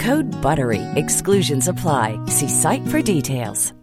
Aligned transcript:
Code 0.00 0.30
BUTTERY. 0.40 0.80
Exclusions 0.96 1.68
apply. 1.68 2.18
See 2.26 2.48
site 2.48 2.86
for 2.88 3.02
details. 3.02 3.74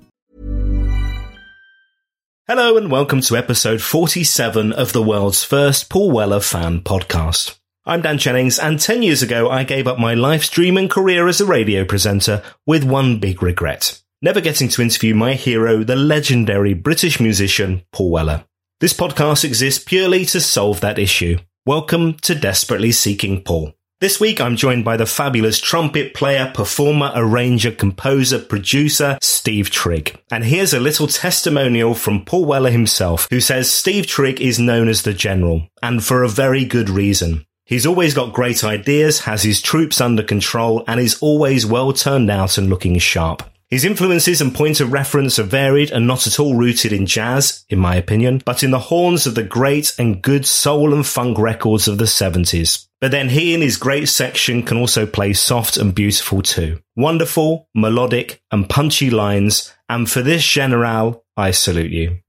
Hello 2.48 2.78
and 2.78 2.90
welcome 2.90 3.22
to 3.22 3.36
episode 3.36 3.82
47 3.82 4.72
of 4.72 4.94
the 4.94 5.04
world's 5.04 5.44
first 5.44 5.90
Paul 5.90 6.12
Weller 6.12 6.40
fan 6.40 6.80
podcast. 6.80 7.60
I'm 7.86 8.02
Dan 8.02 8.18
Jennings 8.18 8.58
and 8.58 8.80
10 8.80 9.04
years 9.04 9.22
ago 9.22 9.50
I 9.50 9.64
gave 9.64 9.86
up 9.86 10.00
my 10.00 10.14
live 10.14 10.50
dream 10.50 10.78
and 10.78 10.90
career 10.90 11.28
as 11.28 11.40
a 11.40 11.46
radio 11.46 11.84
presenter 11.84 12.42
with 12.66 12.84
one 12.84 13.20
big 13.20 13.44
regret. 13.44 14.02
Never 14.22 14.42
getting 14.42 14.70
to 14.70 14.82
interview 14.82 15.14
my 15.14 15.34
hero, 15.34 15.84
the 15.84 15.96
legendary 15.96 16.74
British 16.74 17.20
musician 17.20 17.84
Paul 17.92 18.12
Weller. 18.12 18.46
This 18.80 18.94
podcast 18.94 19.44
exists 19.44 19.84
purely 19.84 20.26
to 20.26 20.40
solve 20.40 20.80
that 20.80 20.98
issue. 20.98 21.38
Welcome 21.66 22.14
to 22.22 22.34
Desperately 22.34 22.94
Seeking 22.94 23.44
Paul. 23.44 23.77
This 24.00 24.20
week 24.20 24.40
I'm 24.40 24.56
joined 24.56 24.86
by 24.86 24.96
the 24.96 25.08
fabulous 25.08 25.60
trumpet 25.60 26.14
player, 26.14 26.52
performer, 26.54 27.12
arranger, 27.16 27.72
composer, 27.72 28.38
producer, 28.38 29.18
Steve 29.24 29.72
Trigg. 29.72 30.22
And 30.30 30.44
here's 30.44 30.76
a 30.76 30.80
little 30.80 31.08
testimonial 31.08 31.96
from 31.96 32.24
Paul 32.24 32.46
Weller 32.46 32.70
himself, 32.70 33.28
who 33.32 33.40
says 33.40 33.72
Steve 33.72 34.06
Trigg 34.06 34.40
is 34.40 34.60
known 34.60 34.88
as 34.88 35.02
the 35.02 35.14
General, 35.14 35.68
and 35.82 36.04
for 36.04 36.22
a 36.22 36.30
very 36.30 36.64
good 36.64 36.92
reason. 36.92 37.48
He's 37.66 37.88
always 37.88 38.14
got 38.14 38.34
great 38.34 38.64
ideas, 38.64 39.22
has 39.22 39.42
his 39.42 39.64
troops 39.64 40.00
under 40.00 40.22
control, 40.22 40.84
and 40.88 41.00
is 41.00 41.18
always 41.20 41.66
well 41.66 41.92
turned 41.92 42.30
out 42.30 42.60
and 42.60 42.70
looking 42.70 43.00
sharp. 43.00 43.42
His 43.70 43.84
influences 43.84 44.40
and 44.40 44.56
point 44.56 44.80
of 44.80 44.94
reference 44.94 45.38
are 45.38 45.44
varied 45.44 45.92
and 45.92 46.08
not 46.08 46.26
at 46.26 46.40
all 46.40 46.56
rooted 46.56 46.94
in 46.94 47.06
jazz, 47.06 47.66
in 47.70 47.80
my 47.80 47.98
opinion, 47.98 48.42
but 48.46 48.64
in 48.64 48.72
the 48.72 48.80
horns 48.80 49.28
of 49.28 49.36
the 49.36 49.44
great 49.44 49.94
and 50.00 50.22
good 50.22 50.46
soul 50.46 50.94
and 50.94 51.06
funk 51.06 51.38
records 51.38 51.90
of 51.90 51.98
the 51.98 52.06
70s. 52.06 52.88
But 53.02 53.12
then 53.12 53.28
he 53.28 53.54
and 53.54 53.62
his 53.62 53.76
great 53.76 54.08
section 54.08 54.64
can 54.64 54.78
also 54.78 55.06
play 55.06 55.34
soft 55.34 55.76
and 55.76 55.94
beautiful 55.94 56.42
too. 56.42 56.80
Wonderful, 56.96 57.68
melodic, 57.76 58.42
and 58.52 58.70
punchy 58.70 59.10
lines, 59.10 59.74
and 59.90 60.10
for 60.10 60.22
this 60.22 60.46
general, 60.48 61.26
I 61.36 61.52
salute 61.52 61.92
you. 61.92 62.20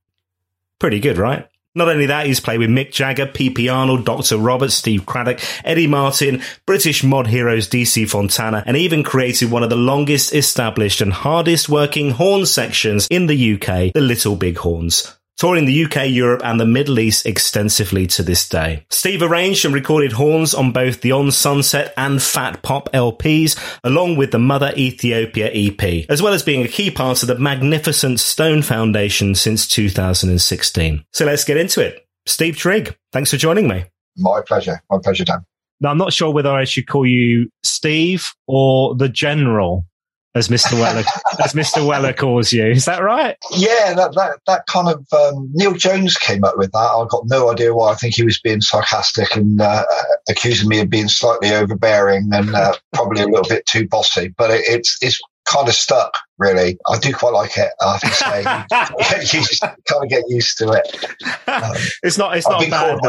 Pretty 0.77 0.99
good, 0.99 1.17
right? 1.17 1.47
Not 1.79 1.87
only 1.87 2.07
that, 2.07 2.25
he's 2.25 2.41
played 2.41 2.59
with 2.59 2.69
Mick 2.69 2.91
Jagger, 2.91 3.25
P.P. 3.25 3.69
Arnold, 3.69 4.03
Dr. 4.03 4.37
Roberts, 4.37 4.75
Steve 4.75 5.05
Cradock, 5.05 5.41
Eddie 5.63 5.87
Martin, 5.87 6.41
British 6.65 7.05
mod 7.05 7.27
heroes 7.27 7.69
DC 7.69 8.09
Fontana, 8.09 8.63
and 8.65 8.75
even 8.75 9.01
created 9.01 9.49
one 9.49 9.63
of 9.63 9.69
the 9.69 9.77
longest 9.77 10.33
established 10.33 10.99
and 10.99 11.13
hardest 11.13 11.69
working 11.69 12.11
horn 12.11 12.45
sections 12.45 13.07
in 13.09 13.27
the 13.27 13.53
UK, 13.53 13.93
the 13.93 14.01
Little 14.01 14.35
Big 14.35 14.57
Horns 14.57 15.18
touring 15.39 15.65
the 15.65 15.85
UK, 15.85 16.09
Europe, 16.09 16.41
and 16.43 16.59
the 16.59 16.65
Middle 16.65 16.99
East 16.99 17.25
extensively 17.25 18.05
to 18.05 18.21
this 18.21 18.47
day. 18.47 18.85
Steve 18.89 19.23
arranged 19.23 19.63
and 19.63 19.73
recorded 19.73 20.11
horns 20.11 20.53
on 20.53 20.73
both 20.73 20.99
the 20.99 21.13
On 21.13 21.31
Sunset 21.31 21.93
and 21.95 22.21
Fat 22.21 22.61
Pop 22.61 22.91
LPs, 22.91 23.57
along 23.83 24.17
with 24.17 24.31
the 24.31 24.37
Mother 24.39 24.73
Ethiopia 24.75 25.49
EP, 25.53 26.05
as 26.09 26.21
well 26.21 26.33
as 26.33 26.43
being 26.43 26.63
a 26.63 26.67
key 26.67 26.91
part 26.91 27.23
of 27.23 27.29
the 27.29 27.39
magnificent 27.39 28.19
Stone 28.19 28.63
Foundation 28.63 29.33
since 29.33 29.65
2016. 29.65 31.05
So 31.13 31.25
let's 31.25 31.45
get 31.45 31.57
into 31.57 31.81
it. 31.81 32.05
Steve 32.25 32.57
Trigg, 32.57 32.95
thanks 33.13 33.31
for 33.31 33.37
joining 33.37 33.67
me. 33.67 33.85
My 34.17 34.41
pleasure. 34.45 34.81
My 34.91 34.97
pleasure, 35.01 35.23
Dan. 35.23 35.45
Now, 35.79 35.91
I'm 35.91 35.97
not 35.97 36.11
sure 36.11 36.33
whether 36.33 36.51
I 36.51 36.65
should 36.65 36.87
call 36.87 37.05
you 37.05 37.49
Steve 37.63 38.33
or 38.47 38.93
the 38.95 39.07
General 39.07 39.85
as 40.39 40.47
Mr. 40.47 40.73
Weller 40.73 41.03
as 41.43 41.53
Mr. 41.53 41.85
Weller 41.85 42.13
calls 42.13 42.51
you. 42.51 42.65
Is 42.65 42.85
that 42.85 43.03
right? 43.03 43.37
Yeah, 43.51 43.93
that 43.93 44.15
that, 44.15 44.39
that 44.47 44.65
kind 44.65 44.87
of 44.87 45.05
um, 45.13 45.49
Neil 45.53 45.73
Jones 45.73 46.17
came 46.17 46.43
up 46.43 46.57
with 46.57 46.71
that. 46.71 46.77
I've 46.79 47.09
got 47.09 47.27
no 47.27 47.51
idea 47.51 47.73
why. 47.73 47.91
I 47.91 47.95
think 47.95 48.15
he 48.15 48.23
was 48.23 48.39
being 48.39 48.61
sarcastic 48.61 49.35
and 49.35 49.61
uh, 49.61 49.83
accusing 50.27 50.69
me 50.69 50.79
of 50.79 50.89
being 50.89 51.07
slightly 51.07 51.51
overbearing 51.51 52.29
and 52.31 52.55
uh, 52.55 52.73
probably 52.93 53.21
a 53.21 53.27
little 53.27 53.47
bit 53.47 53.65
too 53.67 53.87
bossy. 53.87 54.33
But 54.37 54.49
it, 54.49 54.63
it's 54.67 54.97
it's 55.01 55.19
kind 55.49 55.67
of 55.67 55.73
stuck, 55.73 56.17
really. 56.37 56.77
I 56.87 56.97
do 56.99 57.13
quite 57.13 57.33
like 57.33 57.57
it, 57.57 57.69
I 57.81 57.97
have 57.97 58.01
to 58.01 59.19
say. 59.21 59.37
you 59.37 59.45
just 59.45 59.61
kind 59.61 60.03
of 60.03 60.09
get 60.09 60.23
used 60.27 60.57
to 60.59 60.71
it. 60.71 61.05
Um, 61.47 61.75
it's 62.03 62.17
not, 62.17 62.37
it's 62.37 62.47
not 62.47 62.69
bad. 62.69 62.99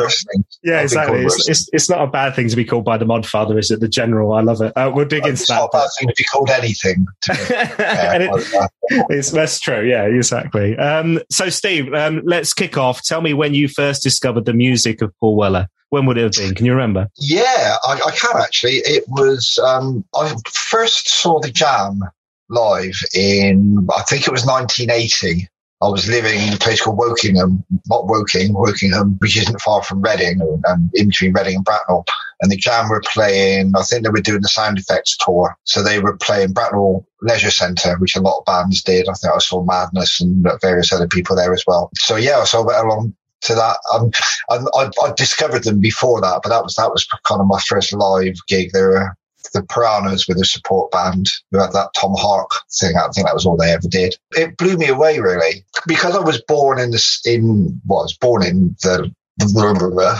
Yeah, 0.62 0.78
I've 0.78 0.84
exactly. 0.84 1.24
It's, 1.24 1.48
it's, 1.48 1.68
it's, 1.72 1.90
not 1.90 2.02
a 2.02 2.06
bad 2.06 2.34
thing 2.34 2.48
to 2.48 2.56
be 2.56 2.64
called 2.64 2.84
by 2.84 2.96
the 2.96 3.04
mod 3.04 3.26
father, 3.26 3.58
is 3.58 3.70
it? 3.70 3.80
The 3.80 3.88
general. 3.88 4.32
I 4.32 4.40
love 4.40 4.60
it. 4.62 4.72
Uh, 4.76 4.90
we'll 4.92 5.06
dig 5.06 5.20
into 5.20 5.32
it's 5.32 5.48
that. 5.48 5.54
It's 5.54 5.60
not 5.60 5.64
a 5.66 5.70
bad 5.72 5.88
thing 5.98 6.08
to 6.08 6.14
be 6.16 6.24
called 6.24 6.50
anything. 6.50 7.06
yeah, 7.28 8.18
it, 8.20 8.70
it's, 9.10 9.30
that's 9.30 9.60
true. 9.60 9.86
Yeah, 9.86 10.04
exactly. 10.04 10.76
Um, 10.78 11.20
so, 11.30 11.48
Steve, 11.50 11.92
um, 11.92 12.22
let's 12.24 12.54
kick 12.54 12.78
off. 12.78 13.02
Tell 13.02 13.20
me 13.20 13.34
when 13.34 13.54
you 13.54 13.68
first 13.68 14.02
discovered 14.02 14.46
the 14.46 14.54
music 14.54 15.02
of 15.02 15.12
Paul 15.20 15.36
Weller 15.36 15.68
when 15.90 16.06
would 16.06 16.16
it 16.16 16.22
have 16.22 16.32
been? 16.32 16.54
Can 16.54 16.66
you 16.66 16.72
remember? 16.72 17.08
Yeah, 17.18 17.76
I, 17.84 18.00
I 18.06 18.10
can 18.12 18.40
actually. 18.40 18.76
It 18.84 19.04
was 19.08 19.58
um, 19.62 20.04
I 20.14 20.34
first 20.48 21.08
saw 21.08 21.40
the 21.40 21.50
Jam 21.50 22.00
live 22.50 22.98
in, 23.14 23.86
I 23.96 24.02
think 24.02 24.26
it 24.26 24.32
was 24.32 24.44
1980. 24.44 25.48
I 25.82 25.88
was 25.88 26.08
living 26.08 26.38
in 26.42 26.52
a 26.52 26.58
place 26.58 26.82
called 26.82 26.98
Wokingham, 26.98 27.64
not 27.88 28.06
Woking, 28.06 28.52
Wokingham, 28.52 29.18
which 29.20 29.38
isn't 29.38 29.62
far 29.62 29.82
from 29.82 30.02
Reading, 30.02 30.40
and 30.66 30.90
in 30.92 31.08
between 31.08 31.32
Reading 31.32 31.56
and 31.56 31.64
Bracknell. 31.64 32.04
And 32.42 32.52
the 32.52 32.56
Jam 32.56 32.90
were 32.90 33.02
playing, 33.06 33.72
I 33.74 33.82
think 33.82 34.04
they 34.04 34.10
were 34.10 34.20
doing 34.20 34.42
the 34.42 34.48
Sound 34.48 34.78
Affects 34.78 35.16
tour. 35.16 35.56
So 35.64 35.82
they 35.82 35.98
were 35.98 36.18
playing 36.18 36.52
Bracknell 36.52 37.06
Leisure 37.22 37.50
Centre, 37.50 37.96
which 37.96 38.14
a 38.14 38.20
lot 38.20 38.40
of 38.40 38.44
bands 38.44 38.82
did. 38.82 39.08
I 39.08 39.14
think 39.14 39.32
I 39.32 39.38
saw 39.38 39.64
Madness 39.64 40.20
and 40.20 40.46
various 40.60 40.92
other 40.92 41.08
people 41.08 41.34
there 41.34 41.54
as 41.54 41.64
well. 41.66 41.90
So 41.96 42.16
yeah, 42.16 42.44
so 42.44 42.60
I 42.60 42.66
went 42.66 42.84
along 42.84 43.14
to 43.42 43.54
that. 43.54 43.78
Um, 43.94 44.10
I, 44.50 44.90
I, 45.02 45.12
discovered 45.16 45.64
them 45.64 45.80
before 45.80 46.20
that, 46.20 46.40
but 46.42 46.50
that 46.50 46.62
was 46.62 46.74
that 46.74 46.90
was 46.90 47.06
kind 47.26 47.40
of 47.40 47.46
my 47.46 47.60
first 47.66 47.92
live 47.92 48.36
gig. 48.46 48.72
They 48.72 48.82
were 48.82 49.16
the 49.52 49.62
Piranhas 49.62 50.26
with 50.28 50.40
a 50.40 50.44
support 50.44 50.90
band 50.90 51.28
who 51.50 51.58
had 51.58 51.72
that 51.72 51.90
Tom 51.94 52.14
Hark 52.16 52.50
thing. 52.78 52.96
I 52.96 53.08
think 53.14 53.26
that 53.26 53.34
was 53.34 53.46
all 53.46 53.56
they 53.56 53.72
ever 53.72 53.88
did. 53.88 54.16
It 54.36 54.56
blew 54.56 54.76
me 54.76 54.88
away 54.88 55.18
really 55.18 55.64
because 55.86 56.16
I 56.16 56.20
was 56.20 56.42
born 56.42 56.78
in 56.78 56.90
the 56.90 57.20
in 57.24 57.80
well, 57.86 58.00
I 58.00 58.02
was 58.02 58.16
born 58.20 58.42
in 58.44 58.76
the 58.80 59.12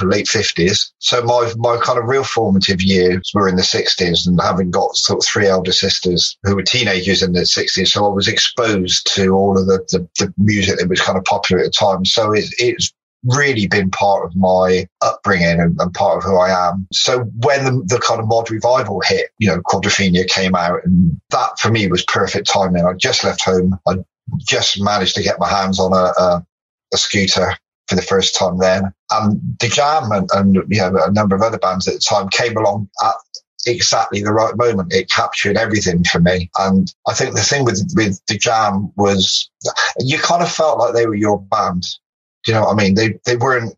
late 0.05 0.29
fifties. 0.29 0.93
So 0.99 1.23
my 1.23 1.53
my 1.57 1.79
kind 1.83 1.99
of 1.99 2.07
real 2.07 2.25
formative 2.25 2.83
years 2.83 3.31
were 3.35 3.49
in 3.49 3.57
the 3.57 3.63
sixties, 3.63 4.27
and 4.27 4.41
having 4.41 4.71
got 4.71 4.97
sort 4.97 5.23
of 5.23 5.27
three 5.27 5.47
elder 5.47 5.73
sisters 5.73 6.37
who 6.45 6.57
were 6.57 6.63
teenagers 6.63 7.23
in 7.23 7.33
the 7.33 7.47
sixties, 7.47 7.93
so 7.93 8.07
I 8.07 8.09
was 8.09 8.29
exposed 8.29 9.07
to 9.15 9.31
all 9.31 9.59
of 9.59 9.67
the, 9.67 9.79
the, 9.91 10.09
the 10.19 10.35
music 10.39 10.79
that 10.79 10.89
was 10.89 11.01
kind 11.01 11.19
of 11.19 11.25
popular 11.25 11.63
at 11.63 11.67
the 11.67 11.71
time. 11.73 12.05
So 12.05 12.33
it, 12.33 12.47
it's 12.59 12.93
really 13.25 13.67
been 13.67 13.91
part 13.91 14.25
of 14.25 14.35
my 14.37 14.87
upbringing 15.03 15.61
and, 15.61 15.79
and 15.81 15.95
part 15.95 16.19
of 16.19 16.25
who 16.25 16.37
I 16.37 16.69
am. 16.69 16.87
So 16.93 17.21
when 17.45 17.65
the, 17.65 17.83
the, 17.87 18.01
kind 18.01 18.21
of 18.21 18.29
mod 18.29 18.51
revival 18.51 19.03
hit, 19.05 19.31
you 19.39 19.49
know, 19.49 19.61
Quadrophenia 19.61 20.27
came 20.27 20.55
out 20.55 20.85
and 20.85 21.21
that 21.31 21.59
for 21.59 21.71
me 21.71 21.87
was 21.87 22.05
perfect 22.05 22.49
timing. 22.49 22.85
I 22.85 22.95
just 22.95 23.25
left 23.25 23.43
home. 23.43 23.79
I 23.87 23.97
just 24.39 24.81
managed 24.81 25.15
to 25.17 25.23
get 25.23 25.39
my 25.39 25.49
hands 25.49 25.79
on 25.79 25.93
a, 25.93 26.13
a, 26.19 26.47
a 26.95 26.97
scooter 26.97 27.55
for 27.89 27.97
the 27.97 28.03
first 28.03 28.37
time 28.37 28.59
then. 28.59 28.93
And 29.11 29.41
the 29.59 29.69
Jam 29.69 30.11
and, 30.13 30.29
and 30.33 30.55
you 30.55 30.81
know, 30.81 30.97
a 31.05 31.13
number 31.13 31.37
of 31.37 31.43
other 31.43 31.59
bands 31.59 31.87
at 31.89 31.95
the 31.95 32.01
time 32.01 32.29
came 32.29 32.57
along 32.57 32.89
at 33.03 33.15
exactly 33.67 34.23
the 34.23 34.33
right 34.33 34.57
moment. 34.57 34.93
It 34.93 35.11
captured 35.11 35.57
everything 35.57 36.05
for 36.05 36.21
me. 36.21 36.51
And 36.59 36.93
I 37.07 37.15
think 37.15 37.35
the 37.35 37.43
thing 37.43 37.65
with, 37.65 37.93
with 37.95 38.21
the 38.27 38.39
Jam 38.39 38.93
was 38.97 39.51
you 39.99 40.19
kind 40.19 40.43
of 40.43 40.51
felt 40.51 40.79
like 40.79 40.95
they 40.95 41.07
were 41.07 41.15
your 41.15 41.41
band. 41.41 41.85
Do 42.45 42.53
you 42.53 42.59
know 42.59 42.65
what 42.65 42.73
I 42.73 42.83
mean? 42.83 42.95
They, 42.95 43.19
they 43.25 43.37
weren't, 43.37 43.75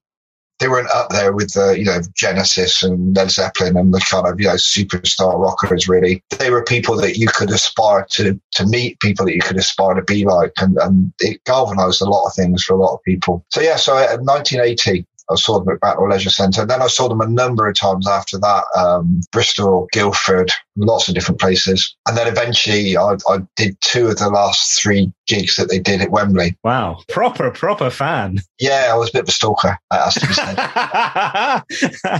they 0.58 0.68
weren't 0.68 0.90
up 0.94 1.08
there 1.10 1.32
with 1.32 1.54
the, 1.54 1.76
you 1.76 1.84
know, 1.84 1.98
Genesis 2.14 2.84
and 2.84 3.16
Led 3.16 3.32
Zeppelin 3.32 3.76
and 3.76 3.92
the 3.92 4.00
kind 4.00 4.28
of, 4.28 4.38
you 4.38 4.46
know, 4.46 4.54
superstar 4.54 5.36
rockers 5.36 5.88
really. 5.88 6.22
They 6.38 6.50
were 6.50 6.62
people 6.62 6.96
that 6.98 7.16
you 7.16 7.26
could 7.26 7.50
aspire 7.50 8.06
to, 8.10 8.40
to 8.52 8.66
meet, 8.66 9.00
people 9.00 9.26
that 9.26 9.34
you 9.34 9.40
could 9.40 9.56
aspire 9.56 9.94
to 9.94 10.02
be 10.02 10.24
like. 10.24 10.52
And, 10.58 10.78
and 10.78 11.12
it 11.18 11.42
galvanized 11.44 12.00
a 12.00 12.04
lot 12.04 12.26
of 12.26 12.34
things 12.34 12.62
for 12.62 12.74
a 12.74 12.78
lot 12.78 12.94
of 12.94 13.02
people. 13.02 13.44
So 13.50 13.60
yeah, 13.60 13.74
so 13.74 13.96
uh, 13.96 14.14
in 14.14 14.24
1980, 14.24 15.04
I 15.30 15.36
saw 15.36 15.58
them 15.58 15.74
at 15.74 15.80
Battle 15.80 16.08
Leisure 16.08 16.30
Centre. 16.30 16.62
And 16.62 16.70
Then 16.70 16.82
I 16.82 16.86
saw 16.86 17.08
them 17.08 17.20
a 17.20 17.28
number 17.28 17.68
of 17.68 17.74
times 17.74 18.08
after 18.08 18.38
that, 18.38 18.64
um, 18.76 19.20
Bristol, 19.30 19.88
Guildford, 19.92 20.50
lots 20.76 21.08
of 21.08 21.14
different 21.14 21.40
places. 21.40 21.94
And 22.06 22.16
then 22.16 22.26
eventually 22.26 22.96
I, 22.96 23.16
I, 23.28 23.38
did 23.56 23.76
two 23.80 24.06
of 24.08 24.18
the 24.18 24.28
last 24.28 24.80
three 24.80 25.12
gigs 25.26 25.56
that 25.56 25.68
they 25.68 25.78
did 25.78 26.00
at 26.00 26.10
Wembley. 26.10 26.56
Wow. 26.64 26.98
Proper, 27.08 27.50
proper 27.50 27.90
fan. 27.90 28.38
Yeah, 28.58 28.90
I 28.92 28.96
was 28.96 29.10
a 29.10 29.12
bit 29.12 29.22
of 29.22 29.28
a 29.28 29.32
stalker, 29.32 29.78
has 29.90 30.14
to 30.14 30.26
be 30.26 30.32
said. 30.34 30.58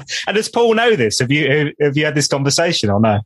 and 0.27 0.37
does 0.37 0.49
Paul 0.49 0.75
know 0.75 0.97
this? 0.97 1.19
Have 1.21 1.33
you, 1.33 1.73
have 1.81 1.97
you 1.97 2.05
had 2.05 2.15
this 2.15 2.29
conversation 2.29 2.91
or 2.91 3.01
no? 3.01 3.21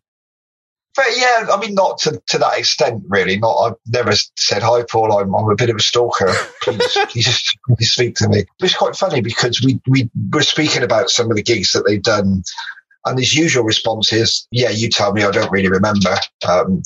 But 0.96 1.06
yeah, 1.14 1.46
I 1.52 1.58
mean, 1.60 1.74
not 1.74 1.98
to, 1.98 2.22
to 2.28 2.38
that 2.38 2.58
extent, 2.58 3.04
really. 3.08 3.38
Not, 3.38 3.54
I've 3.54 3.74
never 3.86 4.12
said, 4.36 4.62
hi, 4.62 4.82
Paul, 4.90 5.18
I'm, 5.18 5.34
I'm 5.34 5.50
a 5.50 5.54
bit 5.54 5.68
of 5.68 5.76
a 5.76 5.80
stalker. 5.80 6.32
Please, 6.62 6.98
please, 7.10 7.54
please 7.68 7.92
speak 7.92 8.14
to 8.16 8.28
me. 8.28 8.44
It's 8.60 8.74
quite 8.74 8.96
funny 8.96 9.20
because 9.20 9.62
we, 9.62 9.80
we 9.86 10.10
were 10.32 10.42
speaking 10.42 10.82
about 10.82 11.10
some 11.10 11.30
of 11.30 11.36
the 11.36 11.42
gigs 11.42 11.72
that 11.72 11.84
they've 11.86 12.02
done. 12.02 12.42
And 13.04 13.18
his 13.18 13.34
usual 13.34 13.62
response 13.62 14.12
is, 14.12 14.48
yeah, 14.50 14.70
you 14.70 14.88
tell 14.88 15.12
me, 15.12 15.22
I 15.22 15.30
don't 15.30 15.52
really 15.52 15.68
remember. 15.68 16.16
Um, 16.48 16.82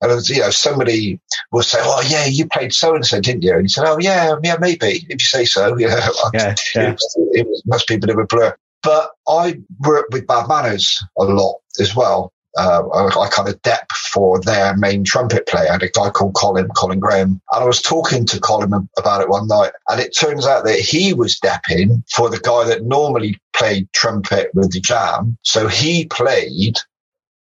and 0.00 0.28
you 0.28 0.40
know, 0.40 0.50
somebody 0.50 1.18
will 1.50 1.62
say, 1.62 1.78
"Oh, 1.80 2.02
yeah, 2.06 2.26
you 2.26 2.46
played 2.46 2.74
so 2.74 2.94
and 2.94 3.06
so, 3.06 3.20
didn't 3.20 3.42
you?" 3.42 3.52
And 3.54 3.62
he 3.62 3.68
said, 3.68 3.84
"Oh, 3.86 3.98
yeah, 3.98 4.34
yeah, 4.42 4.56
maybe 4.60 5.06
if 5.08 5.20
you 5.20 5.26
say 5.26 5.44
so." 5.46 5.78
You 5.78 5.88
know, 5.88 6.10
yeah, 6.34 6.54
yeah. 6.74 6.92
It, 6.92 6.98
it, 7.32 7.62
must 7.64 7.88
be 7.88 7.94
a 7.94 7.98
bit 7.98 8.10
of 8.10 8.18
a 8.18 8.26
blur. 8.26 8.54
But 8.82 9.12
I 9.26 9.60
work 9.80 10.06
with 10.12 10.26
Bad 10.26 10.46
Manners 10.46 11.02
a 11.18 11.24
lot 11.24 11.56
as 11.80 11.96
well, 11.96 12.32
uh, 12.56 12.82
I, 12.94 13.28
kind 13.28 13.48
of 13.48 13.60
dep 13.62 13.90
for 13.92 14.40
their 14.40 14.76
main 14.76 15.04
trumpet 15.04 15.46
player, 15.46 15.70
and 15.70 15.82
a 15.82 15.88
guy 15.88 16.10
called 16.10 16.34
Colin, 16.34 16.68
Colin 16.76 17.00
Graham. 17.00 17.40
And 17.52 17.64
I 17.64 17.64
was 17.64 17.82
talking 17.82 18.26
to 18.26 18.40
Colin 18.40 18.88
about 18.96 19.22
it 19.22 19.28
one 19.28 19.48
night, 19.48 19.72
and 19.88 20.00
it 20.00 20.16
turns 20.16 20.46
out 20.46 20.64
that 20.64 20.78
he 20.78 21.14
was 21.14 21.38
depping 21.40 22.02
for 22.10 22.30
the 22.30 22.40
guy 22.40 22.64
that 22.64 22.84
normally 22.84 23.38
played 23.56 23.92
trumpet 23.92 24.50
with 24.54 24.72
the 24.72 24.80
jam. 24.80 25.36
So 25.42 25.68
he 25.68 26.06
played 26.06 26.78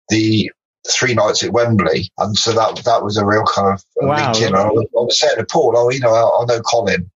the 0.09 0.51
three 0.91 1.15
nights 1.15 1.45
at 1.45 1.53
Wembley, 1.53 2.11
and 2.19 2.37
so 2.37 2.53
that 2.53 2.83
that 2.85 3.05
was 3.05 3.17
a 3.17 3.27
real 3.27 3.45
kind 3.45 3.75
of 3.75 3.85
wow. 3.97 4.33
link 4.33 4.43
in. 4.43 4.55
I 4.55 4.67
was, 4.67 4.87
I 4.97 5.01
was 5.01 5.19
saying 5.19 5.37
to 5.37 5.45
Paul, 5.45 5.75
"Oh, 5.77 5.91
you 5.91 6.01
know, 6.01 6.13
I, 6.13 6.43
I 6.43 6.45
know 6.47 6.61
Colin." 6.63 7.11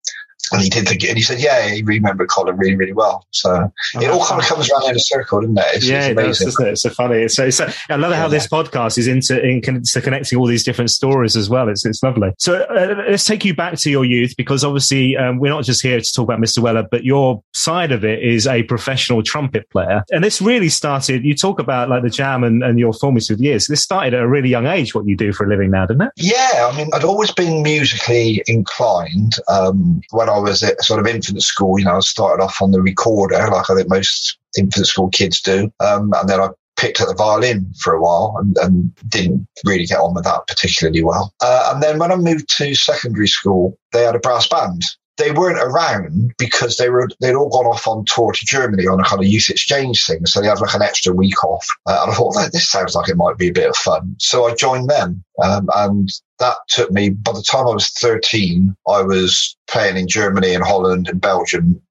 And 0.52 0.62
he 0.62 0.70
did 0.70 0.88
the, 0.88 1.08
and 1.08 1.18
he 1.18 1.24
said, 1.24 1.40
yeah, 1.40 1.70
he 1.70 1.82
remembered 1.84 2.30
Colin 2.30 2.58
really, 2.58 2.76
really 2.76 2.94
well. 2.94 3.26
So 3.32 3.72
oh, 3.96 4.02
it 4.02 4.10
all 4.10 4.26
kind 4.26 4.42
of 4.42 4.48
comes 4.48 4.70
around 4.70 4.90
in 4.90 4.96
a 4.96 5.00
circle, 5.00 5.42
doesn't 5.42 5.58
it? 5.58 5.66
It's, 5.74 5.88
yeah, 5.88 6.08
it's 6.08 6.20
amazing. 6.20 6.48
It 6.48 6.52
does, 6.52 6.60
It's 6.60 6.82
so 6.82 6.90
funny. 6.92 7.18
It's, 7.18 7.40
it's, 7.40 7.60
I 7.60 7.96
love 7.96 8.14
how 8.14 8.24
yeah. 8.24 8.28
this 8.28 8.48
podcast 8.48 8.98
is 8.98 9.08
into, 9.08 9.42
into 9.44 10.02
connecting 10.02 10.38
all 10.40 10.46
these 10.46 10.64
different 10.64 10.92
stories 10.92 11.36
as 11.36 11.50
well. 11.50 11.70
It's, 11.70 11.86
it's 11.86 12.04
lovely. 12.04 12.32
So 12.40 12.62
uh, 12.64 13.06
let's 13.10 13.26
take 13.26 13.46
you 13.46 13.56
back 13.56 13.78
to 13.80 13.90
your 13.90 14.06
youth 14.06 14.36
because 14.38 14.64
obviously 14.64 15.18
um, 15.18 15.40
we're 15.40 15.50
not 15.50 15.64
just 15.64 15.82
here 15.82 16.00
to 16.00 16.14
talk 16.14 16.24
about 16.24 16.40
Mr. 16.40 16.60
Weller, 16.60 16.88
but 16.90 17.04
your 17.04 17.44
side 17.54 17.92
of 17.92 18.04
it 18.06 18.24
is 18.24 18.48
a 18.48 18.64
professional 18.64 19.24
trumpet 19.24 19.70
player. 19.70 20.04
And 20.12 20.24
this 20.24 20.42
really 20.42 20.70
started, 20.70 21.24
you 21.24 21.36
talk 21.36 21.60
about 21.60 21.90
like 21.90 22.04
the 22.04 22.10
jam 22.10 22.44
and, 22.44 22.64
and 22.64 22.80
your 22.80 22.94
formative 22.94 23.40
years. 23.40 23.68
This 23.68 23.82
started 23.82 24.14
at 24.14 24.22
a 24.22 24.28
really 24.28 24.50
young 24.50 24.68
age, 24.68 24.94
what 24.94 25.08
you 25.08 25.16
do 25.16 25.34
for 25.34 25.46
a 25.46 25.50
living 25.50 25.72
now, 25.72 25.86
didn't 25.86 26.04
it? 26.04 26.12
Yeah. 26.18 26.70
I 26.72 26.78
mean, 26.78 26.90
I'd 26.94 27.04
always 27.04 27.32
been 27.32 27.64
musically 27.64 28.44
inclined. 28.48 29.36
Um, 29.48 30.02
when 30.12 30.30
I 30.30 30.35
I 30.36 30.40
was 30.40 30.64
at 30.64 30.84
sort 30.84 31.00
of 31.00 31.08
infant 31.08 31.42
school, 31.42 31.80
you 31.80 31.86
know, 31.86 31.96
I 31.96 32.00
started 32.02 32.44
off 32.44 32.62
on 32.62 32.72
the 32.72 32.82
recorder, 32.82 33.48
like 33.52 33.70
I 33.70 33.76
think 33.76 33.90
most 33.90 34.38
infant 34.58 34.88
school 34.88 35.10
kids 35.10 35.42
do. 35.42 35.72
Um, 35.80 36.12
and 36.16 36.28
then 36.28 36.42
I 36.42 36.50
picked 36.78 37.00
up 37.00 37.08
the 37.08 37.16
violin 37.16 37.72
for 37.80 37.94
a 37.94 38.02
while 38.02 38.36
and, 38.38 38.58
and, 38.58 38.92
didn't 39.08 39.48
really 39.64 39.86
get 39.86 40.00
on 40.00 40.14
with 40.14 40.26
that 40.26 40.46
particularly 40.48 41.04
well. 41.04 41.34
Uh, 41.42 41.72
and 41.74 41.82
then 41.82 42.00
when 42.00 42.12
I 42.12 42.18
moved 42.18 42.50
to 42.58 42.76
secondary 42.76 43.30
school, 43.30 43.78
they 43.94 44.04
had 44.04 44.16
a 44.16 44.20
brass 44.20 44.48
band 44.48 44.84
they 45.18 45.32
weren't 45.32 45.60
around 45.60 46.34
because 46.38 46.78
they 46.78 46.90
were 46.90 47.08
they'd 47.22 47.36
all 47.36 47.50
gone 47.50 47.66
off 47.66 47.88
on 47.88 48.06
tour 48.06 48.32
to 48.32 48.46
Germany 48.46 48.86
on 48.88 49.00
a 49.00 49.04
kind 49.04 49.22
of 49.22 49.28
youth 49.28 49.50
exchange 49.50 50.06
thing. 50.06 50.26
So 50.26 50.42
they 50.42 50.48
had 50.48 50.60
like 50.60 50.74
an 50.74 50.82
extra 50.82 51.14
week 51.14 51.44
off, 51.44 51.66
uh, 51.86 52.00
and 52.04 52.12
I 52.12 52.16
thought 52.16 52.36
well, 52.36 52.50
this 52.52 52.70
sounds 52.70 52.96
like 52.96 53.10
it 53.10 53.18
might 53.18 53.38
be 53.38 53.50
a 53.50 53.54
bit 53.54 53.70
of 53.70 53.76
fun. 53.76 54.16
So 54.20 54.46
I 54.46 54.56
joined 54.56 54.90
them, 54.90 55.24
um, 55.44 55.70
and 55.76 56.10
that 56.40 56.58
took 56.68 56.92
me. 56.92 57.10
By 57.10 57.32
the 57.32 57.44
time 57.44 57.68
I 57.68 57.74
was 57.74 57.90
thirteen, 57.90 58.76
I 58.88 59.02
was 59.02 59.56
playing 59.68 59.98
in 59.98 60.08
Germany 60.08 60.54
and 60.54 60.64
Holland 60.64 61.08
and 61.08 61.22
Belgium 61.22 61.82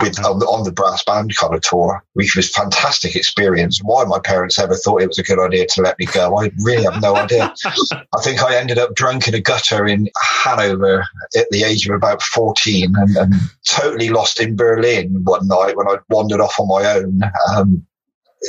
with 0.00 0.24
on 0.24 0.38
the, 0.38 0.46
on 0.46 0.64
the 0.64 0.72
brass 0.72 1.02
band 1.04 1.36
kind 1.36 1.54
of 1.54 1.60
tour, 1.62 2.04
which 2.12 2.36
was 2.36 2.50
fantastic 2.50 3.16
experience. 3.16 3.80
Why 3.82 4.04
my 4.04 4.18
parents 4.18 4.58
ever 4.58 4.74
thought 4.74 5.02
it 5.02 5.08
was 5.08 5.18
a 5.18 5.22
good 5.22 5.40
idea 5.40 5.66
to 5.66 5.82
let 5.82 5.98
me 5.98 6.06
go, 6.06 6.38
I 6.38 6.50
really 6.58 6.84
have 6.84 7.02
no 7.02 7.16
idea. 7.16 7.52
I 7.64 8.20
think 8.22 8.42
I 8.42 8.56
ended 8.56 8.78
up 8.78 8.94
drunk 8.94 9.26
in 9.28 9.34
a 9.34 9.40
gutter 9.40 9.86
in 9.86 10.08
Hanover 10.44 11.04
at 11.36 11.48
the 11.50 11.64
age 11.64 11.88
of 11.88 11.94
about 11.94 12.22
14 12.22 12.94
and, 12.96 13.16
and 13.16 13.34
totally 13.66 14.10
lost 14.10 14.40
in 14.40 14.56
Berlin 14.56 15.22
one 15.24 15.46
night 15.48 15.76
when 15.76 15.88
I 15.88 15.96
wandered 16.08 16.40
off 16.40 16.58
on 16.60 16.68
my 16.68 16.90
own. 16.92 17.20
Um, 17.54 17.84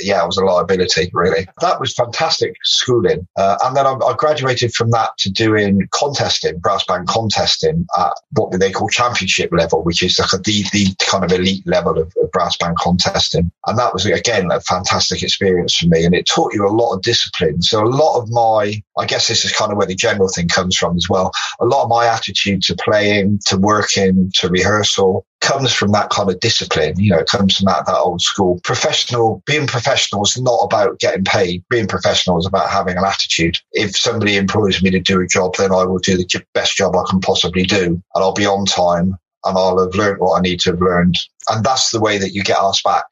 yeah, 0.01 0.21
I 0.21 0.25
was 0.25 0.37
a 0.37 0.45
liability, 0.45 1.09
really. 1.13 1.47
That 1.61 1.79
was 1.79 1.93
fantastic 1.93 2.55
schooling. 2.63 3.27
Uh, 3.37 3.57
and 3.63 3.75
then 3.75 3.85
I, 3.85 3.93
I, 3.93 4.13
graduated 4.17 4.73
from 4.73 4.91
that 4.91 5.11
to 5.19 5.31
doing 5.31 5.87
contesting, 5.97 6.59
brass 6.59 6.83
band 6.85 7.07
contesting 7.07 7.85
at 7.97 8.13
what 8.31 8.59
they 8.59 8.71
call 8.71 8.89
championship 8.89 9.51
level, 9.51 9.83
which 9.83 10.03
is 10.03 10.19
like 10.19 10.43
the, 10.43 10.63
the 10.71 10.87
kind 10.99 11.23
of 11.23 11.31
elite 11.31 11.65
level 11.67 11.97
of, 11.97 12.13
of 12.21 12.31
brass 12.31 12.57
band 12.57 12.77
contesting. 12.81 13.51
And 13.67 13.77
that 13.77 13.93
was, 13.93 14.05
again, 14.05 14.51
a 14.51 14.61
fantastic 14.61 15.23
experience 15.23 15.75
for 15.75 15.87
me. 15.87 16.05
And 16.05 16.15
it 16.15 16.25
taught 16.25 16.53
you 16.53 16.67
a 16.67 16.69
lot 16.69 16.93
of 16.93 17.01
discipline. 17.01 17.61
So 17.61 17.83
a 17.83 17.87
lot 17.87 18.19
of 18.19 18.29
my, 18.29 18.81
I 18.97 19.05
guess 19.05 19.27
this 19.27 19.45
is 19.45 19.51
kind 19.51 19.71
of 19.71 19.77
where 19.77 19.87
the 19.87 19.95
general 19.95 20.29
thing 20.29 20.47
comes 20.47 20.75
from 20.75 20.95
as 20.95 21.07
well. 21.09 21.31
A 21.59 21.65
lot 21.65 21.83
of 21.83 21.89
my 21.89 22.07
attitude 22.07 22.61
to 22.63 22.75
playing, 22.75 23.39
to 23.47 23.57
working, 23.57 24.31
to 24.35 24.49
rehearsal 24.49 25.25
comes 25.45 25.71
from 25.71 25.91
that 25.91 26.09
kind 26.09 26.29
of 26.29 26.39
discipline. 26.39 26.99
You 26.99 27.11
know, 27.11 27.19
it 27.19 27.27
comes 27.27 27.57
from 27.57 27.65
that, 27.65 27.85
that 27.85 27.97
old 27.97 28.21
school 28.21 28.59
professional, 28.63 29.43
being 29.45 29.67
professional 29.67 30.23
is 30.23 30.39
not 30.39 30.59
about 30.63 30.99
getting 30.99 31.23
paid. 31.23 31.63
Being 31.69 31.87
professional 31.87 32.37
is 32.37 32.45
about 32.45 32.69
having 32.69 32.97
an 32.97 33.05
attitude. 33.05 33.57
If 33.73 33.95
somebody 33.97 34.35
employs 34.35 34.81
me 34.81 34.89
to 34.91 34.99
do 34.99 35.21
a 35.21 35.27
job, 35.27 35.55
then 35.57 35.71
I 35.71 35.83
will 35.83 35.99
do 35.99 36.17
the 36.17 36.45
best 36.53 36.75
job 36.75 36.95
I 36.95 37.03
can 37.09 37.19
possibly 37.19 37.63
do 37.63 37.85
and 37.85 38.03
I'll 38.15 38.33
be 38.33 38.45
on 38.45 38.65
time 38.65 39.15
and 39.45 39.57
I'll 39.57 39.79
have 39.79 39.95
learned 39.95 40.19
what 40.19 40.37
I 40.37 40.41
need 40.41 40.59
to 40.61 40.71
have 40.71 40.81
learned. 40.81 41.17
And 41.49 41.63
that's 41.63 41.91
the 41.91 42.01
way 42.01 42.17
that 42.17 42.33
you 42.33 42.43
get 42.43 42.57
asked 42.57 42.83
back 42.83 43.05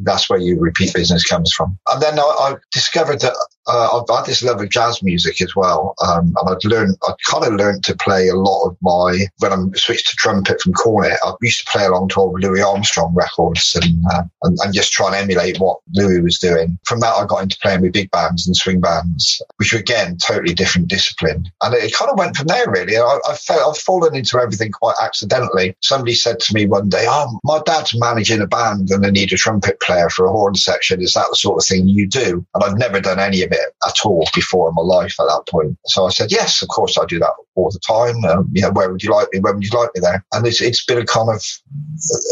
that's 0.00 0.30
where 0.30 0.38
your 0.38 0.58
repeat 0.60 0.94
business 0.94 1.24
comes 1.24 1.52
from. 1.52 1.78
And 1.88 2.00
then 2.00 2.18
I, 2.18 2.22
I 2.22 2.56
discovered 2.72 3.20
that 3.20 3.34
uh, 3.68 4.00
I've 4.00 4.16
had 4.16 4.26
this 4.26 4.42
love 4.42 4.60
of 4.60 4.70
jazz 4.70 5.02
music 5.02 5.40
as 5.42 5.54
well. 5.54 5.94
Um, 6.04 6.34
and 6.38 6.50
I'd 6.50 6.64
learned, 6.64 6.96
I 7.06 7.12
kind 7.28 7.44
of 7.44 7.54
learned 7.54 7.84
to 7.84 7.96
play 7.96 8.28
a 8.28 8.34
lot 8.34 8.66
of 8.66 8.76
my, 8.80 9.26
when 9.38 9.52
I 9.52 9.56
switched 9.76 10.08
to 10.08 10.16
trumpet 10.16 10.60
from 10.60 10.72
cornet, 10.72 11.18
I 11.22 11.32
used 11.42 11.60
to 11.60 11.70
play 11.70 11.84
along 11.84 12.08
to 12.10 12.20
old 12.20 12.40
Louis 12.42 12.62
Armstrong 12.62 13.14
records 13.14 13.76
and, 13.80 14.04
uh, 14.12 14.22
and, 14.42 14.58
and, 14.62 14.74
just 14.78 14.92
try 14.92 15.06
and 15.08 15.16
emulate 15.16 15.58
what 15.58 15.78
Louis 15.94 16.20
was 16.20 16.38
doing. 16.38 16.78
From 16.86 17.00
that, 17.00 17.14
I 17.14 17.26
got 17.26 17.42
into 17.42 17.58
playing 17.60 17.82
with 17.82 17.92
big 17.92 18.10
bands 18.10 18.46
and 18.46 18.56
swing 18.56 18.80
bands, 18.80 19.42
which 19.56 19.72
were 19.72 19.80
again, 19.80 20.16
totally 20.16 20.54
different 20.54 20.88
discipline. 20.88 21.44
And 21.62 21.74
it, 21.74 21.84
it 21.84 21.94
kind 21.94 22.10
of 22.10 22.18
went 22.18 22.36
from 22.36 22.46
there 22.46 22.70
really. 22.70 22.96
I, 22.96 23.18
I 23.28 23.34
felt 23.34 23.76
I've 23.76 23.82
fallen 23.82 24.14
into 24.14 24.38
everything 24.38 24.72
quite 24.72 24.96
accidentally. 25.02 25.76
Somebody 25.82 26.14
said 26.14 26.40
to 26.40 26.54
me 26.54 26.66
one 26.66 26.88
day, 26.88 27.06
Oh, 27.08 27.38
my 27.44 27.60
dad's 27.66 27.98
managing 27.98 28.40
a 28.40 28.46
band 28.46 28.90
and 28.90 29.04
they 29.04 29.10
need 29.10 29.32
a 29.32 29.36
trumpet 29.36 29.80
player 29.80 30.08
for 30.08 30.26
a 30.26 30.30
horn 30.32 30.54
section. 30.54 31.02
Is 31.02 31.12
that 31.14 31.26
the 31.30 31.36
sort 31.36 31.62
of 31.62 31.66
thing 31.66 31.88
you 31.88 32.06
do? 32.06 32.46
And 32.54 32.64
I've 32.64 32.78
never 32.78 33.00
done 33.00 33.18
any 33.18 33.42
of 33.42 33.52
it 33.52 33.57
it 33.58 33.74
at 33.86 33.96
all 34.04 34.26
before 34.34 34.68
in 34.68 34.74
my 34.74 34.82
life 34.82 35.14
at 35.20 35.26
that 35.26 35.44
point. 35.48 35.76
So 35.86 36.06
I 36.06 36.10
said, 36.10 36.30
yes, 36.30 36.62
of 36.62 36.68
course 36.68 36.96
I 36.98 37.04
do 37.06 37.18
that 37.18 37.32
all 37.54 37.70
the 37.70 37.80
time. 37.80 38.24
Um, 38.24 38.48
you 38.52 38.62
know, 38.62 38.70
where 38.70 38.90
would 38.90 39.02
you 39.02 39.10
like 39.10 39.28
me? 39.32 39.40
When 39.40 39.54
would 39.54 39.64
you 39.64 39.78
like 39.78 39.90
me 39.94 40.00
there? 40.00 40.24
And 40.32 40.46
it's, 40.46 40.60
it's 40.60 40.84
been 40.84 40.98
a 40.98 41.04
kind 41.04 41.28
of 41.28 41.44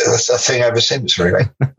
a, 0.07 0.35
a 0.35 0.39
thing 0.39 0.63
ever 0.63 0.81
since, 0.81 1.19
really. 1.19 1.45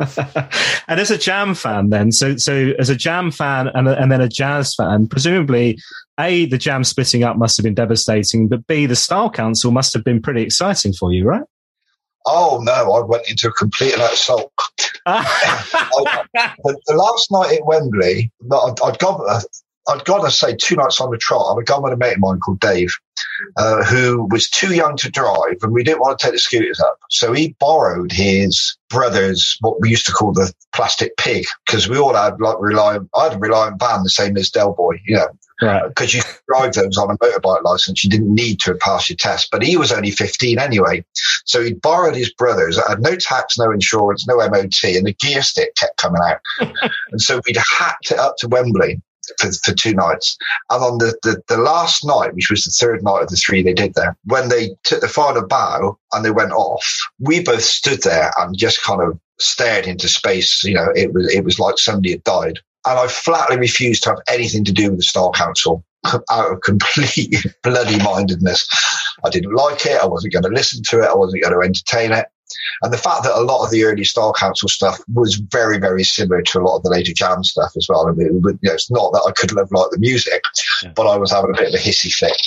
and 0.88 1.00
as 1.00 1.12
a 1.12 1.18
jam 1.18 1.56
fan, 1.56 1.90
then, 1.90 2.12
so 2.12 2.38
so 2.38 2.74
as 2.80 2.90
a 2.90 2.96
jam 2.96 3.32
fan 3.32 3.68
and, 3.74 3.88
and 3.88 4.12
then 4.12 4.22
a 4.22 4.30
jazz 4.30 4.76
fan, 4.76 5.08
presumably, 5.08 5.78
a 6.20 6.46
the 6.48 6.58
jam 6.58 6.84
splitting 6.84 7.24
up 7.24 7.38
must 7.38 7.58
have 7.58 7.64
been 7.64 7.76
devastating, 7.76 8.48
but 8.48 8.66
b 8.68 8.86
the 8.86 8.96
style 8.96 9.30
council 9.30 9.72
must 9.72 9.94
have 9.94 10.04
been 10.04 10.22
pretty 10.22 10.42
exciting 10.42 10.94
for 10.94 11.12
you, 11.12 11.26
right? 11.26 11.44
Oh 12.30 12.60
no, 12.62 12.92
I 12.94 13.04
went 13.06 13.30
into 13.30 13.48
a 13.48 13.54
complete 13.54 13.94
and 13.94 14.02
utter 14.02 14.16
sulk. 14.16 14.62
I, 15.06 16.26
the, 16.34 16.78
the, 16.86 16.94
last 16.94 17.32
night 17.32 17.58
at 17.58 17.66
Wembley, 17.66 18.30
I'd, 18.52 18.82
I'd 18.84 19.00
gone. 19.00 19.22
Uh, 19.28 19.40
Uh, 19.88 19.94
I'd 19.94 20.06
got 20.06 20.24
to 20.24 20.32
say, 20.32 20.56
two 20.56 20.76
nights 20.76 21.00
on 21.02 21.12
the 21.12 21.18
trot, 21.18 21.58
I'd 21.58 21.66
gone 21.66 21.84
with 21.84 21.94
a 21.94 21.98
mate 21.98 22.14
of 22.14 22.20
mine 22.20 22.40
called 22.40 22.60
Dave, 22.60 22.94
uh, 23.58 23.84
who 23.84 24.28
was 24.32 24.50
too 24.50 24.74
young 24.74 24.98
to 24.98 25.10
drive, 25.10 25.58
and 25.62 25.72
we 25.72 25.84
didn't 25.84 26.02
want 26.02 26.20
to 26.20 26.26
take 26.26 26.34
the 26.34 26.40
scooters 26.40 26.80
up. 26.80 27.00
So 27.10 27.34
he 27.34 27.56
borrowed 27.60 28.12
his 28.12 28.78
brother's, 28.90 29.58
what 29.62 29.82
we 29.82 29.90
used 29.90 30.06
to 30.08 30.12
call 30.12 30.34
the 30.34 30.54
plastic 30.74 31.16
pig, 31.18 31.46
because 31.66 31.90
we 31.90 31.98
all 31.98 32.14
had 32.14 32.40
like 32.40 32.58
Reliant, 32.60 33.10
I 33.16 33.26
had 33.26 33.34
a 33.34 33.40
Reliant 33.40 33.80
van, 33.80 34.04
the 34.04 34.10
same 34.10 34.38
as 34.38 34.50
Del 34.50 34.74
Boy, 34.74 35.00
you 35.06 35.16
know, 35.16 35.28
Right. 35.62 35.88
Because 35.88 36.14
you 36.14 36.22
drive 36.48 36.74
those 36.74 36.98
on 36.98 37.10
a 37.10 37.18
motorbike 37.18 37.64
license, 37.64 38.04
you 38.04 38.10
didn't 38.10 38.34
need 38.34 38.60
to 38.62 38.76
pass 38.76 39.10
your 39.10 39.18
test. 39.18 39.50
But 39.52 39.64
he 39.64 39.76
was 39.76 39.92
only 39.92 40.12
15 40.12 40.60
anyway. 40.60 41.04
So 41.46 41.64
he 41.64 41.74
borrowed 41.74 42.16
his 42.16 42.32
brother's, 42.32 42.76
that 42.76 42.88
had 42.88 43.02
no 43.02 43.16
tax, 43.16 43.58
no 43.58 43.72
insurance, 43.72 44.28
no 44.28 44.38
MOT, 44.38 44.84
and 44.84 45.08
the 45.08 45.16
gear 45.20 45.42
stick 45.42 45.76
kept 45.76 45.98
coming 45.98 46.22
out. 46.24 46.40
and 47.12 47.22
so 47.22 47.42
we'd 47.46 47.58
hacked 47.58 48.12
it 48.12 48.20
up 48.20 48.36
to 48.38 48.48
Wembley. 48.48 49.02
For, 49.40 49.52
for 49.52 49.74
two 49.74 49.94
nights. 49.94 50.38
And 50.70 50.84
on 50.84 50.98
the, 51.00 51.18
the, 51.24 51.42
the 51.48 51.58
last 51.58 52.06
night, 52.06 52.34
which 52.34 52.50
was 52.50 52.64
the 52.64 52.72
third 52.72 53.04
night 53.04 53.24
of 53.24 53.30
the 53.30 53.36
three 53.36 53.62
they 53.62 53.74
did 53.74 53.94
there, 53.94 54.18
when 54.26 54.50
they 54.50 54.76
took 54.84 55.02
the 55.02 55.08
final 55.08 55.46
bow 55.46 55.98
and 56.14 56.24
they 56.24 56.32
went 56.32 56.52
off, 56.52 56.86
we 57.20 57.42
both 57.42 57.64
stood 57.64 58.04
there 58.04 58.32
and 58.38 58.58
just 58.58 58.84
kind 58.84 59.02
of 59.02 59.20
stared 59.40 59.86
into 59.86 60.08
space. 60.08 60.64
You 60.64 60.76
know, 60.76 60.88
it 60.96 61.14
was, 61.14 61.34
it 61.34 61.44
was 61.44 61.60
like 61.60 61.78
somebody 61.78 62.12
had 62.12 62.24
died. 62.24 62.60
And 62.86 62.98
I 62.98 63.08
flatly 63.08 63.58
refused 63.58 64.04
to 64.04 64.10
have 64.10 64.20
anything 64.30 64.64
to 64.66 64.72
do 64.72 64.90
with 64.90 65.00
the 65.00 65.04
Style 65.04 65.32
Council 65.32 65.84
out 66.06 66.52
of 66.52 66.62
complete 66.62 67.36
bloody 67.64 67.98
mindedness. 68.02 68.68
I 69.26 69.30
didn't 69.30 69.54
like 69.54 69.86
it. 69.86 70.02
I 70.02 70.06
wasn't 70.06 70.34
going 70.34 70.44
to 70.44 70.50
listen 70.50 70.84
to 70.84 71.02
it. 71.02 71.10
I 71.10 71.16
wasn't 71.16 71.44
going 71.44 71.54
to 71.54 71.66
entertain 71.66 72.12
it. 72.12 72.28
And 72.82 72.94
the 72.94 72.98
fact 72.98 73.24
that 73.24 73.36
a 73.36 73.42
lot 73.42 73.64
of 73.64 73.72
the 73.72 73.84
early 73.84 74.04
Style 74.04 74.34
Council 74.34 74.70
stuff 74.70 75.00
was 75.14 75.36
very, 75.36 75.80
very 75.80 76.04
similar 76.04 76.42
to 76.42 76.60
a 76.60 76.64
lot 76.64 76.78
of 76.78 76.84
the 76.84 76.90
later 76.90 77.14
Jam 77.14 77.44
stuff 77.44 77.72
as 77.76 77.88
well. 77.90 78.08
I 78.08 78.12
mean, 78.12 78.28
you 78.28 78.42
know, 78.42 78.74
it's 78.74 78.92
not 78.92 79.12
that 79.14 79.26
I 79.28 79.32
couldn't 79.32 79.58
have 79.58 79.72
liked 79.72 79.92
the 79.92 80.00
music, 80.00 80.42
yeah. 80.84 80.92
but 80.96 81.08
I 81.08 81.18
was 81.18 81.32
having 81.32 81.52
a 81.52 81.58
bit 81.58 81.70
of 81.70 81.74
a 81.74 81.78
hissy 81.78 82.12
fit. 82.12 82.40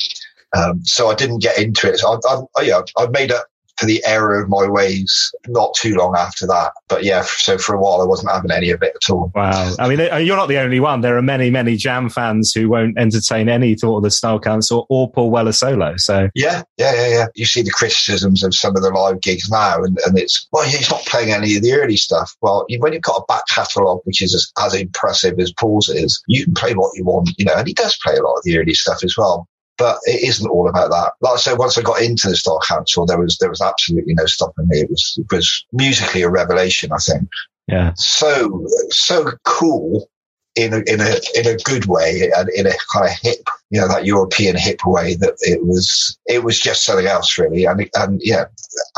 Um, 0.56 0.84
so 0.84 1.08
I 1.10 1.14
didn't 1.14 1.42
get 1.42 1.58
into 1.58 1.88
it. 1.88 1.98
So 1.98 2.18
I, 2.28 2.40
I, 2.58 2.62
yeah, 2.62 2.80
I 2.96 3.06
made 3.08 3.30
up 3.30 3.46
for 3.80 3.86
the 3.86 4.02
error 4.06 4.38
of 4.40 4.50
my 4.50 4.68
ways 4.68 5.34
not 5.48 5.74
too 5.74 5.94
long 5.94 6.14
after 6.16 6.46
that. 6.46 6.72
But 6.88 7.02
yeah, 7.02 7.22
so 7.22 7.56
for 7.56 7.74
a 7.74 7.80
while 7.80 8.02
I 8.02 8.04
wasn't 8.04 8.30
having 8.30 8.50
any 8.50 8.70
of 8.70 8.82
it 8.82 8.94
at 8.94 9.10
all. 9.10 9.32
Wow. 9.34 9.74
I 9.78 9.88
mean, 9.88 9.98
you're 9.98 10.36
not 10.36 10.48
the 10.48 10.58
only 10.58 10.80
one. 10.80 11.00
There 11.00 11.16
are 11.16 11.22
many, 11.22 11.48
many 11.48 11.76
Jam 11.76 12.10
fans 12.10 12.52
who 12.52 12.68
won't 12.68 12.98
entertain 12.98 13.48
any 13.48 13.74
thought 13.74 13.98
of 13.98 14.02
the 14.02 14.10
Style 14.10 14.38
Council 14.38 14.86
or 14.90 15.10
Paul 15.10 15.30
Weller 15.30 15.52
solo. 15.52 15.96
So 15.96 16.28
yeah, 16.34 16.62
yeah, 16.76 16.94
yeah, 16.94 17.08
yeah. 17.08 17.26
You 17.34 17.46
see 17.46 17.62
the 17.62 17.70
criticisms 17.70 18.44
of 18.44 18.54
some 18.54 18.76
of 18.76 18.82
the 18.82 18.90
live 18.90 19.22
gigs 19.22 19.48
now, 19.48 19.82
and, 19.82 19.98
and 20.06 20.18
it's 20.18 20.46
well, 20.52 20.68
he's 20.68 20.90
not 20.90 21.04
playing 21.06 21.32
any 21.32 21.56
of 21.56 21.62
the 21.62 21.72
early 21.72 21.96
stuff. 21.96 22.36
Well, 22.42 22.66
when 22.78 22.92
you've 22.92 23.02
got 23.02 23.22
a 23.22 23.24
back 23.26 23.46
catalogue 23.48 24.00
which 24.04 24.20
is 24.20 24.34
as, 24.34 24.52
as 24.62 24.74
impressive 24.74 25.38
as 25.40 25.52
Paul's 25.52 25.88
is, 25.88 26.22
you 26.26 26.44
can 26.44 26.54
play 26.54 26.74
what 26.74 26.92
you 26.94 27.04
want, 27.04 27.30
you 27.38 27.46
know, 27.46 27.54
and 27.54 27.66
he 27.66 27.72
does 27.72 27.98
play 28.02 28.16
a 28.16 28.22
lot 28.22 28.36
of 28.36 28.44
the 28.44 28.58
early 28.58 28.74
stuff 28.74 29.02
as 29.02 29.16
well 29.16 29.48
but 29.80 29.98
it 30.04 30.22
isn't 30.22 30.50
all 30.50 30.68
about 30.68 30.90
that. 30.90 31.12
Like 31.22 31.34
I 31.34 31.38
said, 31.38 31.58
once 31.58 31.78
I 31.78 31.82
got 31.82 32.02
into 32.02 32.28
the 32.28 32.36
Style 32.36 32.60
Council, 32.68 33.06
there 33.06 33.18
was 33.18 33.38
there 33.38 33.48
was 33.48 33.62
absolutely 33.62 34.12
no 34.14 34.26
stopping 34.26 34.68
me. 34.68 34.80
It 34.80 34.90
was 34.90 35.18
it 35.18 35.34
was 35.34 35.64
musically 35.72 36.20
a 36.20 36.28
revelation, 36.28 36.92
I 36.92 36.98
think. 36.98 37.28
Yeah. 37.66 37.92
So 37.96 38.66
so 38.90 39.32
cool 39.44 40.10
in 40.54 40.74
a, 40.74 40.78
in 40.86 41.00
a 41.00 41.16
in 41.34 41.46
a 41.46 41.56
good 41.64 41.86
way 41.86 42.30
and 42.36 42.50
in 42.50 42.66
a 42.66 42.74
kind 42.92 43.06
of 43.06 43.12
hip, 43.22 43.42
you 43.70 43.80
know, 43.80 43.88
that 43.88 44.04
European 44.04 44.54
hip 44.56 44.80
way 44.84 45.14
that 45.14 45.34
it 45.40 45.64
was 45.64 46.18
it 46.26 46.44
was 46.44 46.60
just 46.60 46.84
something 46.84 47.06
else 47.06 47.38
really, 47.38 47.64
and 47.64 47.88
and 47.94 48.20
yeah, 48.22 48.44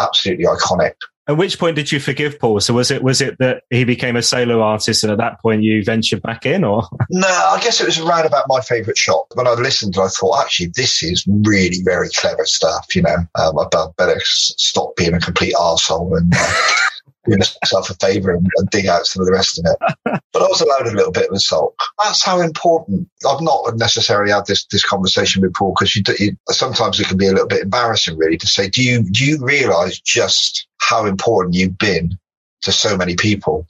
absolutely 0.00 0.46
iconic. 0.46 0.94
At 1.28 1.36
which 1.36 1.58
point 1.58 1.76
did 1.76 1.92
you 1.92 2.00
forgive 2.00 2.40
Paul? 2.40 2.58
So 2.58 2.74
was 2.74 2.90
it 2.90 3.02
was 3.02 3.20
it 3.20 3.38
that 3.38 3.62
he 3.70 3.84
became 3.84 4.16
a 4.16 4.22
solo 4.22 4.60
artist, 4.60 5.04
and 5.04 5.12
at 5.12 5.18
that 5.18 5.40
point 5.40 5.62
you 5.62 5.84
ventured 5.84 6.20
back 6.20 6.44
in, 6.44 6.64
or 6.64 6.88
no? 7.10 7.28
I 7.28 7.60
guess 7.62 7.80
it 7.80 7.86
was 7.86 7.98
around 7.98 8.26
about 8.26 8.46
my 8.48 8.60
Favourite 8.60 8.98
Shop. 8.98 9.26
When 9.34 9.46
I 9.46 9.52
listened, 9.52 9.96
I 9.98 10.08
thought 10.08 10.40
actually 10.40 10.72
this 10.74 11.02
is 11.02 11.24
really 11.28 11.80
very 11.84 12.08
clever 12.10 12.44
stuff. 12.44 12.96
You 12.96 13.02
know, 13.02 13.16
um, 13.36 13.58
I 13.58 13.66
better 13.96 14.20
stop 14.24 14.96
being 14.96 15.14
a 15.14 15.20
complete 15.20 15.54
arsehole 15.54 16.16
and. 16.16 16.32
Uh, 16.36 16.54
do 17.24 17.36
myself 17.36 17.90
a 17.90 17.94
favour 17.94 18.32
and, 18.32 18.46
and, 18.56 18.70
dig 18.70 18.86
out 18.86 19.06
some 19.06 19.20
of 19.20 19.26
the 19.26 19.32
rest 19.32 19.58
of 19.58 19.66
it. 19.66 20.20
But 20.32 20.42
I 20.42 20.46
was 20.46 20.62
allowed 20.62 20.86
a 20.86 20.96
little 20.96 21.12
bit 21.12 21.28
of 21.28 21.36
a 21.36 21.38
sulk. 21.38 21.78
That's 22.02 22.24
how 22.24 22.40
important. 22.40 23.06
I've 23.28 23.42
not 23.42 23.76
necessarily 23.76 24.32
had 24.32 24.46
this 24.46 24.64
this 24.66 24.84
conversation 24.84 25.42
before 25.42 25.74
because 25.74 25.94
you, 25.94 26.02
you, 26.18 26.36
sometimes 26.48 26.98
it 26.98 27.06
can 27.06 27.18
be 27.18 27.26
a 27.26 27.32
little 27.32 27.46
bit 27.46 27.62
embarrassing, 27.62 28.16
really, 28.16 28.38
to 28.38 28.46
say, 28.46 28.70
do 28.70 28.82
you 28.82 29.02
do 29.02 29.26
you 29.26 29.38
realise 29.44 30.00
just 30.00 30.66
how 30.80 31.04
important 31.04 31.54
you've 31.54 31.76
been 31.76 32.18
to 32.62 32.72
so 32.72 32.96
many 32.96 33.14
people? 33.14 33.66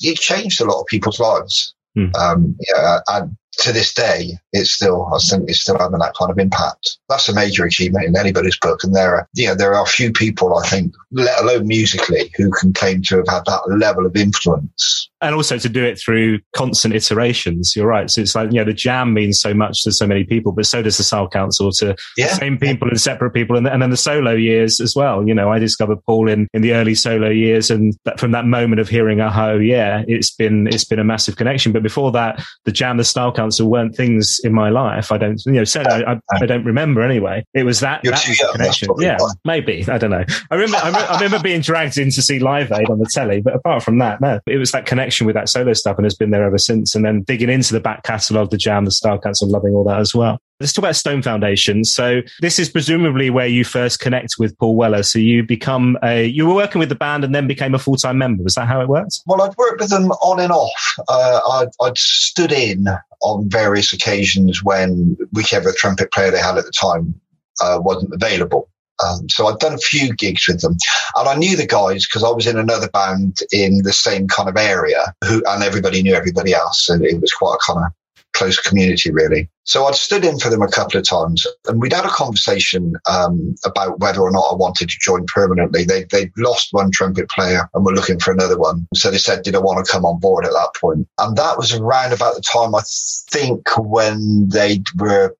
You've 0.00 0.18
changed 0.18 0.60
a 0.60 0.64
lot 0.64 0.80
of 0.80 0.86
people's 0.86 1.20
lives. 1.20 1.74
Hmm. 1.94 2.10
Um, 2.18 2.56
yeah, 2.68 2.98
and 3.08 3.36
to 3.60 3.72
this 3.72 3.92
day, 3.92 4.32
it's 4.52 4.70
still, 4.70 5.06
I 5.14 5.18
think 5.18 5.48
it's 5.48 5.60
still 5.60 5.78
having 5.78 5.98
that 5.98 6.14
kind 6.18 6.30
of 6.30 6.38
impact. 6.38 6.98
That's 7.08 7.28
a 7.28 7.34
major 7.34 7.64
achievement 7.64 8.06
in 8.06 8.16
anybody's 8.16 8.58
book. 8.58 8.84
And 8.84 8.94
there 8.94 9.16
are, 9.16 9.28
you 9.34 9.46
know, 9.46 9.54
there 9.54 9.74
are 9.74 9.86
few 9.86 10.12
people, 10.12 10.56
I 10.56 10.66
think, 10.68 10.94
let 11.12 11.42
alone 11.42 11.66
musically, 11.66 12.32
who 12.36 12.50
can 12.50 12.72
claim 12.72 13.02
to 13.02 13.16
have 13.18 13.28
had 13.28 13.44
that 13.46 13.62
level 13.78 14.06
of 14.06 14.16
influence. 14.16 15.10
And 15.20 15.34
also 15.34 15.56
to 15.58 15.68
do 15.68 15.82
it 15.82 15.98
through 15.98 16.40
constant 16.54 16.94
iterations. 16.94 17.74
You're 17.74 17.86
right. 17.86 18.10
So 18.10 18.20
it's 18.20 18.34
like, 18.34 18.52
you 18.52 18.58
know, 18.58 18.64
the 18.64 18.74
jam 18.74 19.14
means 19.14 19.40
so 19.40 19.54
much 19.54 19.82
to 19.84 19.92
so 19.92 20.06
many 20.06 20.24
people, 20.24 20.52
but 20.52 20.66
so 20.66 20.82
does 20.82 20.98
the 20.98 21.04
Style 21.04 21.28
Council 21.28 21.72
to 21.72 21.96
yeah. 22.16 22.28
the 22.28 22.34
same 22.34 22.58
people 22.58 22.88
and 22.88 23.00
separate 23.00 23.30
people. 23.30 23.56
And, 23.56 23.66
and 23.66 23.80
then 23.80 23.90
the 23.90 23.96
solo 23.96 24.32
years 24.32 24.80
as 24.80 24.94
well. 24.94 25.26
You 25.26 25.34
know, 25.34 25.50
I 25.50 25.58
discovered 25.58 26.04
Paul 26.04 26.28
in, 26.28 26.46
in 26.52 26.60
the 26.60 26.74
early 26.74 26.94
solo 26.94 27.30
years. 27.30 27.70
And 27.70 27.96
that 28.04 28.20
from 28.20 28.32
that 28.32 28.44
moment 28.44 28.80
of 28.80 28.88
hearing 28.88 29.20
a 29.20 29.30
ho, 29.30 29.56
yeah, 29.56 30.04
it's 30.06 30.30
been, 30.30 30.66
it's 30.66 30.84
been 30.84 30.98
a 30.98 31.04
massive 31.04 31.36
connection. 31.36 31.72
But 31.72 31.82
before 31.82 32.12
that, 32.12 32.44
the 32.64 32.72
jam, 32.72 32.98
the 32.98 33.04
Style 33.04 33.32
Council 33.32 33.43
weren't 33.60 33.96
things 33.96 34.40
in 34.44 34.52
my 34.52 34.70
life. 34.70 35.12
I 35.12 35.18
don't, 35.18 35.40
you 35.46 35.52
know, 35.52 35.64
said 35.64 35.86
I, 35.86 36.12
I, 36.12 36.20
I 36.32 36.46
don't 36.46 36.64
remember 36.64 37.02
anyway. 37.02 37.44
It 37.54 37.64
was 37.64 37.80
that, 37.80 38.02
that 38.04 38.24
was 38.26 38.52
connection. 38.52 38.88
Yeah, 38.98 39.16
why. 39.18 39.30
maybe. 39.44 39.84
I 39.88 39.98
don't 39.98 40.10
know. 40.10 40.24
I 40.50 40.54
remember, 40.54 40.76
I, 40.76 40.86
remember, 40.86 41.10
I 41.10 41.14
remember 41.16 41.42
being 41.42 41.60
dragged 41.60 41.98
in 41.98 42.10
to 42.10 42.22
see 42.22 42.38
Live 42.38 42.72
Aid 42.72 42.90
on 42.90 42.98
the 42.98 43.06
telly, 43.06 43.40
but 43.40 43.54
apart 43.54 43.82
from 43.82 43.98
that, 43.98 44.20
no, 44.20 44.40
it 44.46 44.56
was 44.56 44.72
that 44.72 44.86
connection 44.86 45.26
with 45.26 45.34
that 45.34 45.48
solo 45.48 45.72
stuff 45.72 45.96
and 45.96 46.04
has 46.04 46.14
been 46.14 46.30
there 46.30 46.44
ever 46.44 46.58
since. 46.58 46.94
And 46.94 47.04
then 47.04 47.22
digging 47.22 47.50
into 47.50 47.72
the 47.72 47.80
back 47.80 48.02
catalogue, 48.02 48.50
the 48.50 48.56
jam, 48.56 48.84
the 48.84 48.90
Style 48.90 49.18
Council, 49.18 49.48
loving 49.48 49.74
all 49.74 49.84
that 49.84 50.00
as 50.00 50.14
well. 50.14 50.38
Let's 50.60 50.72
talk 50.72 50.84
about 50.84 50.94
Stone 50.94 51.22
Foundation. 51.22 51.82
So 51.82 52.22
this 52.40 52.60
is 52.60 52.68
presumably 52.68 53.28
where 53.28 53.48
you 53.48 53.64
first 53.64 53.98
connect 53.98 54.36
with 54.38 54.56
Paul 54.58 54.76
Weller. 54.76 55.02
So 55.02 55.18
you 55.18 55.42
become 55.42 55.98
a, 56.02 56.26
you 56.26 56.46
were 56.46 56.54
working 56.54 56.78
with 56.78 56.88
the 56.88 56.94
band 56.94 57.24
and 57.24 57.34
then 57.34 57.48
became 57.48 57.74
a 57.74 57.78
full-time 57.78 58.18
member. 58.18 58.44
Was 58.44 58.54
that 58.54 58.68
how 58.68 58.80
it 58.80 58.88
worked? 58.88 59.20
Well, 59.26 59.42
I'd 59.42 59.56
worked 59.56 59.80
with 59.80 59.90
them 59.90 60.12
on 60.12 60.38
and 60.38 60.52
off. 60.52 60.94
Uh, 61.08 61.40
I'd, 61.50 61.68
I'd 61.82 61.98
stood 61.98 62.52
in 62.52 62.86
on 63.24 63.48
various 63.48 63.92
occasions 63.92 64.62
when 64.62 65.16
whichever 65.32 65.72
trumpet 65.72 66.12
player 66.12 66.30
they 66.30 66.38
had 66.38 66.58
at 66.58 66.64
the 66.64 66.72
time 66.72 67.18
uh, 67.60 67.78
wasn't 67.82 68.14
available. 68.14 68.68
Um, 69.04 69.28
so 69.28 69.46
I'd 69.46 69.58
done 69.58 69.74
a 69.74 69.78
few 69.78 70.14
gigs 70.14 70.46
with 70.46 70.60
them, 70.60 70.76
and 71.16 71.28
I 71.28 71.34
knew 71.34 71.56
the 71.56 71.66
guys 71.66 72.06
because 72.06 72.22
I 72.22 72.30
was 72.30 72.46
in 72.46 72.56
another 72.56 72.88
band 72.88 73.38
in 73.50 73.82
the 73.82 73.92
same 73.92 74.28
kind 74.28 74.48
of 74.48 74.56
area, 74.56 75.12
who 75.24 75.42
and 75.48 75.64
everybody 75.64 76.00
knew 76.00 76.14
everybody 76.14 76.54
else, 76.54 76.88
and 76.88 77.04
it 77.04 77.20
was 77.20 77.32
quite 77.32 77.56
a 77.56 77.72
kind 77.72 77.86
of 77.86 77.92
close 78.34 78.58
community, 78.58 79.10
really. 79.10 79.48
So 79.64 79.86
I'd 79.86 79.94
stood 79.94 80.24
in 80.24 80.38
for 80.38 80.50
them 80.50 80.60
a 80.60 80.68
couple 80.68 80.98
of 80.98 81.08
times 81.08 81.46
and 81.66 81.80
we'd 81.80 81.92
had 81.92 82.04
a 82.04 82.08
conversation 82.08 82.94
um, 83.08 83.54
about 83.64 84.00
whether 84.00 84.20
or 84.20 84.30
not 84.30 84.50
I 84.50 84.54
wanted 84.54 84.90
to 84.90 84.98
join 85.00 85.24
permanently. 85.26 85.84
They, 85.84 86.04
they'd 86.04 86.32
lost 86.36 86.68
one 86.72 86.90
trumpet 86.90 87.30
player 87.30 87.68
and 87.72 87.84
were 87.84 87.94
looking 87.94 88.18
for 88.18 88.32
another 88.32 88.58
one. 88.58 88.86
So 88.94 89.10
they 89.10 89.18
said, 89.18 89.42
did 89.42 89.54
I 89.54 89.60
want 89.60 89.84
to 89.84 89.90
come 89.90 90.04
on 90.04 90.20
board 90.20 90.44
at 90.44 90.52
that 90.52 90.74
point? 90.78 91.08
And 91.18 91.36
that 91.36 91.56
was 91.56 91.72
around 91.72 92.12
about 92.12 92.34
the 92.34 92.42
time 92.42 92.74
I 92.74 92.82
think 93.30 93.66
when 93.78 94.48
they 94.50 94.82
were, 94.96 95.34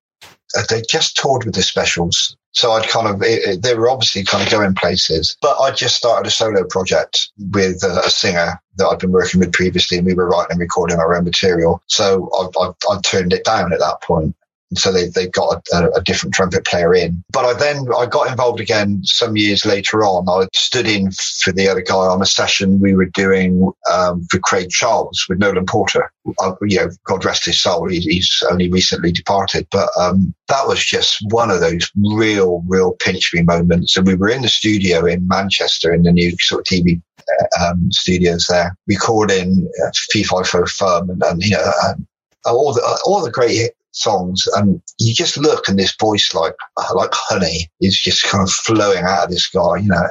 uh, 0.57 0.63
they 0.69 0.81
just 0.89 1.17
toured 1.17 1.45
with 1.45 1.55
the 1.55 1.61
specials. 1.61 2.35
So 2.55 2.71
I'd 2.71 2.87
kind 2.87 3.07
of, 3.07 3.21
it, 3.21 3.43
it, 3.43 3.61
they 3.61 3.75
were 3.75 3.89
obviously 3.89 4.23
kind 4.23 4.43
of 4.43 4.51
going 4.51 4.73
places, 4.75 5.37
but 5.41 5.57
I 5.59 5.71
just 5.71 5.95
started 5.95 6.27
a 6.27 6.31
solo 6.31 6.63
project 6.63 7.29
with 7.51 7.83
a, 7.83 8.01
a, 8.05 8.09
singer 8.09 8.61
that 8.77 8.87
I'd 8.87 8.99
been 8.99 9.11
working 9.11 9.41
with 9.41 9.51
previously 9.51 9.97
and 9.97 10.05
we 10.05 10.13
were 10.13 10.27
writing 10.27 10.51
and 10.51 10.59
recording 10.59 10.97
our 10.97 11.15
own 11.15 11.25
material. 11.25 11.81
So 11.87 12.29
I, 12.33 12.65
I, 12.65 12.93
I 12.93 13.01
turned 13.01 13.33
it 13.33 13.43
down 13.43 13.73
at 13.73 13.79
that 13.79 14.01
point 14.01 14.35
so 14.73 14.91
they, 14.91 15.07
they 15.07 15.27
got 15.27 15.63
a, 15.73 15.91
a, 15.91 16.01
different 16.01 16.33
trumpet 16.33 16.65
player 16.65 16.93
in. 16.93 17.23
But 17.31 17.45
I 17.45 17.53
then 17.53 17.87
I 17.95 18.05
got 18.07 18.29
involved 18.29 18.59
again 18.59 19.01
some 19.03 19.37
years 19.37 19.65
later 19.65 20.03
on. 20.03 20.27
I 20.27 20.47
stood 20.53 20.87
in 20.87 21.11
for 21.11 21.51
the 21.51 21.67
other 21.67 21.81
guy 21.81 21.93
on 21.95 22.21
a 22.21 22.25
session 22.25 22.79
we 22.79 22.95
were 22.95 23.05
doing 23.05 23.71
um, 23.91 24.23
for 24.31 24.39
Craig 24.39 24.69
Charles 24.71 25.25
with 25.29 25.37
Nolan 25.37 25.65
Porter. 25.65 26.11
Uh, 26.39 26.53
you 26.63 26.77
know, 26.77 26.89
God 27.05 27.23
rest 27.23 27.45
his 27.45 27.61
soul. 27.61 27.87
He, 27.87 27.99
he's 27.99 28.43
only 28.49 28.69
recently 28.69 29.11
departed, 29.11 29.67
but 29.71 29.89
um, 29.99 30.33
that 30.47 30.67
was 30.67 30.83
just 30.83 31.19
one 31.29 31.51
of 31.51 31.59
those 31.59 31.91
real, 32.13 32.63
real 32.67 32.93
pinch 32.93 33.31
me 33.33 33.43
moments. 33.43 33.95
And 33.95 34.07
we 34.07 34.15
were 34.15 34.29
in 34.29 34.41
the 34.41 34.49
studio 34.49 35.05
in 35.05 35.27
Manchester 35.27 35.93
in 35.93 36.03
the 36.03 36.11
new 36.11 36.35
sort 36.39 36.61
of 36.61 36.65
TV 36.65 37.01
uh, 37.19 37.65
um, 37.65 37.91
studios 37.91 38.47
there, 38.49 38.75
recording 38.87 39.69
uh, 39.85 39.91
Fee 40.11 40.23
Fi 40.23 40.43
Fo 40.43 40.65
Fum 40.65 41.09
and, 41.09 41.21
and 41.23 41.43
you 41.43 41.51
know. 41.51 41.71
Um, 41.87 42.07
all 42.47 42.73
the 42.73 43.01
all 43.05 43.23
the 43.23 43.31
great 43.31 43.71
songs, 43.95 44.47
and 44.55 44.81
you 44.99 45.13
just 45.13 45.37
look 45.37 45.67
and 45.67 45.79
this 45.79 45.95
voice 45.99 46.33
like 46.33 46.55
like 46.93 47.11
honey 47.13 47.69
is 47.81 47.99
just 47.99 48.23
kind 48.23 48.43
of 48.43 48.51
flowing 48.51 49.03
out 49.03 49.25
of 49.25 49.29
this 49.29 49.47
guy. 49.47 49.77
You 49.77 49.89
know, 49.89 50.07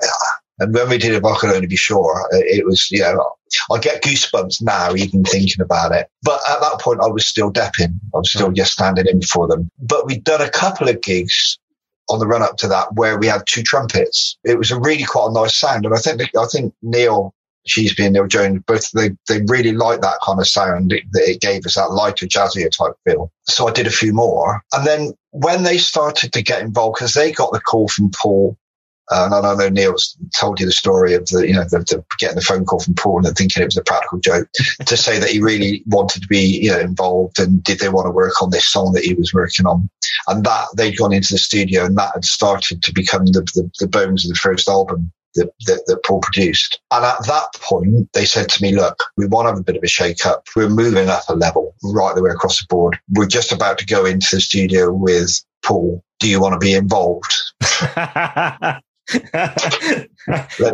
And 0.58 0.72
when 0.72 0.88
we 0.88 0.98
did 0.98 1.12
it, 1.12 1.24
I 1.24 1.34
Could 1.36 1.54
Only 1.54 1.66
Be 1.66 1.76
Sure, 1.76 2.28
it 2.30 2.64
was, 2.64 2.88
you 2.90 3.00
know, 3.00 3.32
I 3.72 3.78
get 3.78 4.02
goosebumps 4.02 4.62
now 4.62 4.94
even 4.94 5.24
thinking 5.24 5.60
about 5.60 5.92
it. 5.92 6.08
But 6.22 6.40
at 6.48 6.60
that 6.60 6.80
point, 6.80 7.00
I 7.02 7.08
was 7.08 7.26
still 7.26 7.52
depping. 7.52 7.98
I 8.14 8.18
was 8.18 8.30
still 8.30 8.50
mm. 8.50 8.56
just 8.56 8.72
standing 8.72 9.06
in 9.06 9.22
for 9.22 9.48
them. 9.48 9.70
But 9.80 10.06
we'd 10.06 10.24
done 10.24 10.40
a 10.40 10.50
couple 10.50 10.88
of 10.88 11.02
gigs 11.02 11.58
on 12.08 12.20
the 12.20 12.26
run 12.26 12.42
up 12.42 12.56
to 12.58 12.68
that 12.68 12.94
where 12.94 13.18
we 13.18 13.26
had 13.26 13.42
two 13.46 13.62
trumpets. 13.62 14.36
It 14.44 14.58
was 14.58 14.70
a 14.70 14.78
really 14.78 15.04
quite 15.04 15.30
a 15.30 15.32
nice 15.32 15.56
sound. 15.56 15.86
And 15.86 15.94
I 15.94 15.98
think, 15.98 16.22
I 16.38 16.46
think 16.46 16.72
Neil 16.82 17.34
she's 17.66 17.94
being 17.94 18.12
Neil 18.12 18.26
Jones, 18.26 18.62
both 18.66 18.90
they, 18.92 19.11
they 19.28 19.42
really 19.47 19.73
like 19.73 20.00
that 20.00 20.18
kind 20.25 20.40
of 20.40 20.47
sound 20.47 20.90
that 20.90 20.99
it, 20.99 21.04
it 21.14 21.40
gave 21.40 21.64
us 21.66 21.75
that 21.75 21.92
lighter, 21.92 22.26
jazzier 22.26 22.71
type 22.71 22.94
feel. 23.04 23.33
So 23.44 23.68
I 23.68 23.73
did 23.73 23.87
a 23.87 23.90
few 23.90 24.12
more. 24.12 24.62
And 24.73 24.87
then 24.87 25.14
when 25.30 25.62
they 25.62 25.78
started 25.78 26.33
to 26.33 26.42
get 26.42 26.62
involved, 26.62 26.97
because 26.97 27.14
they 27.14 27.33
got 27.33 27.52
the 27.52 27.61
call 27.61 27.88
from 27.88 28.11
Paul, 28.11 28.56
uh, 29.11 29.28
and 29.30 29.47
I 29.47 29.54
know 29.54 29.68
Neil's 29.68 30.16
told 30.38 30.61
you 30.61 30.66
the 30.66 30.73
story 30.73 31.12
of 31.12 31.26
the, 31.26 31.47
you 31.47 31.52
know, 31.52 31.64
the, 31.64 31.80
the, 31.80 32.02
getting 32.18 32.37
the 32.37 32.42
phone 32.42 32.64
call 32.64 32.80
from 32.80 32.94
Paul 32.94 33.26
and 33.26 33.37
thinking 33.37 33.62
it 33.62 33.66
was 33.66 33.76
a 33.76 33.83
practical 33.83 34.18
joke 34.18 34.49
to 34.87 34.97
say 34.97 35.18
that 35.18 35.28
he 35.28 35.42
really 35.42 35.83
wanted 35.87 36.23
to 36.23 36.28
be, 36.28 36.61
you 36.62 36.71
know, 36.71 36.80
involved 36.80 37.38
and 37.38 37.62
did 37.62 37.80
they 37.80 37.90
want 37.90 38.06
to 38.06 38.11
work 38.11 38.40
on 38.40 38.50
this 38.50 38.66
song 38.66 38.92
that 38.92 39.04
he 39.04 39.12
was 39.12 39.35
working 39.35 39.66
on? 39.66 39.90
And 40.26 40.44
that 40.44 40.68
they'd 40.76 40.97
gone 40.97 41.12
into 41.12 41.35
the 41.35 41.38
studio 41.38 41.85
and 41.85 41.99
that 41.99 42.12
had 42.14 42.25
started 42.25 42.83
to 42.83 42.92
become 42.94 43.26
the, 43.26 43.42
the, 43.54 43.71
the 43.78 43.88
bones 43.88 44.25
of 44.25 44.30
the 44.30 44.40
first 44.40 44.68
album 44.68 45.12
that, 45.34 45.50
that, 45.66 45.84
that, 45.86 46.04
Paul 46.04 46.20
produced. 46.20 46.80
And 46.90 47.04
at 47.04 47.26
that 47.26 47.48
point, 47.60 48.08
they 48.12 48.24
said 48.24 48.48
to 48.50 48.62
me, 48.62 48.74
look, 48.74 49.02
we 49.16 49.26
want 49.26 49.46
to 49.46 49.50
have 49.50 49.58
a 49.58 49.62
bit 49.62 49.76
of 49.76 49.82
a 49.82 49.88
shake 49.88 50.24
up. 50.26 50.46
We're 50.54 50.68
moving 50.68 51.08
up 51.08 51.24
a 51.28 51.34
level 51.34 51.74
right 51.82 52.14
the 52.14 52.22
way 52.22 52.30
across 52.30 52.60
the 52.60 52.66
board. 52.68 52.98
We're 53.10 53.26
just 53.26 53.52
about 53.52 53.78
to 53.78 53.86
go 53.86 54.04
into 54.04 54.36
the 54.36 54.40
studio 54.40 54.92
with 54.92 55.30
Paul. 55.64 56.02
Do 56.20 56.28
you 56.28 56.40
want 56.40 56.52
to 56.54 56.58
be 56.58 56.74
involved? 56.74 57.32
Let 57.84 58.82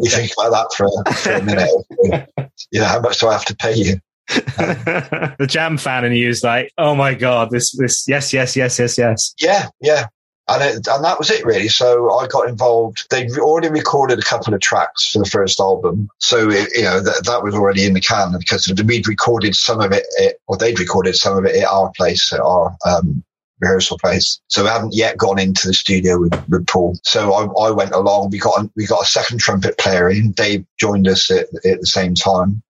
me 0.00 0.08
think 0.08 0.32
about 0.38 0.50
that 0.50 0.72
for, 0.76 1.14
for 1.14 1.32
a 1.32 1.42
minute. 1.42 1.70
you 2.70 2.80
know, 2.80 2.86
how 2.86 3.00
much 3.00 3.18
do 3.18 3.28
I 3.28 3.32
have 3.32 3.44
to 3.46 3.56
pay 3.56 3.74
you? 3.74 4.00
the 4.28 5.46
jam 5.48 5.76
fan 5.76 6.04
in 6.04 6.12
you 6.12 6.28
is 6.28 6.44
like, 6.44 6.72
oh 6.78 6.94
my 6.94 7.14
god, 7.14 7.50
this, 7.50 7.72
this, 7.76 8.06
yes, 8.06 8.32
yes, 8.32 8.54
yes, 8.54 8.78
yes, 8.78 8.96
yes. 8.96 9.34
Yeah, 9.40 9.68
yeah 9.80 10.06
and 10.50 10.62
it, 10.62 10.88
and 10.88 11.04
that 11.04 11.18
was 11.18 11.30
it 11.30 11.44
really. 11.44 11.68
So 11.68 12.10
I 12.10 12.26
got 12.26 12.48
involved. 12.48 13.06
They'd 13.10 13.30
already 13.38 13.68
recorded 13.68 14.18
a 14.18 14.22
couple 14.22 14.52
of 14.52 14.60
tracks 14.60 15.10
for 15.10 15.20
the 15.20 15.30
first 15.30 15.60
album, 15.60 16.10
so 16.18 16.50
it, 16.50 16.68
you 16.74 16.82
know 16.82 17.00
that 17.00 17.24
that 17.24 17.42
was 17.42 17.54
already 17.54 17.86
in 17.86 17.94
the 17.94 18.00
can 18.00 18.34
because 18.38 18.72
we'd 18.84 19.06
recorded 19.06 19.54
some 19.54 19.80
of 19.80 19.92
it, 19.92 20.06
or 20.48 20.56
they'd 20.56 20.80
recorded 20.80 21.14
some 21.14 21.36
of 21.38 21.44
it 21.44 21.56
at 21.56 21.68
our 21.68 21.92
place, 21.96 22.32
at 22.32 22.40
our 22.40 22.76
um, 22.84 23.22
rehearsal 23.60 23.98
place. 23.98 24.40
So 24.48 24.64
we 24.64 24.68
haven't 24.68 24.94
yet 24.94 25.16
gone 25.16 25.38
into 25.38 25.68
the 25.68 25.74
studio 25.74 26.18
with, 26.18 26.48
with 26.48 26.66
Paul. 26.66 26.98
So 27.04 27.32
I, 27.32 27.68
I, 27.68 27.70
went 27.70 27.92
along. 27.92 28.30
We 28.30 28.38
got 28.38 28.68
we 28.74 28.86
got 28.86 29.02
a 29.02 29.06
second 29.06 29.38
trumpet 29.38 29.78
player 29.78 30.10
in. 30.10 30.32
Dave 30.32 30.64
joined 30.80 31.06
us 31.06 31.30
at, 31.30 31.46
at 31.64 31.80
the 31.80 31.86
same 31.86 32.14
time. 32.14 32.62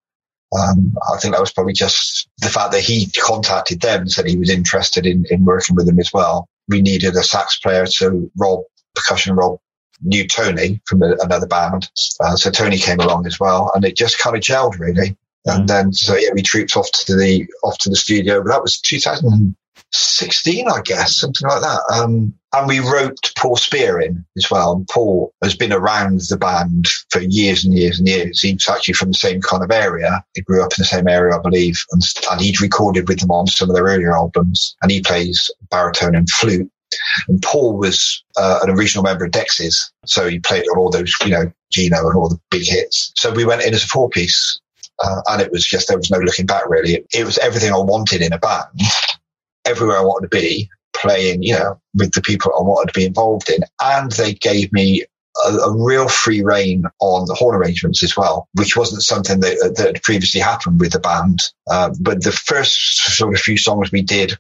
Um, 0.59 0.95
I 1.13 1.17
think 1.19 1.33
that 1.33 1.41
was 1.41 1.53
probably 1.53 1.73
just 1.73 2.29
the 2.39 2.49
fact 2.49 2.73
that 2.73 2.83
he 2.83 3.07
contacted 3.23 3.81
them 3.81 4.01
and 4.01 4.11
said 4.11 4.27
he 4.27 4.37
was 4.37 4.51
interested 4.51 5.07
in, 5.07 5.25
in 5.31 5.45
working 5.45 5.77
with 5.77 5.87
them 5.87 6.01
as 6.01 6.13
well 6.13 6.49
we 6.71 6.81
needed 6.81 7.15
a 7.17 7.23
sax 7.23 7.59
player. 7.59 7.87
So 7.87 8.31
Rob, 8.37 8.61
percussion 8.95 9.37
Rob, 9.37 9.59
knew 10.03 10.27
Tony 10.27 10.81
from 10.87 11.03
a, 11.03 11.15
another 11.21 11.47
band. 11.47 11.91
Uh, 12.21 12.37
so 12.37 12.50
Tony 12.50 12.79
came 12.79 13.00
along 13.00 13.27
as 13.27 13.39
well, 13.39 13.71
and 13.75 13.85
it 13.85 13.97
just 13.97 14.19
kind 14.19 14.37
of 14.37 14.43
gelled 14.43 14.79
really. 14.79 15.17
And 15.47 15.65
mm. 15.65 15.67
then 15.67 15.93
so 15.93 16.17
yeah, 16.17 16.31
we 16.35 16.43
trooped 16.43 16.77
off 16.77 16.91
to 16.93 17.17
the 17.17 17.47
off 17.62 17.79
to 17.79 17.91
the 17.91 17.97
studio. 17.97 18.43
But 18.43 18.50
that 18.50 18.62
was 18.62 18.81
2016, 19.92 20.68
I 20.68 20.80
guess, 20.82 21.16
something 21.16 21.49
like 21.49 21.62
that. 21.62 21.80
Um, 21.92 22.35
and 22.52 22.66
we 22.66 22.80
wrote 22.80 23.32
Paul 23.37 23.56
Speare 23.56 24.00
in 24.00 24.25
as 24.37 24.50
well. 24.50 24.73
And 24.73 24.87
Paul 24.88 25.32
has 25.42 25.56
been 25.56 25.73
around 25.73 26.20
the 26.28 26.37
band 26.37 26.87
for 27.11 27.20
years 27.20 27.64
and 27.64 27.76
years 27.76 27.99
and 27.99 28.09
years. 28.09 28.40
He's 28.40 28.68
actually 28.68 28.94
from 28.94 29.09
the 29.11 29.14
same 29.14 29.40
kind 29.40 29.62
of 29.62 29.70
area. 29.70 30.25
He 30.35 30.42
grew 30.42 30.62
up 30.62 30.73
in 30.73 30.82
the 30.82 30.85
same 30.85 31.09
area, 31.09 31.37
I 31.37 31.40
believe. 31.40 31.76
And, 31.92 32.02
and 32.30 32.40
he'd 32.40 32.61
recorded 32.61 33.09
with 33.09 33.20
them 33.20 33.30
on 33.30 33.47
some 33.47 33.68
of 33.68 33.76
their 33.76 33.85
earlier 33.85 34.14
albums. 34.14 34.76
And 34.82 34.90
he 34.90 35.00
plays 35.00 35.50
baritone 35.70 36.14
and 36.14 36.28
flute. 36.28 36.70
And 37.28 37.40
Paul 37.42 37.76
was 37.76 38.23
uh, 38.37 38.61
an 38.62 38.70
original 38.70 39.04
member 39.04 39.25
of 39.25 39.30
Dexys. 39.30 39.76
So 40.06 40.29
he 40.29 40.40
played 40.40 40.64
on 40.68 40.79
all 40.79 40.90
those, 40.90 41.12
you 41.24 41.31
know, 41.31 41.53
Geno 41.70 42.09
and 42.09 42.16
all 42.16 42.29
the 42.29 42.40
big 42.50 42.64
hits. 42.64 43.12
So 43.16 43.33
we 43.33 43.44
went 43.44 43.62
in 43.62 43.74
as 43.74 43.85
a 43.85 43.88
four 43.88 44.09
piece. 44.09 44.61
Uh, 45.03 45.22
and 45.29 45.40
it 45.40 45.50
was 45.50 45.64
just, 45.64 45.88
there 45.88 45.96
was 45.96 46.11
no 46.11 46.18
looking 46.18 46.46
back 46.46 46.68
really. 46.68 46.94
It, 46.94 47.07
it 47.14 47.24
was 47.24 47.38
everything 47.38 47.72
I 47.72 47.79
wanted 47.79 48.20
in 48.20 48.33
a 48.33 48.38
band 48.38 48.66
everywhere 49.64 49.99
I 49.99 50.05
wanted 50.05 50.31
to 50.31 50.38
be 50.38 50.68
playing, 50.92 51.42
you 51.42 51.55
know, 51.55 51.81
with 51.94 52.12
the 52.12 52.23
people 52.23 52.53
I 52.53 52.62
wanted 52.62 52.92
to 52.92 52.99
be 52.99 53.07
involved 53.07 53.49
in. 53.51 53.61
And 53.83 54.12
they 54.12 54.35
gave 54.35 54.73
me 54.73 55.05
a, 55.46 55.51
a, 55.51 55.77
real 55.77 56.09
free 56.09 56.42
reign 56.42 56.85
on 57.01 57.27
the 57.27 57.35
horn 57.35 57.57
arrangements 57.57 58.03
as 58.03 58.16
well, 58.16 58.49
which 58.55 58.77
wasn't 58.77 59.03
something 59.03 59.40
that, 59.40 59.75
that 59.77 59.87
had 59.87 60.03
previously 60.03 60.40
happened 60.40 60.81
with 60.81 60.92
the 60.92 61.01
band. 61.01 61.40
Uh, 61.70 61.90
but 62.01 62.25
the 62.25 62.33
first 62.33 62.96
sort 63.16 63.35
of 63.35 63.40
few 63.40 63.57
songs 63.57 63.92
we 63.92 64.03
did, 64.03 64.37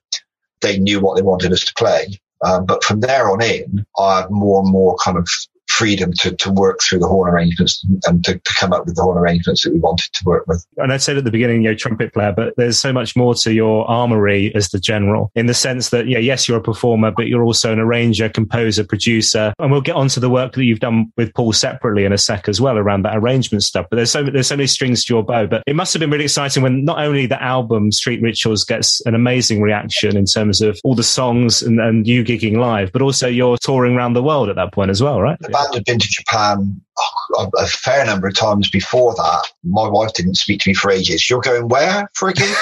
they 0.60 0.78
knew 0.78 1.00
what 1.00 1.16
they 1.16 1.22
wanted 1.22 1.52
us 1.52 1.64
to 1.64 1.74
play. 1.74 2.20
Um, 2.44 2.64
but 2.66 2.84
from 2.84 3.00
there 3.00 3.30
on 3.30 3.42
in, 3.42 3.84
I 3.98 4.20
had 4.20 4.30
more 4.30 4.60
and 4.62 4.70
more 4.70 4.96
kind 5.02 5.18
of 5.18 5.28
freedom 5.70 6.12
to, 6.12 6.34
to 6.36 6.50
work 6.50 6.80
through 6.82 6.98
the 6.98 7.06
horn 7.06 7.32
arrangements 7.32 7.84
and 8.04 8.24
to, 8.24 8.38
to, 8.38 8.54
come 8.58 8.72
up 8.72 8.84
with 8.84 8.96
the 8.96 9.02
horn 9.02 9.16
arrangements 9.16 9.62
that 9.62 9.72
we 9.72 9.78
wanted 9.78 10.12
to 10.12 10.22
work 10.24 10.44
with. 10.46 10.66
And 10.76 10.92
I 10.92 10.96
said 10.96 11.16
at 11.16 11.24
the 11.24 11.30
beginning, 11.30 11.62
you're 11.62 11.72
a 11.72 11.76
trumpet 11.76 12.12
player, 12.12 12.32
but 12.36 12.52
there's 12.56 12.78
so 12.78 12.92
much 12.92 13.16
more 13.16 13.34
to 13.36 13.52
your 13.54 13.88
armory 13.88 14.54
as 14.54 14.68
the 14.68 14.80
general 14.80 15.30
in 15.34 15.46
the 15.46 15.54
sense 15.54 15.90
that, 15.90 16.08
yeah, 16.08 16.18
yes, 16.18 16.48
you're 16.48 16.58
a 16.58 16.62
performer, 16.62 17.12
but 17.12 17.28
you're 17.28 17.44
also 17.44 17.72
an 17.72 17.78
arranger, 17.78 18.28
composer, 18.28 18.84
producer. 18.84 19.54
And 19.58 19.70
we'll 19.70 19.80
get 19.80 19.94
onto 19.94 20.20
the 20.20 20.28
work 20.28 20.54
that 20.54 20.64
you've 20.64 20.80
done 20.80 21.12
with 21.16 21.32
Paul 21.34 21.52
separately 21.52 22.04
in 22.04 22.12
a 22.12 22.18
sec 22.18 22.48
as 22.48 22.60
well 22.60 22.76
around 22.76 23.02
that 23.02 23.16
arrangement 23.16 23.62
stuff. 23.62 23.86
But 23.88 23.96
there's 23.96 24.10
so, 24.10 24.24
there's 24.24 24.48
so 24.48 24.56
many 24.56 24.66
strings 24.66 25.04
to 25.04 25.14
your 25.14 25.22
bow. 25.22 25.46
But 25.46 25.62
it 25.66 25.76
must 25.76 25.94
have 25.94 26.00
been 26.00 26.10
really 26.10 26.24
exciting 26.24 26.62
when 26.62 26.84
not 26.84 26.98
only 26.98 27.26
the 27.26 27.42
album 27.42 27.92
Street 27.92 28.20
Rituals 28.20 28.64
gets 28.64 29.00
an 29.06 29.14
amazing 29.14 29.62
reaction 29.62 30.16
in 30.16 30.26
terms 30.26 30.60
of 30.60 30.78
all 30.84 30.94
the 30.94 31.02
songs 31.02 31.62
and, 31.62 31.80
and 31.80 32.06
you 32.06 32.24
gigging 32.24 32.58
live, 32.58 32.92
but 32.92 33.02
also 33.02 33.28
you're 33.28 33.56
touring 33.56 33.94
around 33.94 34.14
the 34.14 34.22
world 34.22 34.48
at 34.48 34.56
that 34.56 34.72
point 34.72 34.90
as 34.90 35.02
well, 35.02 35.20
right? 35.20 35.38
Had 35.74 35.84
been 35.84 35.98
to 35.98 36.08
Japan 36.08 36.80
oh, 36.98 37.50
a, 37.58 37.66
fair 37.66 38.04
number 38.04 38.28
of 38.28 38.34
times 38.36 38.70
before 38.70 39.14
that. 39.14 39.44
My 39.64 39.88
wife 39.88 40.12
didn't 40.14 40.36
speak 40.36 40.60
to 40.60 40.70
me 40.70 40.74
for 40.74 40.90
ages. 40.90 41.28
You're 41.28 41.40
going 41.40 41.68
where 41.68 42.08
for 42.14 42.28
a 42.28 42.32
gig? 42.32 42.54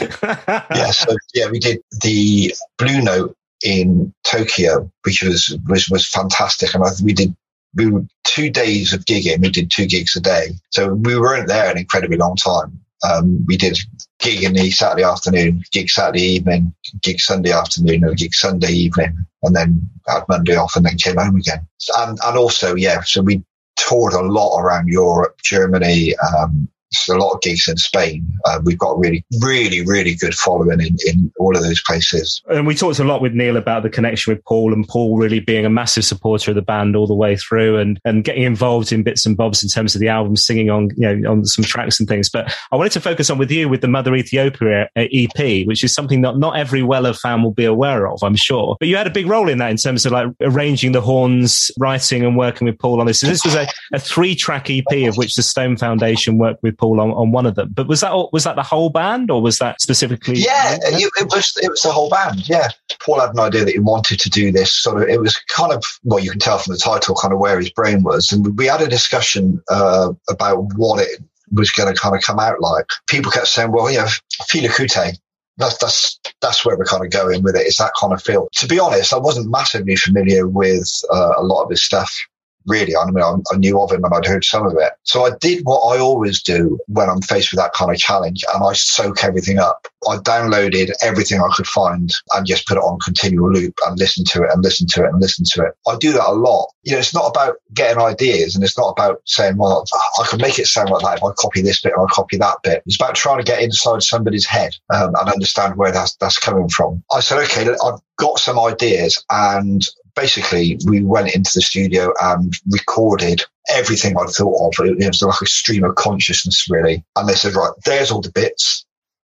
yeah, 0.00 0.90
so 0.90 1.16
yeah, 1.34 1.50
we 1.50 1.58
did 1.58 1.82
the 2.02 2.54
Blue 2.78 3.00
Note 3.00 3.36
in 3.62 4.12
Tokyo, 4.24 4.90
which 5.04 5.22
was 5.22 5.56
was 5.68 5.88
was 5.88 6.06
fantastic, 6.06 6.74
and 6.74 6.84
I, 6.84 6.90
we 7.02 7.12
did 7.12 7.34
we 7.74 7.90
were 7.90 8.04
two 8.24 8.50
days 8.50 8.92
of 8.92 9.04
gigging. 9.04 9.40
We 9.40 9.50
did 9.50 9.70
two 9.70 9.86
gigs 9.86 10.16
a 10.16 10.20
day, 10.20 10.50
so 10.70 10.94
we 10.94 11.18
weren't 11.18 11.48
there 11.48 11.70
an 11.70 11.78
incredibly 11.78 12.16
long 12.16 12.36
time. 12.36 12.80
Um, 13.08 13.44
we 13.46 13.56
did 13.56 13.78
gig 14.18 14.42
in 14.42 14.54
the 14.54 14.70
Saturday 14.70 15.04
afternoon, 15.04 15.62
gig 15.72 15.88
Saturday 15.88 16.22
evening, 16.22 16.74
gig 17.02 17.20
Sunday 17.20 17.52
afternoon, 17.52 18.04
and 18.04 18.16
gig 18.16 18.34
Sunday 18.34 18.72
evening, 18.72 19.16
and 19.42 19.54
then 19.54 19.88
had 20.06 20.24
Monday 20.28 20.56
off 20.56 20.76
and 20.76 20.84
then 20.84 20.96
came 20.96 21.16
home 21.16 21.36
again. 21.36 21.66
And, 21.96 22.18
and 22.24 22.36
also, 22.36 22.74
yeah, 22.74 23.00
so 23.02 23.22
we 23.22 23.42
toured 23.76 24.12
a 24.12 24.22
lot 24.22 24.58
around 24.58 24.88
Europe, 24.88 25.40
Germany, 25.42 26.14
um, 26.16 26.68
a 27.08 27.14
lot 27.14 27.32
of 27.32 27.40
gigs 27.40 27.68
in 27.68 27.76
Spain. 27.76 28.26
Uh, 28.44 28.60
we've 28.64 28.78
got 28.78 28.92
a 28.92 28.98
really, 28.98 29.24
really, 29.42 29.84
really 29.84 30.14
good 30.14 30.34
following 30.34 30.80
in, 30.80 30.96
in 31.06 31.32
all 31.38 31.56
of 31.56 31.62
those 31.62 31.82
places. 31.82 32.42
And 32.50 32.66
we 32.66 32.74
talked 32.74 32.98
a 32.98 33.04
lot 33.04 33.20
with 33.20 33.34
Neil 33.34 33.56
about 33.56 33.82
the 33.82 33.90
connection 33.90 34.32
with 34.32 34.44
Paul 34.44 34.72
and 34.72 34.86
Paul 34.86 35.16
really 35.16 35.40
being 35.40 35.64
a 35.64 35.70
massive 35.70 36.04
supporter 36.04 36.50
of 36.50 36.54
the 36.54 36.62
band 36.62 36.96
all 36.96 37.06
the 37.06 37.14
way 37.14 37.36
through 37.36 37.78
and, 37.78 38.00
and 38.04 38.24
getting 38.24 38.42
involved 38.42 38.92
in 38.92 39.02
bits 39.02 39.26
and 39.26 39.36
bobs 39.36 39.62
in 39.62 39.68
terms 39.68 39.94
of 39.94 40.00
the 40.00 40.08
album, 40.08 40.36
singing 40.36 40.70
on, 40.70 40.90
you 40.96 41.14
know, 41.14 41.30
on 41.30 41.44
some 41.44 41.64
tracks 41.64 41.98
and 42.00 42.08
things. 42.08 42.28
But 42.28 42.54
I 42.72 42.76
wanted 42.76 42.92
to 42.92 43.00
focus 43.00 43.30
on 43.30 43.38
with 43.38 43.50
you 43.50 43.68
with 43.68 43.80
the 43.80 43.88
Mother 43.88 44.14
Ethiopia 44.14 44.88
EP, 44.96 45.66
which 45.66 45.84
is 45.84 45.92
something 45.92 46.22
that 46.22 46.38
not 46.38 46.56
every 46.56 46.82
Weller 46.82 47.12
fan 47.12 47.42
will 47.42 47.52
be 47.52 47.64
aware 47.64 48.08
of, 48.08 48.22
I'm 48.22 48.36
sure. 48.36 48.76
But 48.78 48.88
you 48.88 48.96
had 48.96 49.06
a 49.06 49.10
big 49.10 49.26
role 49.26 49.48
in 49.48 49.58
that 49.58 49.70
in 49.70 49.76
terms 49.76 50.06
of 50.06 50.12
like 50.12 50.28
arranging 50.40 50.92
the 50.92 51.00
horns, 51.00 51.70
writing 51.78 52.24
and 52.24 52.36
working 52.36 52.66
with 52.66 52.78
Paul 52.78 53.00
on 53.00 53.06
this. 53.06 53.20
So 53.20 53.26
this 53.26 53.44
was 53.44 53.54
a, 53.54 53.66
a 53.92 53.98
three 53.98 54.34
track 54.34 54.70
EP 54.70 55.08
of 55.08 55.16
which 55.16 55.34
the 55.34 55.42
Stone 55.42 55.76
Foundation 55.76 56.38
worked 56.38 56.62
with 56.62 56.77
Paul 56.78 57.00
on, 57.00 57.10
on 57.10 57.32
one 57.32 57.44
of 57.44 57.56
them. 57.56 57.72
But 57.74 57.88
was 57.88 58.00
that 58.00 58.12
was 58.32 58.44
that 58.44 58.56
the 58.56 58.62
whole 58.62 58.88
band, 58.88 59.30
or 59.30 59.42
was 59.42 59.58
that 59.58 59.80
specifically? 59.80 60.36
Yeah, 60.36 60.76
it, 60.80 61.10
it, 61.18 61.26
was. 61.26 61.52
It 61.62 61.68
was 61.68 61.82
the 61.82 61.90
whole 61.90 62.08
band. 62.08 62.48
Yeah, 62.48 62.68
Paul 63.00 63.20
had 63.20 63.30
an 63.30 63.40
idea 63.40 63.64
that 63.64 63.72
he 63.72 63.80
wanted 63.80 64.20
to 64.20 64.30
do 64.30 64.50
this. 64.50 64.72
Sort 64.72 65.02
of, 65.02 65.08
it 65.08 65.20
was 65.20 65.36
kind 65.48 65.72
of 65.72 65.84
well, 66.04 66.20
you 66.20 66.30
can 66.30 66.40
tell 66.40 66.58
from 66.58 66.72
the 66.72 66.78
title, 66.78 67.14
kind 67.16 67.34
of 67.34 67.40
where 67.40 67.58
his 67.58 67.70
brain 67.70 68.02
was, 68.02 68.32
and 68.32 68.56
we 68.56 68.66
had 68.66 68.80
a 68.80 68.88
discussion 68.88 69.60
uh, 69.68 70.12
about 70.30 70.72
what 70.76 71.02
it 71.02 71.22
was 71.52 71.70
going 71.70 71.92
to 71.92 72.00
kind 72.00 72.14
of 72.14 72.22
come 72.22 72.38
out 72.38 72.60
like. 72.60 72.86
People 73.08 73.32
kept 73.32 73.48
saying, 73.48 73.72
"Well, 73.72 73.86
Fela 73.86 74.68
Kuti." 74.68 75.18
That's 75.56 75.76
that's 75.78 76.20
that's 76.40 76.64
where 76.64 76.78
we're 76.78 76.84
kind 76.84 77.04
of 77.04 77.10
going 77.10 77.42
with 77.42 77.56
it. 77.56 77.66
It's 77.66 77.78
that 77.78 77.90
kind 78.00 78.12
of 78.12 78.22
feel. 78.22 78.48
To 78.52 78.68
be 78.68 78.78
honest, 78.78 79.12
I 79.12 79.18
wasn't 79.18 79.50
massively 79.50 79.96
familiar 79.96 80.46
with 80.46 80.88
uh, 81.12 81.32
a 81.36 81.42
lot 81.42 81.64
of 81.64 81.70
his 81.70 81.82
stuff 81.82 82.16
really. 82.66 82.96
I 82.96 83.04
mean, 83.10 83.24
I, 83.24 83.56
knew 83.56 83.80
of 83.80 83.90
him 83.90 84.04
and 84.04 84.14
I'd 84.14 84.26
heard 84.26 84.44
some 84.44 84.66
of 84.66 84.74
it. 84.78 84.92
So 85.02 85.24
I 85.24 85.30
did 85.40 85.64
what 85.64 85.80
I 85.80 85.98
always 85.98 86.42
do 86.42 86.78
when 86.86 87.08
I'm 87.08 87.22
faced 87.22 87.50
with 87.50 87.58
that 87.58 87.72
kind 87.72 87.90
of 87.90 87.98
challenge 87.98 88.44
and 88.54 88.62
I 88.62 88.72
soak 88.74 89.24
everything 89.24 89.58
up. 89.58 89.86
I 90.08 90.16
downloaded 90.18 90.92
everything 91.02 91.40
I 91.40 91.52
could 91.54 91.66
find 91.66 92.12
and 92.34 92.46
just 92.46 92.66
put 92.66 92.76
it 92.76 92.82
on 92.82 93.00
continual 93.00 93.50
loop 93.50 93.74
and 93.86 93.98
listen 93.98 94.24
to 94.26 94.44
it 94.44 94.50
and 94.52 94.62
listen 94.62 94.86
to 94.92 95.04
it 95.04 95.08
and 95.08 95.20
listen 95.20 95.44
to 95.52 95.64
it. 95.64 95.74
I 95.88 95.96
do 95.96 96.12
that 96.12 96.28
a 96.28 96.32
lot. 96.32 96.70
You 96.84 96.92
know, 96.92 96.98
it's 96.98 97.14
not 97.14 97.28
about 97.28 97.56
getting 97.74 98.00
ideas 98.02 98.54
and 98.54 98.62
it's 98.62 98.78
not 98.78 98.90
about 98.90 99.22
saying, 99.26 99.56
well, 99.56 99.84
I 100.20 100.26
can 100.28 100.40
make 100.40 100.58
it 100.58 100.66
sound 100.66 100.90
like 100.90 101.02
that 101.02 101.18
if 101.18 101.24
I 101.24 101.32
copy 101.38 101.62
this 101.62 101.80
bit 101.80 101.94
or 101.96 102.04
I 102.04 102.12
copy 102.12 102.36
that 102.36 102.58
bit. 102.62 102.82
It's 102.86 102.96
about 102.96 103.16
trying 103.16 103.38
to 103.38 103.44
get 103.44 103.62
inside 103.62 104.02
somebody's 104.02 104.46
head 104.46 104.74
um, 104.94 105.14
and 105.18 105.28
understand 105.28 105.76
where 105.76 105.90
that's, 105.90 106.14
that's 106.16 106.38
coming 106.38 106.68
from. 106.68 107.02
I 107.12 107.20
said, 107.20 107.38
okay, 107.44 107.68
I've 107.68 108.00
got 108.18 108.38
some 108.38 108.58
ideas 108.58 109.24
and 109.30 109.84
basically 110.18 110.78
we 110.86 111.02
went 111.02 111.34
into 111.34 111.50
the 111.54 111.60
studio 111.60 112.12
and 112.20 112.54
recorded 112.70 113.42
everything 113.70 114.16
I'd 114.16 114.30
thought 114.30 114.78
of. 114.78 114.86
It 114.86 115.06
was 115.06 115.22
like 115.22 115.42
a 115.42 115.46
stream 115.46 115.84
of 115.84 115.94
consciousness, 115.94 116.66
really. 116.68 117.04
And 117.16 117.28
they 117.28 117.34
said, 117.34 117.54
right, 117.54 117.72
there's 117.84 118.10
all 118.10 118.20
the 118.20 118.32
bits. 118.32 118.84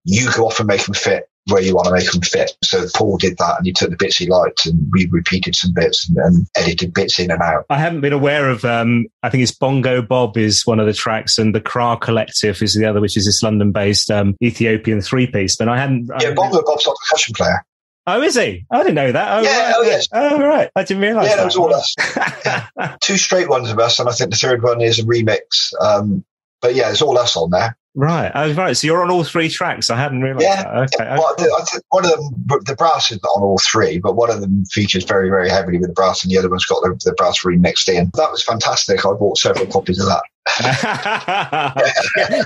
You 0.04 0.30
go 0.32 0.46
off 0.46 0.60
and 0.60 0.68
make 0.68 0.84
them 0.84 0.94
fit 0.94 1.28
where 1.48 1.62
you 1.62 1.74
want 1.74 1.86
to 1.86 1.92
make 1.92 2.10
them 2.10 2.22
fit. 2.22 2.56
So 2.64 2.86
Paul 2.94 3.18
did 3.18 3.38
that 3.38 3.56
and 3.58 3.66
he 3.66 3.72
took 3.72 3.90
the 3.90 3.96
bits 3.96 4.16
he 4.16 4.26
liked 4.26 4.66
and 4.66 4.88
we 4.92 5.08
repeated 5.10 5.54
some 5.54 5.72
bits 5.72 6.08
and, 6.08 6.18
and 6.18 6.46
edited 6.56 6.92
bits 6.92 7.20
in 7.20 7.30
and 7.30 7.40
out. 7.40 7.66
I 7.70 7.78
haven't 7.78 8.00
been 8.00 8.12
aware 8.12 8.48
of, 8.48 8.64
um, 8.64 9.06
I 9.22 9.30
think 9.30 9.42
it's 9.42 9.52
Bongo 9.52 10.02
Bob 10.02 10.36
is 10.36 10.66
one 10.66 10.80
of 10.80 10.86
the 10.86 10.92
tracks 10.92 11.38
and 11.38 11.54
the 11.54 11.60
Kra 11.60 12.00
Collective 12.00 12.60
is 12.62 12.74
the 12.74 12.84
other, 12.84 13.00
which 13.00 13.16
is 13.16 13.26
this 13.26 13.42
London 13.42 13.70
based 13.70 14.10
um, 14.10 14.36
Ethiopian 14.42 15.00
three 15.00 15.28
piece. 15.28 15.56
But 15.56 15.68
I 15.68 15.78
hadn't. 15.78 16.10
Yeah, 16.20 16.34
Bongo 16.34 16.62
Bob's 16.62 16.86
a 16.86 16.90
percussion 16.90 17.34
player. 17.34 17.64
Oh, 18.08 18.22
is 18.22 18.36
he? 18.36 18.64
I 18.70 18.78
didn't 18.78 18.94
know 18.94 19.10
that. 19.10 19.38
Oh, 19.38 19.42
yeah, 19.42 19.64
right. 19.64 19.74
oh, 19.76 19.82
yes. 19.82 20.08
Oh, 20.12 20.40
right. 20.40 20.70
I 20.76 20.84
didn't 20.84 21.02
realise 21.02 21.28
yeah, 21.28 21.36
that. 21.36 21.40
Yeah, 21.40 21.44
was 21.44 21.56
all 21.56 21.74
us. 21.74 21.94
yeah. 22.46 22.96
Two 23.00 23.16
straight 23.16 23.48
ones 23.48 23.68
of 23.68 23.78
us, 23.80 23.98
and 23.98 24.08
I 24.08 24.12
think 24.12 24.30
the 24.30 24.36
third 24.36 24.62
one 24.62 24.80
is 24.80 25.00
a 25.00 25.02
remix. 25.02 25.72
Um, 25.80 26.24
but 26.60 26.74
yeah, 26.74 26.90
it's 26.90 27.02
all 27.02 27.18
us 27.18 27.36
on 27.36 27.50
there. 27.50 27.76
Right. 27.96 28.30
Oh, 28.34 28.52
right. 28.52 28.76
So 28.76 28.86
you're 28.86 29.02
on 29.02 29.10
all 29.10 29.24
three 29.24 29.48
tracks. 29.48 29.88
I 29.88 29.96
hadn't 29.96 30.20
realised 30.20 30.44
yeah. 30.44 30.62
that. 30.64 30.76
Okay. 30.94 31.16
Well, 31.16 31.34
I 31.38 31.64
think 31.64 31.82
one 31.88 32.04
of 32.04 32.10
them, 32.12 32.62
the 32.66 32.76
brass 32.76 33.10
is 33.10 33.18
on 33.18 33.42
all 33.42 33.58
three, 33.58 33.98
but 33.98 34.16
one 34.16 34.30
of 34.30 34.40
them 34.40 34.66
features 34.66 35.04
very, 35.04 35.30
very 35.30 35.48
heavily 35.48 35.78
with 35.78 35.88
the 35.88 35.94
brass, 35.94 36.22
and 36.22 36.30
the 36.30 36.38
other 36.38 36.50
one's 36.50 36.66
got 36.66 36.82
the, 36.82 36.96
the 37.04 37.14
brass 37.14 37.42
remixed 37.42 37.88
in. 37.88 38.10
That 38.14 38.30
was 38.30 38.44
fantastic. 38.44 39.04
I 39.04 39.12
bought 39.14 39.38
several 39.38 39.66
copies 39.66 39.98
of 39.98 40.06
that. 40.06 40.22
yeah, 40.62 41.72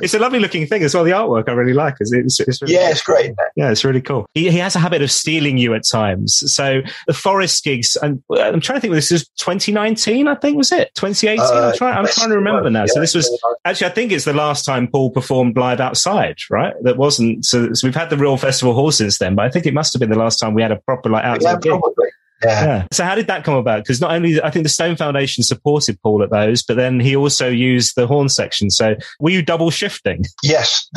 it's 0.00 0.14
a 0.14 0.18
lovely 0.18 0.38
looking 0.38 0.66
thing 0.66 0.82
as 0.82 0.94
well. 0.94 1.04
The 1.04 1.10
artwork 1.10 1.48
I 1.48 1.52
really 1.52 1.74
like. 1.74 1.96
It's, 2.00 2.12
it's, 2.12 2.40
it's 2.40 2.62
really 2.62 2.74
yeah, 2.74 2.84
cool. 2.84 2.90
it's 2.90 3.02
great. 3.02 3.34
Yeah, 3.56 3.70
it's 3.70 3.84
really 3.84 4.00
cool. 4.00 4.26
He, 4.34 4.50
he 4.50 4.58
has 4.58 4.74
a 4.74 4.78
habit 4.78 5.02
of 5.02 5.12
stealing 5.12 5.58
you 5.58 5.74
at 5.74 5.82
times. 5.86 6.42
So 6.52 6.80
the 7.06 7.12
Forest 7.12 7.62
gigs, 7.62 7.96
and 8.02 8.22
I'm 8.30 8.60
trying 8.60 8.78
to 8.78 8.80
think. 8.80 8.94
This 8.94 9.12
is 9.12 9.28
2019, 9.38 10.28
I 10.28 10.34
think, 10.36 10.56
was 10.56 10.72
it 10.72 10.90
2018? 10.94 11.40
Uh, 11.40 11.68
I'm 11.68 11.76
trying. 11.76 11.98
I'm 11.98 12.06
trying 12.06 12.30
to 12.30 12.36
remember 12.36 12.70
now. 12.70 12.80
Yeah, 12.80 12.86
so 12.86 13.00
this 13.00 13.14
was 13.14 13.42
actually, 13.64 13.86
I 13.88 13.90
think 13.90 14.12
it's 14.12 14.24
the 14.24 14.32
last 14.32 14.64
time 14.64 14.88
Paul 14.88 15.10
performed 15.10 15.56
live 15.56 15.80
outside, 15.80 16.36
right? 16.50 16.74
That 16.82 16.96
wasn't. 16.96 17.44
So, 17.44 17.72
so 17.72 17.86
we've 17.86 17.94
had 17.94 18.10
the 18.10 18.16
Royal 18.16 18.36
Festival 18.36 18.74
Hall 18.74 18.90
since 18.90 19.18
then, 19.18 19.34
but 19.34 19.44
I 19.44 19.50
think 19.50 19.66
it 19.66 19.74
must 19.74 19.92
have 19.92 20.00
been 20.00 20.10
the 20.10 20.18
last 20.18 20.38
time 20.38 20.54
we 20.54 20.62
had 20.62 20.72
a 20.72 20.76
proper 20.76 21.10
like 21.10 21.24
outside 21.24 21.64
yeah, 21.64 21.72
gig. 21.72 21.80
Probably. 21.80 22.08
Yeah. 22.42 22.64
yeah. 22.64 22.86
So 22.92 23.04
how 23.04 23.14
did 23.14 23.26
that 23.26 23.44
come 23.44 23.54
about? 23.54 23.84
Because 23.84 24.00
not 24.00 24.12
only 24.12 24.42
I 24.42 24.50
think 24.50 24.64
the 24.64 24.70
Stone 24.70 24.96
Foundation 24.96 25.44
supported 25.44 26.00
Paul 26.02 26.22
at 26.22 26.30
those, 26.30 26.62
but 26.62 26.76
then 26.76 27.00
he 27.00 27.16
also 27.16 27.48
used 27.48 27.96
the 27.96 28.06
horn 28.06 28.28
section. 28.28 28.70
So 28.70 28.96
were 29.18 29.30
you 29.30 29.42
double 29.42 29.70
shifting? 29.70 30.24
Yes. 30.42 30.88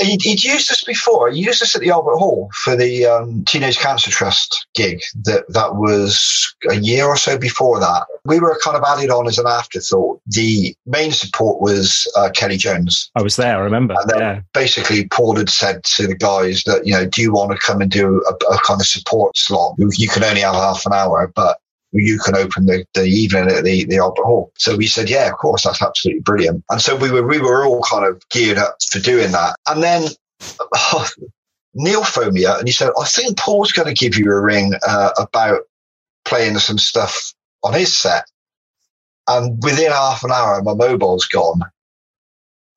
he'd, 0.00 0.22
he'd, 0.22 0.42
used 0.42 0.68
this 0.68 0.84
before. 0.84 1.30
He 1.30 1.40
used 1.40 1.60
this 1.60 1.74
at 1.74 1.80
the 1.80 1.90
Albert 1.90 2.16
Hall 2.16 2.50
for 2.54 2.76
the 2.76 3.06
um, 3.06 3.44
Teenage 3.44 3.78
Cancer 3.78 4.10
Trust 4.10 4.66
gig. 4.74 5.00
That 5.24 5.44
that 5.48 5.76
was 5.76 6.54
a 6.68 6.76
year 6.76 7.06
or 7.06 7.16
so 7.16 7.38
before 7.38 7.80
that. 7.80 8.06
We 8.24 8.40
were 8.40 8.58
kind 8.62 8.76
of 8.76 8.84
added 8.86 9.10
on 9.10 9.26
as 9.26 9.38
an 9.38 9.46
afterthought. 9.46 10.20
The 10.26 10.76
main 10.86 11.12
support 11.12 11.60
was 11.60 12.10
uh, 12.16 12.30
Kelly 12.30 12.56
Jones. 12.56 13.10
I 13.14 13.22
was 13.22 13.36
there. 13.36 13.56
I 13.56 13.60
remember. 13.60 13.94
And 13.98 14.10
then 14.10 14.18
yeah. 14.18 14.40
basically 14.52 15.06
Paul 15.08 15.36
had 15.36 15.48
said 15.48 15.82
to 15.84 16.06
the 16.06 16.14
guys 16.14 16.62
that 16.64 16.86
you 16.86 16.92
know, 16.92 17.06
do 17.06 17.22
you 17.22 17.32
want 17.32 17.52
to 17.52 17.58
come 17.58 17.80
and 17.80 17.90
do 17.90 18.22
a, 18.28 18.52
a 18.52 18.58
kind 18.58 18.80
of 18.80 18.86
support 18.86 19.36
slot? 19.36 19.61
You 19.78 20.08
can 20.08 20.24
only 20.24 20.40
have 20.42 20.54
half 20.54 20.86
an 20.86 20.92
hour, 20.92 21.32
but 21.34 21.58
you 21.92 22.18
can 22.18 22.36
open 22.36 22.66
the, 22.66 22.84
the 22.94 23.04
evening 23.04 23.48
at 23.48 23.64
the, 23.64 23.84
the 23.84 23.98
Albert 23.98 24.24
Hall. 24.24 24.52
So 24.56 24.76
we 24.76 24.86
said, 24.86 25.10
yeah, 25.10 25.28
of 25.28 25.36
course, 25.36 25.64
that's 25.64 25.82
absolutely 25.82 26.22
brilliant. 26.22 26.64
And 26.70 26.80
so 26.80 26.96
we 26.96 27.10
were, 27.10 27.26
we 27.26 27.38
were 27.38 27.66
all 27.66 27.82
kind 27.82 28.06
of 28.06 28.22
geared 28.30 28.58
up 28.58 28.76
for 28.90 28.98
doing 28.98 29.32
that. 29.32 29.56
And 29.68 29.82
then 29.82 30.08
oh, 30.74 31.08
Neil 31.74 32.04
phoned 32.04 32.34
me 32.34 32.44
up 32.44 32.58
and 32.58 32.68
he 32.68 32.72
said, 32.72 32.90
I 33.00 33.04
think 33.06 33.38
Paul's 33.38 33.72
going 33.72 33.88
to 33.88 33.94
give 33.94 34.16
you 34.16 34.30
a 34.30 34.40
ring 34.40 34.72
uh, 34.86 35.10
about 35.18 35.62
playing 36.24 36.58
some 36.58 36.78
stuff 36.78 37.32
on 37.62 37.74
his 37.74 37.96
set. 37.96 38.24
And 39.28 39.62
within 39.62 39.90
half 39.90 40.24
an 40.24 40.32
hour, 40.32 40.62
my 40.62 40.74
mobile's 40.74 41.26
gone 41.26 41.62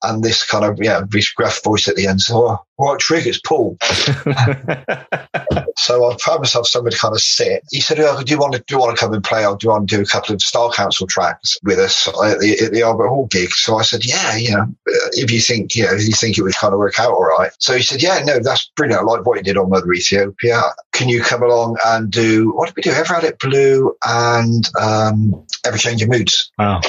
and 0.06 0.24
this 0.24 0.44
kind 0.44 0.66
of 0.66 0.78
yeah 0.82 1.02
this 1.10 1.32
gruff 1.32 1.64
voice 1.64 1.88
at 1.88 1.96
the 1.96 2.08
end. 2.08 2.22
So, 2.22 2.48
oh, 2.48 2.60
right, 2.80 3.00
Trigg, 3.00 3.28
it's 3.28 3.40
Paul. 3.40 3.78
so 5.78 6.12
I 6.12 6.18
found 6.18 6.40
myself 6.40 6.68
somewhere 6.68 6.92
to 6.92 6.98
kind 6.98 7.14
of 7.14 7.22
sit. 7.22 7.64
He 7.72 7.82
said, 7.82 8.00
oh, 8.00 8.22
"Do 8.22 8.34
you 8.34 8.40
want 8.40 8.54
to 8.54 8.60
do 8.60 8.76
you 8.76 8.80
want 8.80 8.96
to 8.96 9.00
come 9.04 9.14
and 9.14 9.24
play? 9.24 9.46
Or 9.46 9.56
do 9.56 9.66
you 9.66 9.72
want 9.72 9.90
to 9.90 9.96
do 9.96 10.02
a 10.02 10.06
couple 10.06 10.34
of 10.34 10.42
Style 10.42 10.72
Council 10.72 11.08
tracks 11.08 11.58
with 11.64 11.80
us 11.80 12.08
at 12.08 12.40
the, 12.40 12.58
at 12.64 12.72
the 12.72 12.82
Albert 12.82 13.10
Hall 13.10 13.28
gig?" 13.28 13.52
So 13.52 13.78
I 13.78 13.84
said, 13.84 14.06
"Yeah, 14.06 14.36
you 14.36 14.56
know, 14.56 14.68
if 15.14 15.32
you 15.32 15.40
think 15.40 15.76
you 15.76 15.84
know, 15.84 15.94
if 15.94 16.08
you 16.08 16.14
think 16.14 16.38
it 16.38 16.44
would 16.44 16.56
kind 16.56 16.74
of 16.74 16.80
work 16.80 17.00
out 17.00 17.12
all 17.12 17.26
right." 17.26 17.52
So 17.60 17.76
he 17.76 17.82
said, 17.82 18.02
"Yeah, 18.02 18.22
no, 18.24 18.40
that's 18.40 18.72
brilliant. 18.76 19.02
I 19.02 19.06
like 19.06 19.26
what 19.26 19.38
you 19.38 19.44
did 19.44 19.58
on 19.58 19.70
Mother 19.70 19.92
Ethiopia. 19.94 20.62
Can 20.94 21.10
you 21.10 21.22
come 21.22 21.44
along 21.44 21.78
and 21.86 22.12
do 22.12 22.52
what 22.52 22.68
did 22.68 22.76
we 22.76 22.82
do? 22.82 22.92
Ever 22.92 23.14
had 23.14 23.24
it 23.24 23.40
blue 23.40 23.96
and 24.06 24.70
um, 24.80 25.46
Ever 25.66 25.78
Changing 25.78 26.10
Moods." 26.10 26.52
Wow. 26.58 26.82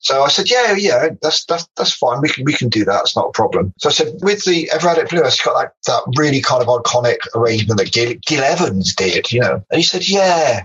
So 0.00 0.22
I 0.22 0.28
said, 0.28 0.50
yeah, 0.50 0.74
yeah, 0.74 1.10
that's, 1.20 1.44
that's, 1.44 1.68
that's 1.76 1.92
fine. 1.92 2.22
We 2.22 2.30
can, 2.30 2.44
we 2.44 2.54
can 2.54 2.70
do 2.70 2.86
that. 2.86 3.02
It's 3.02 3.16
not 3.16 3.28
a 3.28 3.32
problem. 3.32 3.74
So 3.78 3.90
I 3.90 3.92
said, 3.92 4.14
with 4.22 4.44
the 4.44 4.70
Ever 4.72 4.88
Had 4.88 4.98
It 4.98 5.10
Blue, 5.10 5.22
it's 5.22 5.44
got 5.44 5.60
that, 5.60 5.74
that 5.86 6.18
really 6.18 6.40
kind 6.40 6.62
of 6.62 6.68
iconic 6.68 7.18
arrangement 7.34 7.78
that 7.78 7.92
Gil, 7.92 8.14
Gil 8.26 8.42
Evans 8.42 8.94
did, 8.94 9.30
you 9.30 9.40
know. 9.40 9.62
And 9.70 9.76
he 9.76 9.82
said, 9.82 10.08
yeah, 10.08 10.64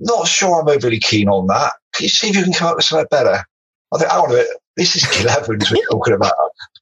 not 0.00 0.26
sure 0.26 0.60
I'm 0.60 0.68
overly 0.68 0.98
keen 0.98 1.28
on 1.28 1.46
that. 1.46 1.74
Can 1.94 2.04
you 2.04 2.08
see 2.08 2.30
if 2.30 2.36
you 2.36 2.42
can 2.42 2.52
come 2.52 2.68
up 2.68 2.76
with 2.76 2.84
something 2.84 3.06
better? 3.10 3.44
I 3.94 3.98
think, 3.98 4.12
on 4.12 4.26
a 4.26 4.32
minute. 4.32 4.48
This 4.76 4.96
is 4.96 5.06
Gil 5.06 5.30
Evans 5.30 5.70
we're 5.70 5.86
talking 5.90 6.14
about. 6.14 6.34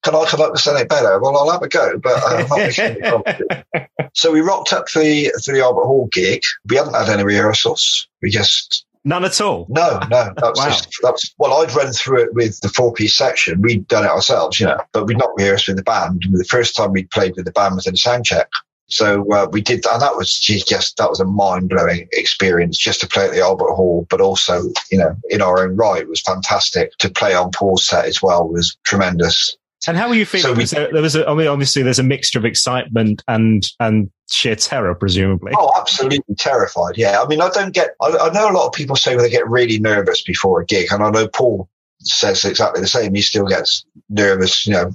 Can 0.02 0.14
I 0.14 0.24
come 0.26 0.40
up 0.40 0.52
with 0.52 0.60
something 0.62 0.88
better? 0.88 1.20
Well, 1.20 1.36
I'll 1.36 1.50
have 1.50 1.62
a 1.62 1.68
go, 1.68 1.98
but 1.98 2.22
uh, 2.22 2.36
I'm 2.36 2.48
not 2.48 3.48
making 3.76 3.86
So 4.14 4.32
we 4.32 4.40
rocked 4.40 4.72
up 4.72 4.88
for 4.88 5.00
the, 5.00 5.30
for 5.44 5.52
the 5.52 5.60
Albert 5.60 5.84
Hall 5.84 6.08
gig. 6.10 6.40
We 6.70 6.76
hadn't 6.76 6.94
had 6.94 7.10
any 7.10 7.22
rehearsals. 7.22 8.08
We 8.22 8.30
just 8.30 8.85
None 9.06 9.24
at 9.24 9.40
all. 9.40 9.66
No, 9.68 10.00
no. 10.10 10.34
That 10.34 10.42
was, 10.42 10.58
wow. 10.58 10.66
just, 10.66 10.88
that 11.02 11.12
was 11.12 11.34
well. 11.38 11.62
I'd 11.62 11.72
run 11.76 11.92
through 11.92 12.24
it 12.24 12.34
with 12.34 12.60
the 12.60 12.68
four 12.68 12.92
piece 12.92 13.14
section. 13.14 13.62
We'd 13.62 13.86
done 13.86 14.04
it 14.04 14.10
ourselves, 14.10 14.58
you 14.58 14.66
know, 14.66 14.80
but 14.92 15.06
we'd 15.06 15.16
not 15.16 15.30
rehearsed 15.36 15.68
with 15.68 15.76
the 15.76 15.84
band. 15.84 16.24
The 16.28 16.44
first 16.44 16.74
time 16.74 16.90
we'd 16.90 17.08
played 17.12 17.36
with 17.36 17.44
the 17.44 17.52
band 17.52 17.76
was 17.76 17.86
in 17.86 17.94
a 17.94 17.96
sound 17.96 18.24
check. 18.24 18.48
So 18.88 19.24
uh, 19.32 19.46
we 19.52 19.60
did, 19.60 19.86
and 19.86 20.02
that 20.02 20.16
was 20.16 20.36
just 20.36 20.96
that 20.96 21.08
was 21.08 21.20
a 21.20 21.24
mind 21.24 21.68
blowing 21.68 22.08
experience 22.14 22.76
just 22.76 23.00
to 23.00 23.06
play 23.06 23.26
at 23.26 23.30
the 23.30 23.42
Albert 23.42 23.74
Hall, 23.74 24.08
but 24.10 24.20
also 24.20 24.62
you 24.90 24.98
know 24.98 25.16
in 25.30 25.40
our 25.40 25.62
own 25.62 25.76
right 25.76 26.02
it 26.02 26.08
was 26.08 26.20
fantastic 26.20 26.90
to 26.98 27.08
play 27.08 27.32
on 27.32 27.52
Paul's 27.52 27.86
set 27.86 28.06
as 28.06 28.20
well 28.20 28.48
was 28.48 28.76
tremendous. 28.84 29.56
And 29.86 29.96
how 29.96 30.08
were 30.08 30.14
you 30.14 30.26
feeling? 30.26 30.66
So 30.66 30.86
we, 30.86 30.92
there 30.92 31.02
was, 31.02 31.14
a, 31.14 31.28
I 31.28 31.34
mean, 31.34 31.46
obviously, 31.46 31.82
there's 31.82 31.98
a 31.98 32.04
mixture 32.04 32.38
of 32.38 32.44
excitement 32.44 33.22
and 33.28 33.62
and 33.78 34.10
sheer 34.30 34.56
terror, 34.56 34.94
presumably. 34.94 35.52
Oh, 35.56 35.72
absolutely 35.78 36.34
terrified. 36.36 36.96
Yeah, 36.96 37.22
I 37.22 37.26
mean, 37.26 37.40
I 37.40 37.50
don't 37.50 37.72
get. 37.72 37.90
I, 38.00 38.16
I 38.16 38.32
know 38.32 38.50
a 38.50 38.52
lot 38.52 38.66
of 38.66 38.72
people 38.72 38.96
say 38.96 39.16
they 39.16 39.30
get 39.30 39.48
really 39.48 39.78
nervous 39.78 40.22
before 40.22 40.60
a 40.60 40.66
gig, 40.66 40.88
and 40.90 41.02
I 41.02 41.10
know 41.10 41.28
Paul 41.28 41.68
says 42.00 42.44
exactly 42.44 42.80
the 42.80 42.88
same. 42.88 43.14
He 43.14 43.22
still 43.22 43.46
gets 43.46 43.84
nervous, 44.08 44.66
you 44.66 44.72
know, 44.72 44.92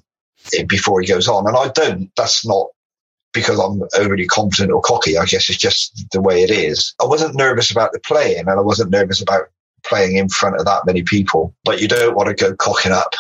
eh, 0.58 0.64
before 0.68 1.00
he 1.02 1.08
goes 1.08 1.28
on, 1.28 1.48
and 1.48 1.56
I 1.56 1.70
don't. 1.70 2.12
That's 2.18 2.46
not 2.46 2.68
because 3.34 3.60
I'm 3.60 3.82
overly 3.98 4.28
confident 4.28 4.72
or 4.72 4.82
cocky. 4.82 5.18
I 5.18 5.26
guess 5.26 5.50
it's 5.50 5.58
just 5.58 6.06
the 6.12 6.22
way 6.22 6.44
it 6.44 6.52
is. 6.52 6.94
I 7.02 7.06
wasn't 7.06 7.36
nervous 7.36 7.72
about 7.72 7.94
the 7.94 8.00
playing, 8.00 8.40
and 8.40 8.50
I 8.50 8.62
wasn't 8.62 8.92
nervous 8.92 9.22
about 9.22 9.46
playing 9.84 10.18
in 10.18 10.28
front 10.28 10.58
of 10.58 10.66
that 10.66 10.86
many 10.86 11.04
people. 11.04 11.56
But 11.64 11.82
you 11.82 11.88
don't 11.88 12.16
want 12.16 12.28
to 12.28 12.36
go 12.36 12.56
cocking 12.56 12.92
up 12.92 13.16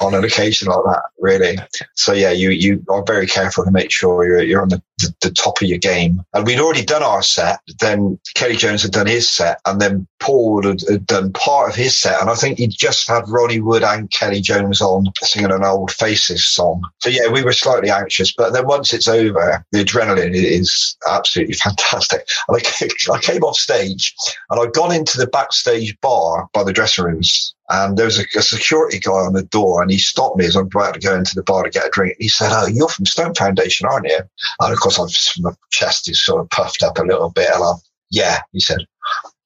on 0.00 0.14
an 0.14 0.24
occasion 0.24 0.68
like 0.68 0.84
that, 0.84 1.02
really. 1.18 1.56
So 1.94 2.12
yeah, 2.12 2.32
you 2.32 2.50
you 2.50 2.84
are 2.88 3.04
very 3.06 3.26
careful 3.26 3.64
to 3.64 3.70
make 3.70 3.90
sure 3.90 4.26
you're 4.26 4.42
you're 4.42 4.62
on 4.62 4.68
the, 4.68 4.82
the, 4.98 5.14
the, 5.22 5.30
top 5.30 5.60
of 5.62 5.68
your 5.68 5.78
game. 5.78 6.22
And 6.34 6.46
we'd 6.46 6.60
already 6.60 6.84
done 6.84 7.02
our 7.02 7.22
set. 7.22 7.60
Then 7.80 8.18
Kelly 8.34 8.56
Jones 8.56 8.82
had 8.82 8.92
done 8.92 9.06
his 9.06 9.30
set, 9.30 9.60
and 9.66 9.80
then 9.80 10.06
Paul 10.18 10.62
had, 10.66 10.80
had 10.88 11.06
done 11.06 11.32
part 11.32 11.70
of 11.70 11.76
his 11.76 11.96
set. 11.96 12.20
And 12.20 12.28
I 12.28 12.34
think 12.34 12.58
he'd 12.58 12.72
just 12.72 13.06
had 13.06 13.28
Ronnie 13.28 13.60
Wood 13.60 13.84
and 13.84 14.10
Kelly 14.10 14.40
Jones 14.40 14.80
on 14.80 15.06
singing 15.22 15.52
an 15.52 15.64
old 15.64 15.92
Faces 15.92 16.44
song. 16.44 16.82
So 17.00 17.10
yeah, 17.10 17.28
we 17.28 17.44
were 17.44 17.52
slightly 17.52 17.90
anxious, 17.90 18.32
but 18.32 18.52
then 18.52 18.66
once 18.66 18.92
it's 18.92 19.08
over, 19.08 19.64
the 19.70 19.84
adrenaline 19.84 20.34
is 20.34 20.96
absolutely 21.08 21.54
fantastic. 21.62 22.26
And 22.48 22.60
I, 22.60 23.12
I 23.12 23.18
came 23.20 23.44
off 23.44 23.56
stage, 23.56 24.14
and 24.50 24.60
I'd 24.60 24.74
gone 24.74 24.92
into 24.92 25.18
the 25.18 25.26
backstage 25.26 25.98
bar 26.00 26.48
by 26.52 26.64
the 26.64 26.72
dressing 26.72 27.04
rooms 27.04 27.53
and 27.70 27.96
there 27.96 28.06
was 28.06 28.18
a, 28.18 28.24
a, 28.36 28.42
security 28.42 28.98
guy 28.98 29.12
on 29.12 29.32
the 29.32 29.42
door 29.42 29.80
and 29.80 29.90
he 29.90 29.98
stopped 29.98 30.36
me 30.36 30.44
as 30.46 30.54
I'm 30.54 30.66
about 30.66 30.94
to 30.94 31.00
go 31.00 31.14
into 31.14 31.34
the 31.34 31.42
bar 31.42 31.62
to 31.62 31.70
get 31.70 31.86
a 31.86 31.90
drink. 31.90 32.16
He 32.18 32.28
said, 32.28 32.50
Oh, 32.52 32.66
you're 32.66 32.88
from 32.88 33.06
Stone 33.06 33.34
Foundation, 33.34 33.86
aren't 33.86 34.06
you? 34.06 34.20
And 34.60 34.72
of 34.72 34.78
course, 34.80 34.98
I've, 34.98 35.42
my 35.42 35.52
chest 35.70 36.08
is 36.10 36.22
sort 36.22 36.42
of 36.42 36.50
puffed 36.50 36.82
up 36.82 36.98
a 36.98 37.02
little 37.02 37.30
bit. 37.30 37.48
And 37.54 37.64
I'm, 37.64 37.76
yeah, 38.10 38.40
he 38.52 38.60
said, 38.60 38.78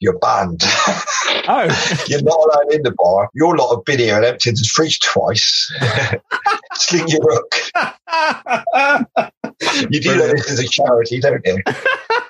you're 0.01 0.19
banned. 0.19 0.63
Oh, 1.49 2.05
you're 2.09 2.23
not 2.23 2.39
allowed 2.39 2.73
in 2.73 2.83
the 2.83 2.95
bar. 2.97 3.31
Your 3.35 3.57
lot 3.57 3.75
have 3.75 3.85
been 3.85 3.99
here 3.99 4.17
and 4.17 4.25
emptied 4.25 4.57
the 4.57 4.69
fridge 4.73 5.01
twice. 5.01 5.73
Sling 6.75 7.09
your 7.09 7.23
hook. 7.23 7.55
You 9.91 10.01
do 10.01 10.17
know 10.17 10.29
this 10.29 10.49
is 10.51 10.61
a 10.61 10.69
charity, 10.69 11.19
don't 11.19 11.45
you? 11.45 11.61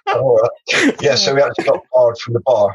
All 0.07 0.41
right. 0.41 0.97
Yeah, 1.03 1.15
so 1.15 1.35
we 1.35 1.43
actually 1.43 1.65
got 1.65 1.81
barred 1.93 2.17
from 2.19 2.33
the 2.35 2.41
bar. 2.41 2.75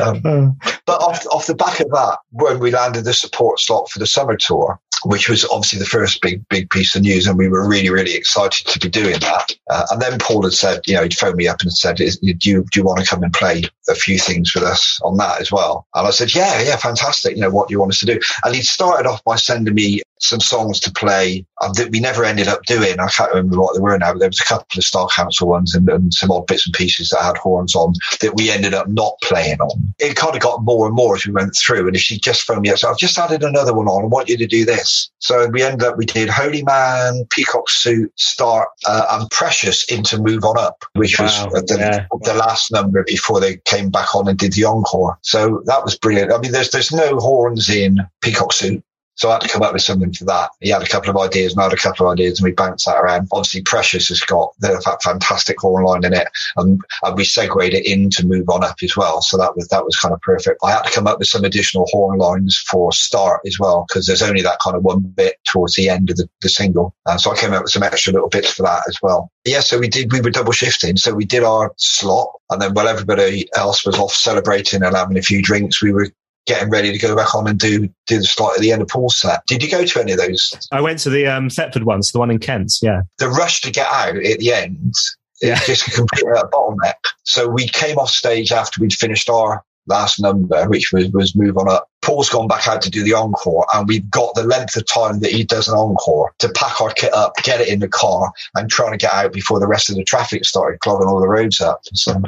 Um, 0.00 0.58
but 0.86 1.00
off, 1.00 1.24
off 1.30 1.46
the 1.46 1.54
back 1.54 1.80
of 1.80 1.90
that, 1.90 2.18
when 2.30 2.58
we 2.58 2.70
landed 2.70 3.04
the 3.04 3.14
support 3.14 3.60
slot 3.60 3.90
for 3.90 3.98
the 3.98 4.06
summer 4.06 4.36
tour, 4.36 4.78
which 5.04 5.28
was 5.28 5.44
obviously 5.46 5.78
the 5.78 5.84
first 5.84 6.20
big, 6.20 6.46
big 6.48 6.70
piece 6.70 6.94
of 6.94 7.02
news. 7.02 7.26
And 7.26 7.36
we 7.36 7.48
were 7.48 7.68
really, 7.68 7.90
really 7.90 8.14
excited 8.14 8.66
to 8.68 8.78
be 8.78 8.88
doing 8.88 9.18
that. 9.20 9.52
Uh, 9.68 9.84
and 9.90 10.00
then 10.00 10.18
Paul 10.18 10.44
had 10.44 10.52
said, 10.52 10.80
you 10.86 10.94
know, 10.94 11.02
he'd 11.02 11.16
phoned 11.16 11.36
me 11.36 11.48
up 11.48 11.60
and 11.60 11.72
said, 11.72 11.96
do 11.96 12.04
you, 12.22 12.34
do 12.34 12.64
you 12.76 12.84
want 12.84 13.00
to 13.00 13.06
come 13.06 13.22
and 13.22 13.32
play 13.32 13.64
a 13.88 13.94
few 13.94 14.18
things 14.18 14.54
with 14.54 14.64
us 14.64 15.00
on 15.02 15.16
that 15.16 15.40
as 15.40 15.50
well? 15.50 15.86
And 15.94 16.06
I 16.06 16.10
said, 16.10 16.34
yeah, 16.34 16.62
yeah, 16.62 16.76
fantastic. 16.76 17.34
You 17.34 17.42
know, 17.42 17.50
what 17.50 17.68
do 17.68 17.72
you 17.72 17.80
want 17.80 17.92
us 17.92 18.00
to 18.00 18.06
do? 18.06 18.20
And 18.44 18.54
he'd 18.54 18.64
started 18.64 19.08
off 19.08 19.24
by 19.24 19.36
sending 19.36 19.74
me 19.74 20.02
some 20.20 20.40
songs 20.40 20.78
to 20.78 20.92
play 20.92 21.44
um, 21.62 21.72
that 21.72 21.90
we 21.90 21.98
never 21.98 22.24
ended 22.24 22.46
up 22.46 22.62
doing. 22.62 23.00
I 23.00 23.08
can't 23.08 23.30
remember 23.30 23.60
what 23.60 23.74
they 23.74 23.80
were 23.80 23.98
now, 23.98 24.12
but 24.12 24.20
there 24.20 24.28
was 24.28 24.40
a 24.40 24.44
couple 24.44 24.78
of 24.78 24.84
Style 24.84 25.08
Council 25.08 25.48
ones 25.48 25.74
and, 25.74 25.88
and 25.88 26.14
some 26.14 26.30
odd 26.30 26.46
bits 26.46 26.64
and 26.64 26.74
pieces 26.74 27.08
that 27.08 27.22
had 27.22 27.36
horns 27.36 27.74
on 27.74 27.94
that 28.20 28.36
we 28.36 28.50
ended 28.50 28.72
up 28.72 28.86
not 28.86 29.14
playing 29.22 29.60
on. 29.60 29.94
It 29.98 30.14
kind 30.14 30.36
of 30.36 30.40
got 30.40 30.62
more 30.62 30.71
and 30.86 30.94
more 30.94 31.14
as 31.16 31.26
we 31.26 31.32
went 31.32 31.54
through. 31.56 31.86
And 31.86 31.96
if 31.96 32.02
she 32.02 32.18
just 32.18 32.42
phoned 32.42 32.62
me 32.62 32.70
up, 32.70 32.78
so 32.78 32.90
I've 32.90 32.98
just 32.98 33.18
added 33.18 33.42
another 33.42 33.74
one 33.74 33.86
on. 33.86 34.04
I 34.04 34.06
want 34.06 34.28
you 34.28 34.36
to 34.36 34.46
do 34.46 34.64
this. 34.64 35.10
So 35.18 35.48
we 35.48 35.62
ended 35.62 35.86
up, 35.86 35.96
we 35.96 36.06
did 36.06 36.28
Holy 36.28 36.62
Man, 36.62 37.24
Peacock 37.30 37.68
Suit, 37.68 38.12
Start, 38.16 38.68
uh, 38.86 39.06
and 39.10 39.30
Precious 39.30 39.84
into 39.84 40.18
Move 40.18 40.44
On 40.44 40.58
Up, 40.58 40.84
which 40.94 41.18
Wow, 41.18 41.48
was 41.52 41.62
the, 41.64 41.76
yeah. 41.78 42.06
the 42.22 42.34
last 42.34 42.72
number 42.72 43.04
before 43.04 43.40
they 43.40 43.58
came 43.64 43.90
back 43.90 44.14
on 44.14 44.28
and 44.28 44.38
did 44.38 44.52
the 44.54 44.64
encore. 44.64 45.18
So 45.22 45.62
that 45.66 45.84
was 45.84 45.96
brilliant. 45.96 46.32
I 46.32 46.38
mean, 46.38 46.52
there's, 46.52 46.70
there's 46.70 46.92
no 46.92 47.18
horns 47.18 47.68
in 47.70 47.98
Peacock 48.20 48.52
Suit. 48.52 48.82
So 49.22 49.30
I 49.30 49.34
had 49.34 49.42
to 49.42 49.48
come 49.48 49.62
up 49.62 49.72
with 49.72 49.82
something 49.82 50.12
for 50.12 50.24
that. 50.24 50.50
He 50.60 50.70
had 50.70 50.82
a 50.82 50.88
couple 50.88 51.08
of 51.08 51.16
ideas 51.16 51.52
and 51.52 51.60
I 51.60 51.66
had 51.66 51.72
a 51.72 51.76
couple 51.76 52.04
of 52.04 52.12
ideas 52.12 52.40
and 52.40 52.44
we 52.44 52.50
bounced 52.50 52.86
that 52.86 52.96
around. 52.96 53.28
Obviously 53.30 53.62
Precious 53.62 54.08
has 54.08 54.20
got 54.20 54.52
that 54.58 55.00
fantastic 55.00 55.60
horn 55.60 55.84
line 55.84 56.04
in 56.04 56.12
it 56.12 56.26
and, 56.56 56.80
and 57.04 57.16
we 57.16 57.22
segued 57.22 57.72
it 57.72 57.86
in 57.86 58.10
to 58.10 58.26
Move 58.26 58.48
On 58.48 58.64
Up 58.64 58.78
as 58.82 58.96
well. 58.96 59.22
So 59.22 59.38
that 59.38 59.54
was, 59.54 59.68
that 59.68 59.84
was 59.84 59.94
kind 59.94 60.12
of 60.12 60.20
perfect. 60.22 60.58
I 60.64 60.72
had 60.72 60.82
to 60.82 60.90
come 60.90 61.06
up 61.06 61.20
with 61.20 61.28
some 61.28 61.44
additional 61.44 61.86
horn 61.92 62.18
lines 62.18 62.58
for 62.68 62.90
Start 62.90 63.42
as 63.46 63.60
well 63.60 63.84
because 63.86 64.08
there's 64.08 64.22
only 64.22 64.42
that 64.42 64.58
kind 64.58 64.74
of 64.74 64.82
one 64.82 65.02
bit 65.02 65.36
towards 65.46 65.76
the 65.76 65.88
end 65.88 66.10
of 66.10 66.16
the, 66.16 66.28
the 66.40 66.48
single. 66.48 66.92
Uh, 67.06 67.16
so 67.16 67.30
I 67.30 67.36
came 67.36 67.52
up 67.52 67.62
with 67.62 67.70
some 67.70 67.84
extra 67.84 68.12
little 68.12 68.28
bits 68.28 68.52
for 68.52 68.64
that 68.64 68.82
as 68.88 68.98
well. 69.04 69.30
Yeah, 69.44 69.60
so 69.60 69.78
we 69.78 69.86
did, 69.86 70.10
we 70.10 70.20
were 70.20 70.30
double 70.30 70.50
shifting. 70.50 70.96
So 70.96 71.14
we 71.14 71.26
did 71.26 71.44
our 71.44 71.72
slot 71.76 72.32
and 72.50 72.60
then 72.60 72.74
while 72.74 72.88
everybody 72.88 73.48
else 73.54 73.86
was 73.86 73.96
off 73.98 74.12
celebrating 74.12 74.82
and 74.82 74.96
having 74.96 75.16
a 75.16 75.22
few 75.22 75.42
drinks, 75.42 75.80
we 75.80 75.92
were 75.92 76.10
getting 76.46 76.70
ready 76.70 76.92
to 76.92 76.98
go 76.98 77.14
back 77.16 77.34
on 77.34 77.46
and 77.48 77.58
do 77.58 77.88
do 78.06 78.18
the 78.18 78.24
slot 78.24 78.54
at 78.54 78.60
the 78.60 78.72
end 78.72 78.82
of 78.82 78.88
Paul's 78.88 79.16
set. 79.16 79.44
Did 79.46 79.62
you 79.62 79.70
go 79.70 79.84
to 79.84 80.00
any 80.00 80.12
of 80.12 80.18
those? 80.18 80.52
I 80.72 80.80
went 80.80 80.98
to 81.00 81.10
the 81.10 81.26
um, 81.26 81.48
Thetford 81.50 81.84
ones, 81.84 82.10
the 82.12 82.18
one 82.18 82.30
in 82.30 82.38
Kent. 82.38 82.74
Yeah. 82.82 83.02
The 83.18 83.28
rush 83.28 83.60
to 83.62 83.70
get 83.70 83.86
out 83.86 84.16
at 84.16 84.38
the 84.38 84.52
end 84.52 84.94
Yeah. 85.40 85.54
is 85.54 85.66
just 85.66 85.88
a 85.88 85.90
complete 85.92 86.24
bottleneck. 86.52 86.94
So 87.24 87.48
we 87.48 87.66
came 87.68 87.98
off 87.98 88.10
stage 88.10 88.50
after 88.52 88.80
we'd 88.80 88.92
finished 88.92 89.30
our 89.30 89.62
last 89.86 90.20
number, 90.20 90.68
which 90.68 90.92
was, 90.92 91.08
was 91.10 91.36
Move 91.36 91.56
On 91.58 91.68
Up. 91.68 91.88
Paul's 92.02 92.28
gone 92.28 92.48
back 92.48 92.66
out 92.66 92.82
to 92.82 92.90
do 92.90 93.04
the 93.04 93.14
encore 93.14 93.64
and 93.74 93.86
we've 93.86 94.08
got 94.10 94.34
the 94.34 94.42
length 94.42 94.76
of 94.76 94.84
time 94.86 95.20
that 95.20 95.30
he 95.30 95.44
does 95.44 95.68
an 95.68 95.74
encore 95.74 96.32
to 96.40 96.48
pack 96.50 96.80
our 96.80 96.92
kit 96.92 97.14
up, 97.14 97.36
get 97.44 97.60
it 97.60 97.68
in 97.68 97.78
the 97.78 97.88
car 97.88 98.32
and 98.56 98.68
trying 98.68 98.90
to 98.90 98.96
get 98.96 99.12
out 99.12 99.32
before 99.32 99.60
the 99.60 99.68
rest 99.68 99.88
of 99.88 99.94
the 99.94 100.04
traffic 100.04 100.44
started 100.44 100.80
clogging 100.80 101.06
all 101.06 101.20
the 101.20 101.28
roads 101.28 101.60
up. 101.60 101.80
So 101.94 102.20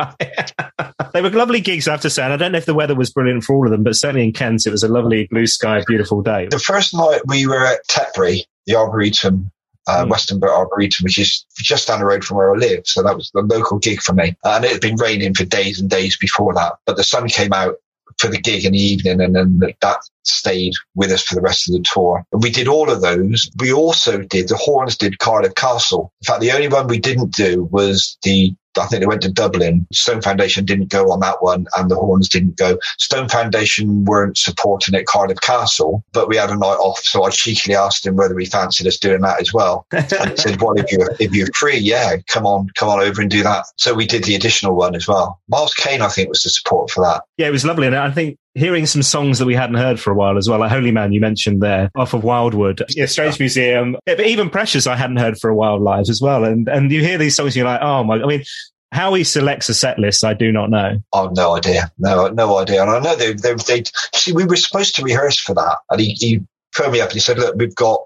they 1.12 1.22
were 1.22 1.30
lovely 1.30 1.60
gigs, 1.60 1.88
I 1.88 1.92
have 1.92 2.02
to 2.02 2.10
say. 2.10 2.22
And 2.22 2.32
I 2.32 2.36
don't 2.36 2.52
know 2.52 2.58
if 2.58 2.66
the 2.66 2.74
weather 2.74 2.94
was 2.94 3.10
brilliant 3.10 3.42
for 3.42 3.56
all 3.56 3.66
of 3.66 3.72
them, 3.72 3.82
but 3.82 3.96
certainly 3.96 4.24
in 4.24 4.32
Kent, 4.32 4.66
it 4.66 4.70
was 4.70 4.84
a 4.84 4.88
lovely 4.88 5.26
blue 5.30 5.48
sky, 5.48 5.82
beautiful 5.86 6.22
day. 6.22 6.46
the 6.50 6.60
first 6.60 6.94
night 6.94 7.22
we 7.26 7.46
were 7.46 7.66
at 7.66 7.80
Tetbury, 7.88 8.42
the 8.66 8.76
Arboretum, 8.76 9.50
uh, 9.86 10.04
Mm. 10.04 10.10
Westonbirt 10.10 10.50
Arboretum, 10.50 11.04
which 11.04 11.18
is 11.18 11.44
just 11.56 11.88
down 11.88 12.00
the 12.00 12.06
road 12.06 12.24
from 12.24 12.36
where 12.36 12.54
I 12.54 12.58
live. 12.58 12.86
So 12.86 13.02
that 13.02 13.16
was 13.16 13.30
the 13.32 13.42
local 13.42 13.78
gig 13.78 14.00
for 14.00 14.12
me. 14.12 14.36
Uh, 14.44 14.54
and 14.56 14.64
it 14.64 14.72
had 14.72 14.80
been 14.80 14.96
raining 14.96 15.34
for 15.34 15.44
days 15.44 15.80
and 15.80 15.90
days 15.90 16.16
before 16.16 16.54
that, 16.54 16.74
but 16.86 16.96
the 16.96 17.04
sun 17.04 17.28
came 17.28 17.52
out 17.52 17.76
for 18.18 18.28
the 18.28 18.38
gig 18.38 18.64
in 18.64 18.72
the 18.72 18.78
evening 18.78 19.20
and 19.20 19.34
then 19.34 19.60
that 19.80 19.98
stayed 20.22 20.72
with 20.94 21.10
us 21.10 21.22
for 21.22 21.34
the 21.34 21.40
rest 21.40 21.68
of 21.68 21.74
the 21.74 21.84
tour. 21.92 22.24
And 22.32 22.42
we 22.42 22.50
did 22.50 22.68
all 22.68 22.90
of 22.90 23.00
those. 23.00 23.50
We 23.58 23.72
also 23.72 24.18
did, 24.18 24.48
the 24.48 24.56
Horns 24.56 24.96
did 24.96 25.18
Cardiff 25.18 25.54
Castle. 25.54 26.12
In 26.22 26.26
fact, 26.26 26.40
the 26.40 26.52
only 26.52 26.68
one 26.68 26.86
we 26.86 26.98
didn't 26.98 27.34
do 27.34 27.64
was 27.72 28.16
the 28.22 28.54
I 28.78 28.86
think 28.86 29.00
they 29.00 29.06
went 29.06 29.22
to 29.22 29.32
Dublin. 29.32 29.86
Stone 29.92 30.22
Foundation 30.22 30.64
didn't 30.64 30.88
go 30.88 31.10
on 31.10 31.20
that 31.20 31.42
one 31.42 31.66
and 31.76 31.90
the 31.90 31.96
Horns 31.96 32.28
didn't 32.28 32.56
go. 32.56 32.78
Stone 32.98 33.28
Foundation 33.28 34.04
weren't 34.04 34.36
supporting 34.36 34.94
at 34.94 35.06
Cardiff 35.06 35.40
Castle, 35.40 36.04
but 36.12 36.28
we 36.28 36.36
had 36.36 36.50
a 36.50 36.56
night 36.56 36.78
off. 36.78 37.00
So 37.00 37.24
I 37.24 37.30
cheekily 37.30 37.74
asked 37.74 38.06
him 38.06 38.16
whether 38.16 38.38
he 38.38 38.46
fancied 38.46 38.86
us 38.86 38.98
doing 38.98 39.22
that 39.22 39.40
as 39.40 39.52
well. 39.52 39.86
And 40.24 40.30
he 40.30 40.36
said, 40.36 40.60
well, 40.60 40.74
if 40.76 40.92
you're, 40.92 41.10
if 41.18 41.34
you're 41.34 41.48
free, 41.54 41.78
yeah, 41.78 42.16
come 42.28 42.46
on, 42.46 42.68
come 42.76 42.88
on 42.88 43.00
over 43.00 43.20
and 43.20 43.30
do 43.30 43.42
that. 43.42 43.66
So 43.76 43.94
we 43.94 44.06
did 44.06 44.24
the 44.24 44.34
additional 44.34 44.76
one 44.76 44.94
as 44.94 45.08
well. 45.08 45.40
Miles 45.48 45.74
Kane, 45.74 46.02
I 46.02 46.08
think, 46.08 46.28
was 46.28 46.42
the 46.42 46.50
support 46.50 46.90
for 46.90 47.04
that. 47.04 47.24
Yeah, 47.36 47.48
it 47.48 47.52
was 47.52 47.64
lovely. 47.64 47.86
And 47.86 47.96
I 47.96 48.10
think 48.10 48.38
hearing 48.54 48.86
some 48.86 49.02
songs 49.02 49.38
that 49.38 49.46
we 49.46 49.54
hadn't 49.54 49.76
heard 49.76 49.98
for 49.98 50.10
a 50.10 50.14
while 50.14 50.38
as 50.38 50.48
well, 50.48 50.60
like 50.60 50.70
Holy 50.70 50.90
Man, 50.90 51.12
you 51.12 51.20
mentioned 51.20 51.60
there, 51.60 51.90
off 51.96 52.14
of 52.14 52.24
Wildwood. 52.24 52.82
Yeah, 52.90 53.06
Strange 53.06 53.38
Museum. 53.38 53.96
Yeah, 54.06 54.14
but 54.14 54.26
even 54.26 54.50
Precious, 54.50 54.86
I 54.86 54.96
hadn't 54.96 55.16
heard 55.16 55.38
for 55.38 55.50
a 55.50 55.54
while 55.54 55.80
live 55.80 56.08
as 56.08 56.20
well. 56.20 56.44
And, 56.44 56.68
and 56.68 56.90
you 56.92 57.00
hear 57.00 57.18
these 57.18 57.36
songs 57.36 57.48
and 57.48 57.56
you're 57.56 57.66
like, 57.66 57.82
oh 57.82 58.04
my, 58.04 58.16
I 58.16 58.26
mean, 58.26 58.44
how 58.92 59.12
he 59.14 59.24
selects 59.24 59.68
a 59.68 59.74
set 59.74 59.98
list, 59.98 60.24
I 60.24 60.34
do 60.34 60.52
not 60.52 60.70
know. 60.70 60.98
Oh, 61.12 61.30
no 61.34 61.56
idea. 61.56 61.90
No, 61.98 62.28
no 62.28 62.58
idea. 62.58 62.82
And 62.82 62.90
I 62.90 63.00
know 63.00 63.16
they, 63.16 63.32
they, 63.32 63.54
they, 63.54 63.82
see, 64.14 64.32
we 64.32 64.44
were 64.44 64.56
supposed 64.56 64.94
to 64.96 65.02
rehearse 65.02 65.38
for 65.38 65.54
that. 65.54 65.78
And 65.90 66.00
he, 66.00 66.12
he 66.12 66.40
phoned 66.72 66.92
me 66.92 67.00
up 67.00 67.08
and 67.08 67.14
he 67.14 67.20
said, 67.20 67.38
look, 67.38 67.56
we've 67.56 67.74
got 67.74 68.00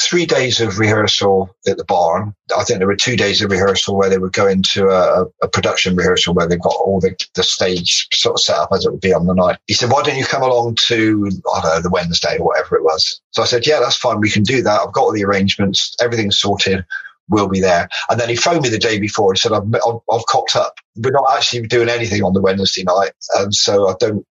three 0.00 0.24
days 0.24 0.60
of 0.60 0.78
rehearsal 0.78 1.54
at 1.66 1.76
the 1.76 1.84
barn. 1.84 2.34
I 2.56 2.64
think 2.64 2.78
there 2.78 2.88
were 2.88 2.96
two 2.96 3.16
days 3.16 3.42
of 3.42 3.50
rehearsal 3.50 3.96
where 3.96 4.08
they 4.08 4.18
were 4.18 4.30
going 4.30 4.62
to 4.72 4.88
a, 4.88 5.26
a 5.42 5.48
production 5.48 5.94
rehearsal 5.94 6.34
where 6.34 6.48
they've 6.48 6.60
got 6.60 6.74
all 6.74 7.00
the, 7.00 7.14
the 7.34 7.42
stage 7.42 8.08
sort 8.12 8.36
of 8.36 8.40
set 8.40 8.56
up 8.56 8.70
as 8.72 8.84
it 8.84 8.90
would 8.90 9.00
be 9.00 9.12
on 9.12 9.26
the 9.26 9.34
night. 9.34 9.58
He 9.66 9.74
said, 9.74 9.90
why 9.90 10.02
don't 10.02 10.16
you 10.16 10.24
come 10.24 10.42
along 10.42 10.76
to, 10.86 11.30
I 11.54 11.60
don't 11.60 11.74
know, 11.74 11.82
the 11.82 11.90
Wednesday 11.90 12.38
or 12.38 12.46
whatever 12.46 12.76
it 12.76 12.82
was. 12.82 13.20
So 13.32 13.42
I 13.42 13.46
said, 13.46 13.66
yeah, 13.66 13.80
that's 13.80 13.96
fine. 13.96 14.20
We 14.20 14.30
can 14.30 14.42
do 14.42 14.62
that. 14.62 14.80
I've 14.80 14.92
got 14.92 15.02
all 15.02 15.12
the 15.12 15.24
arrangements. 15.24 15.94
Everything's 16.00 16.38
sorted. 16.38 16.84
We'll 17.28 17.48
be 17.48 17.60
there. 17.60 17.88
And 18.08 18.18
then 18.18 18.28
he 18.28 18.36
phoned 18.36 18.62
me 18.62 18.70
the 18.70 18.78
day 18.78 18.98
before 18.98 19.30
and 19.30 19.38
said, 19.38 19.52
I've, 19.52 19.62
I've, 19.74 20.00
I've 20.10 20.26
cocked 20.26 20.56
up. 20.56 20.78
We're 20.96 21.12
not 21.12 21.30
actually 21.36 21.66
doing 21.66 21.88
anything 21.88 22.22
on 22.24 22.32
the 22.32 22.40
Wednesday 22.40 22.82
night. 22.82 23.12
And 23.36 23.54
so 23.54 23.88
I 23.88 23.94
don't, 24.00 24.26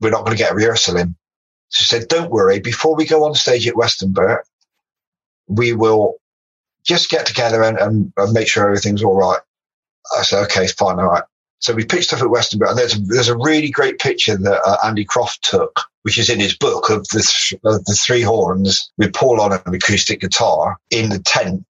we're 0.00 0.10
not 0.10 0.24
going 0.24 0.36
to 0.36 0.42
get 0.42 0.52
a 0.52 0.54
rehearsal 0.54 0.96
in. 0.96 1.14
So 1.68 1.82
he 1.82 1.84
said, 1.84 2.08
don't 2.08 2.32
worry. 2.32 2.58
Before 2.58 2.96
we 2.96 3.04
go 3.04 3.24
on 3.24 3.34
stage 3.34 3.68
at 3.68 3.74
Westonbirt, 3.74 4.40
we 5.50 5.72
will 5.72 6.14
just 6.84 7.10
get 7.10 7.26
together 7.26 7.62
and, 7.62 7.78
and, 7.78 8.12
and 8.16 8.32
make 8.32 8.48
sure 8.48 8.64
everything's 8.66 9.02
all 9.02 9.16
right. 9.16 9.40
I 10.18 10.22
said, 10.22 10.42
okay, 10.44 10.66
fine, 10.66 10.98
all 10.98 11.06
right. 11.06 11.24
So 11.58 11.74
we 11.74 11.84
pitched 11.84 12.04
stuff 12.04 12.22
at 12.22 12.28
Westonbirt, 12.28 12.70
and 12.70 12.78
there's 12.78 12.96
a, 12.96 13.00
there's 13.00 13.28
a 13.28 13.36
really 13.36 13.70
great 13.70 13.98
picture 13.98 14.36
that 14.36 14.62
uh, 14.66 14.78
Andy 14.84 15.04
Croft 15.04 15.44
took, 15.44 15.80
which 16.02 16.18
is 16.18 16.30
in 16.30 16.40
his 16.40 16.56
book 16.56 16.88
of 16.88 17.06
the 17.08 17.20
th- 17.20 17.60
of 17.64 17.84
the 17.84 17.92
three 17.92 18.22
horns 18.22 18.90
with 18.96 19.12
Paul 19.12 19.40
on 19.42 19.52
an 19.52 19.74
acoustic 19.74 20.22
guitar 20.22 20.78
in 20.90 21.10
the 21.10 21.18
tent 21.18 21.64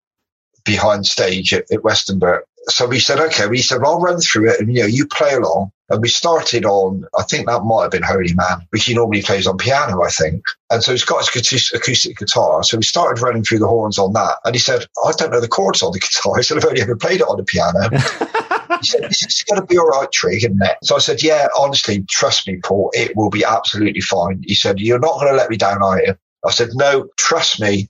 behind 0.64 1.07
stage 1.07 1.53
at, 1.53 1.64
at. 1.73 2.40
So 2.68 2.87
we 2.87 3.01
said, 3.01 3.18
okay, 3.18 3.46
we 3.46 3.59
said, 3.62 3.81
I'll 3.83 4.01
run 4.01 4.20
through 4.20 4.51
it, 4.51 4.61
and 4.61 4.75
you 4.75 4.83
know, 4.83 4.87
you 4.87 5.07
play 5.07 5.35
along. 5.35 5.73
And 5.90 6.01
we 6.01 6.09
started 6.09 6.64
on, 6.64 7.05
I 7.18 7.25
think 7.25 7.46
that 7.46 7.64
might 7.64 7.83
have 7.83 7.90
been 7.90 8.05
Holy 8.05 8.33
Man, 8.33 8.61
which 8.70 8.85
he 8.85 8.94
normally 8.94 9.23
plays 9.23 9.46
on 9.46 9.59
piano, 9.59 10.03
I 10.05 10.09
think. 10.09 10.44
And 10.70 10.85
so 10.85 10.92
he's 10.92 11.05
got 11.05 11.18
his 11.18 11.29
acoustic- 11.29 11.81
acoustic 11.81 12.16
guitar. 12.16 12.62
So 12.62 12.77
we 12.77 12.85
started 12.85 13.20
running 13.20 13.42
through 13.42 13.59
the 13.59 13.66
horns 13.66 13.99
on 13.99 14.12
that. 14.12 14.37
And 14.44 14.55
he 14.55 14.61
said, 14.61 14.87
I 15.05 15.11
don't 15.18 15.33
know 15.33 15.40
the 15.40 15.49
chords 15.49 15.83
on 15.83 15.90
the 15.92 15.99
guitar. 16.01 16.38
I 16.38 16.42
said, 16.42 16.59
I've 16.59 16.64
only 16.64 16.81
ever 16.81 16.94
played 16.94 17.20
it 17.20 17.27
on 17.27 17.38
the 17.38 17.44
piano. 17.44 17.88
he 18.81 18.87
said, 18.87 19.03
this 19.03 19.23
is 19.23 19.42
going 19.42 19.61
to 19.61 19.66
be 19.66 19.79
all 19.79 19.88
right, 19.88 20.11
Trigg, 20.12 20.44
isn't 20.44 20.62
it? 20.62 20.77
So 20.85 20.94
I 20.94 21.01
said, 21.01 21.25
yeah, 21.25 21.49
honestly, 21.59 22.05
trust 22.09 22.46
me, 22.46 22.61
Paul, 22.62 22.92
it 22.94 23.16
will 23.16 23.31
be 23.31 23.44
absolutely 23.44 24.01
fine. 24.01 24.44
He 24.46 24.55
said, 24.55 24.79
you're 24.79 25.01
not 25.01 25.14
going 25.14 25.33
to 25.33 25.37
let 25.37 25.51
me 25.51 25.57
down, 25.57 25.83
are 25.83 26.01
you? 26.01 26.14
I 26.46 26.53
said, 26.53 26.70
no, 26.75 27.09
trust 27.16 27.61
me, 27.61 27.88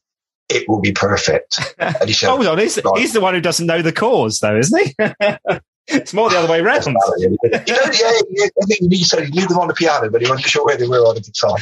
it 0.50 0.68
will 0.68 0.80
be 0.80 0.92
perfect. 0.92 1.58
And 1.78 1.96
he 2.06 2.12
said, 2.14 2.28
Hold 2.30 2.46
on, 2.46 2.58
he's, 2.58 2.78
Right. 2.84 2.98
he's 3.00 3.12
the 3.12 3.20
one 3.20 3.34
who 3.34 3.40
doesn't 3.40 3.66
know 3.66 3.82
the 3.82 3.92
cause, 3.92 4.40
though, 4.40 4.56
isn't 4.58 4.86
he? 4.86 4.94
it's 5.88 6.12
more 6.12 6.28
the 6.30 6.38
other 6.38 6.50
way 6.50 6.60
round. 6.62 6.84
you 6.86 6.92
know, 7.30 7.36
yeah, 7.52 7.60
yeah, 7.66 8.46
I 8.62 8.66
think 8.66 8.92
he 8.92 9.02
said 9.04 9.24
he 9.24 9.30
knew 9.30 9.46
them 9.46 9.58
on 9.58 9.68
the 9.68 9.74
piano, 9.74 10.10
but 10.10 10.20
he 10.22 10.28
wasn't 10.28 10.48
sure 10.48 10.64
where 10.64 10.76
they 10.76 10.86
were 10.86 10.98
on 10.98 11.14
the 11.16 11.56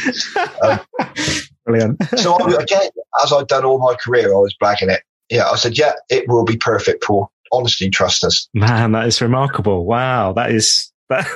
um, 0.61 0.81
guitar. 1.17 1.17
Brilliant. 1.65 2.03
So 2.19 2.35
I, 2.35 2.63
again, 2.63 2.89
as 3.23 3.33
I'd 3.33 3.47
done 3.49 3.65
all 3.65 3.79
my 3.79 3.95
career, 3.95 4.33
I 4.35 4.39
was 4.39 4.55
blagging 4.63 4.91
it. 4.93 5.03
Yeah, 5.31 5.49
I 5.51 5.57
said, 5.57 5.77
yeah, 5.77 5.93
it 6.09 6.27
will 6.29 6.45
be 6.45 6.57
perfect, 6.57 7.03
Paul. 7.03 7.31
Honestly, 7.53 7.91
trust 7.91 8.25
us. 8.25 8.49
Man, 8.55 8.93
that 8.93 9.07
is 9.07 9.21
remarkable. 9.21 9.85
Wow, 9.85 10.33
that 10.35 10.51
is 10.51 10.91
that, 11.09 11.27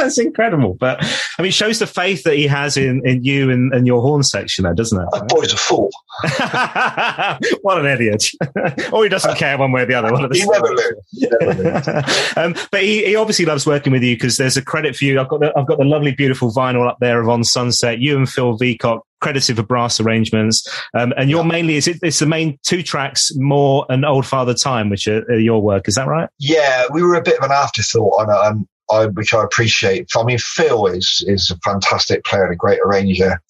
That's 0.00 0.18
incredible. 0.18 0.74
But 0.74 1.02
I 1.38 1.42
mean, 1.42 1.48
it 1.48 1.54
shows 1.54 1.78
the 1.78 1.86
faith 1.86 2.22
that 2.24 2.36
he 2.36 2.46
has 2.46 2.76
in, 2.76 3.06
in 3.06 3.24
you 3.24 3.50
and, 3.50 3.72
and 3.72 3.86
your 3.86 4.00
horn 4.00 4.22
section 4.22 4.64
there, 4.64 4.74
doesn't 4.74 5.00
it? 5.00 5.08
That 5.12 5.28
boy's 5.28 5.52
a 5.52 5.56
fool. 5.56 5.90
what 7.62 7.78
an 7.78 7.86
idiot. 7.86 8.24
or 8.92 9.02
he 9.04 9.08
doesn't 9.08 9.36
care 9.36 9.56
one 9.58 9.72
way 9.72 9.82
or 9.82 9.86
the 9.86 9.94
other. 9.94 10.12
One 10.12 10.24
of 10.24 10.30
the 10.30 10.38
he 10.38 10.46
never 10.46 10.68
learns. 10.68 11.00
He 11.10 11.26
never 11.26 11.62
learns. 11.62 12.32
um, 12.36 12.54
but 12.70 12.82
he, 12.82 13.04
he 13.04 13.16
obviously 13.16 13.44
loves 13.44 13.66
working 13.66 13.92
with 13.92 14.02
you 14.02 14.16
because 14.16 14.36
there's 14.36 14.56
a 14.56 14.64
credit 14.64 14.96
for 14.96 15.04
you. 15.04 15.20
I've 15.20 15.28
got 15.28 15.40
the, 15.40 15.52
I've 15.56 15.66
got 15.66 15.78
the 15.78 15.84
lovely, 15.84 16.12
beautiful 16.12 16.52
vinyl 16.52 16.88
up 16.88 16.98
there 17.00 17.20
of 17.20 17.28
On 17.28 17.44
Sunset. 17.44 17.98
You 17.98 18.16
and 18.16 18.28
Phil 18.28 18.58
Veacock 18.58 19.02
credited 19.20 19.56
for 19.56 19.62
brass 19.62 20.00
arrangements. 20.00 20.66
Um, 20.94 21.12
and 21.16 21.30
you're 21.30 21.44
mainly, 21.44 21.76
is 21.76 21.86
it, 21.86 21.98
it's 22.02 22.18
the 22.18 22.26
main 22.26 22.58
two 22.62 22.82
tracks, 22.82 23.32
More 23.36 23.86
and 23.88 24.04
Old 24.04 24.26
Father 24.26 24.54
Time, 24.54 24.90
which 24.90 25.06
are, 25.06 25.22
are 25.30 25.38
your 25.38 25.62
work. 25.62 25.88
Is 25.88 25.94
that 25.94 26.08
right? 26.08 26.28
Yeah, 26.38 26.86
we 26.92 27.02
were 27.02 27.14
a 27.14 27.22
bit 27.22 27.38
of 27.38 27.44
an 27.44 27.52
afterthought 27.52 28.20
on 28.20 28.30
it, 28.30 28.50
and 28.50 28.68
I, 28.90 29.06
which 29.06 29.34
I 29.34 29.44
appreciate. 29.44 30.10
I 30.16 30.24
mean, 30.24 30.38
Phil 30.38 30.86
is 30.86 31.24
is 31.26 31.50
a 31.50 31.58
fantastic 31.58 32.24
player 32.24 32.44
and 32.44 32.52
a 32.52 32.56
great 32.56 32.80
arranger. 32.84 33.40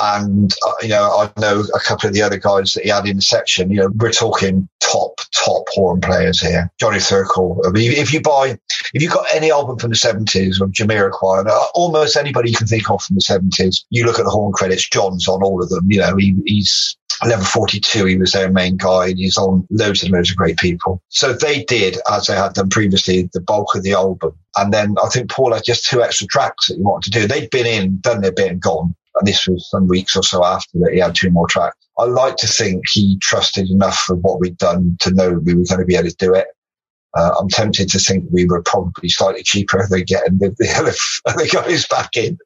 And 0.00 0.52
uh, 0.64 0.72
you 0.80 0.88
know, 0.88 1.10
I 1.10 1.40
know 1.40 1.64
a 1.74 1.80
couple 1.80 2.08
of 2.08 2.14
the 2.14 2.22
other 2.22 2.38
guys 2.38 2.72
that 2.74 2.84
he 2.84 2.90
had 2.90 3.06
in 3.06 3.16
the 3.16 3.22
section. 3.22 3.70
You 3.70 3.80
know, 3.80 3.90
we're 3.96 4.12
talking 4.12 4.68
top 4.80 5.20
top 5.34 5.64
horn 5.70 6.00
players 6.00 6.40
here. 6.40 6.70
Johnny 6.78 6.98
Thirkell. 6.98 7.66
I 7.66 7.70
mean, 7.70 7.90
if 7.92 8.12
you 8.12 8.20
buy, 8.20 8.56
if 8.94 9.02
you 9.02 9.08
got 9.08 9.26
any 9.34 9.50
album 9.50 9.76
from 9.78 9.90
the 9.90 9.96
seventies 9.96 10.60
of 10.60 10.70
Jamiroquai, 10.70 11.48
uh, 11.48 11.64
almost 11.74 12.16
anybody 12.16 12.50
you 12.50 12.56
can 12.56 12.68
think 12.68 12.88
of 12.88 13.02
from 13.02 13.16
the 13.16 13.20
seventies, 13.22 13.84
you 13.90 14.06
look 14.06 14.20
at 14.20 14.24
the 14.24 14.30
horn 14.30 14.52
credits. 14.52 14.88
John's 14.88 15.26
on 15.26 15.42
all 15.42 15.60
of 15.60 15.68
them. 15.68 15.90
You 15.90 15.98
know, 15.98 16.16
he, 16.16 16.36
he's 16.46 16.96
level 17.26 17.44
42, 17.44 18.04
he 18.04 18.16
was 18.16 18.32
their 18.32 18.50
main 18.50 18.76
guy, 18.76 19.08
and 19.08 19.18
he's 19.18 19.38
on 19.38 19.66
loads 19.70 20.02
and 20.02 20.12
loads 20.12 20.30
of 20.30 20.36
great 20.36 20.58
people. 20.58 21.02
So 21.08 21.32
they 21.32 21.64
did, 21.64 21.98
as 22.10 22.26
they 22.26 22.36
had 22.36 22.54
done 22.54 22.70
previously, 22.70 23.28
the 23.32 23.40
bulk 23.40 23.74
of 23.74 23.82
the 23.82 23.92
album. 23.92 24.32
And 24.56 24.72
then 24.72 24.94
I 25.02 25.08
think 25.08 25.30
Paul 25.30 25.52
had 25.52 25.64
just 25.64 25.86
two 25.86 26.02
extra 26.02 26.26
tracks 26.26 26.68
that 26.68 26.76
he 26.76 26.82
wanted 26.82 27.12
to 27.12 27.20
do. 27.20 27.26
They'd 27.26 27.50
been 27.50 27.66
in, 27.66 27.98
done 28.00 28.20
their 28.20 28.32
bit 28.32 28.50
and 28.52 28.60
gone. 28.60 28.94
And 29.16 29.26
this 29.26 29.48
was 29.48 29.68
some 29.68 29.88
weeks 29.88 30.16
or 30.16 30.22
so 30.22 30.44
after 30.44 30.78
that 30.80 30.92
he 30.92 31.00
had 31.00 31.14
two 31.14 31.30
more 31.30 31.48
tracks. 31.48 31.76
I 31.98 32.04
like 32.04 32.36
to 32.36 32.46
think 32.46 32.84
he 32.88 33.18
trusted 33.18 33.68
enough 33.68 34.08
of 34.08 34.18
what 34.20 34.38
we'd 34.38 34.58
done 34.58 34.96
to 35.00 35.12
know 35.12 35.30
we 35.30 35.54
were 35.54 35.64
going 35.64 35.80
to 35.80 35.84
be 35.84 35.96
able 35.96 36.08
to 36.08 36.16
do 36.16 36.34
it. 36.34 36.46
Uh, 37.18 37.34
I'm 37.40 37.48
tempted 37.48 37.88
to 37.90 37.98
think 37.98 38.24
we 38.30 38.46
were 38.46 38.62
probably 38.62 39.08
slightly 39.08 39.42
cheaper 39.42 39.84
than 39.88 40.04
getting 40.04 40.38
the, 40.38 40.54
the 40.58 40.68
other, 40.78 40.92
other 41.26 41.46
guys 41.48 41.86
back 41.86 42.16
in. 42.16 42.38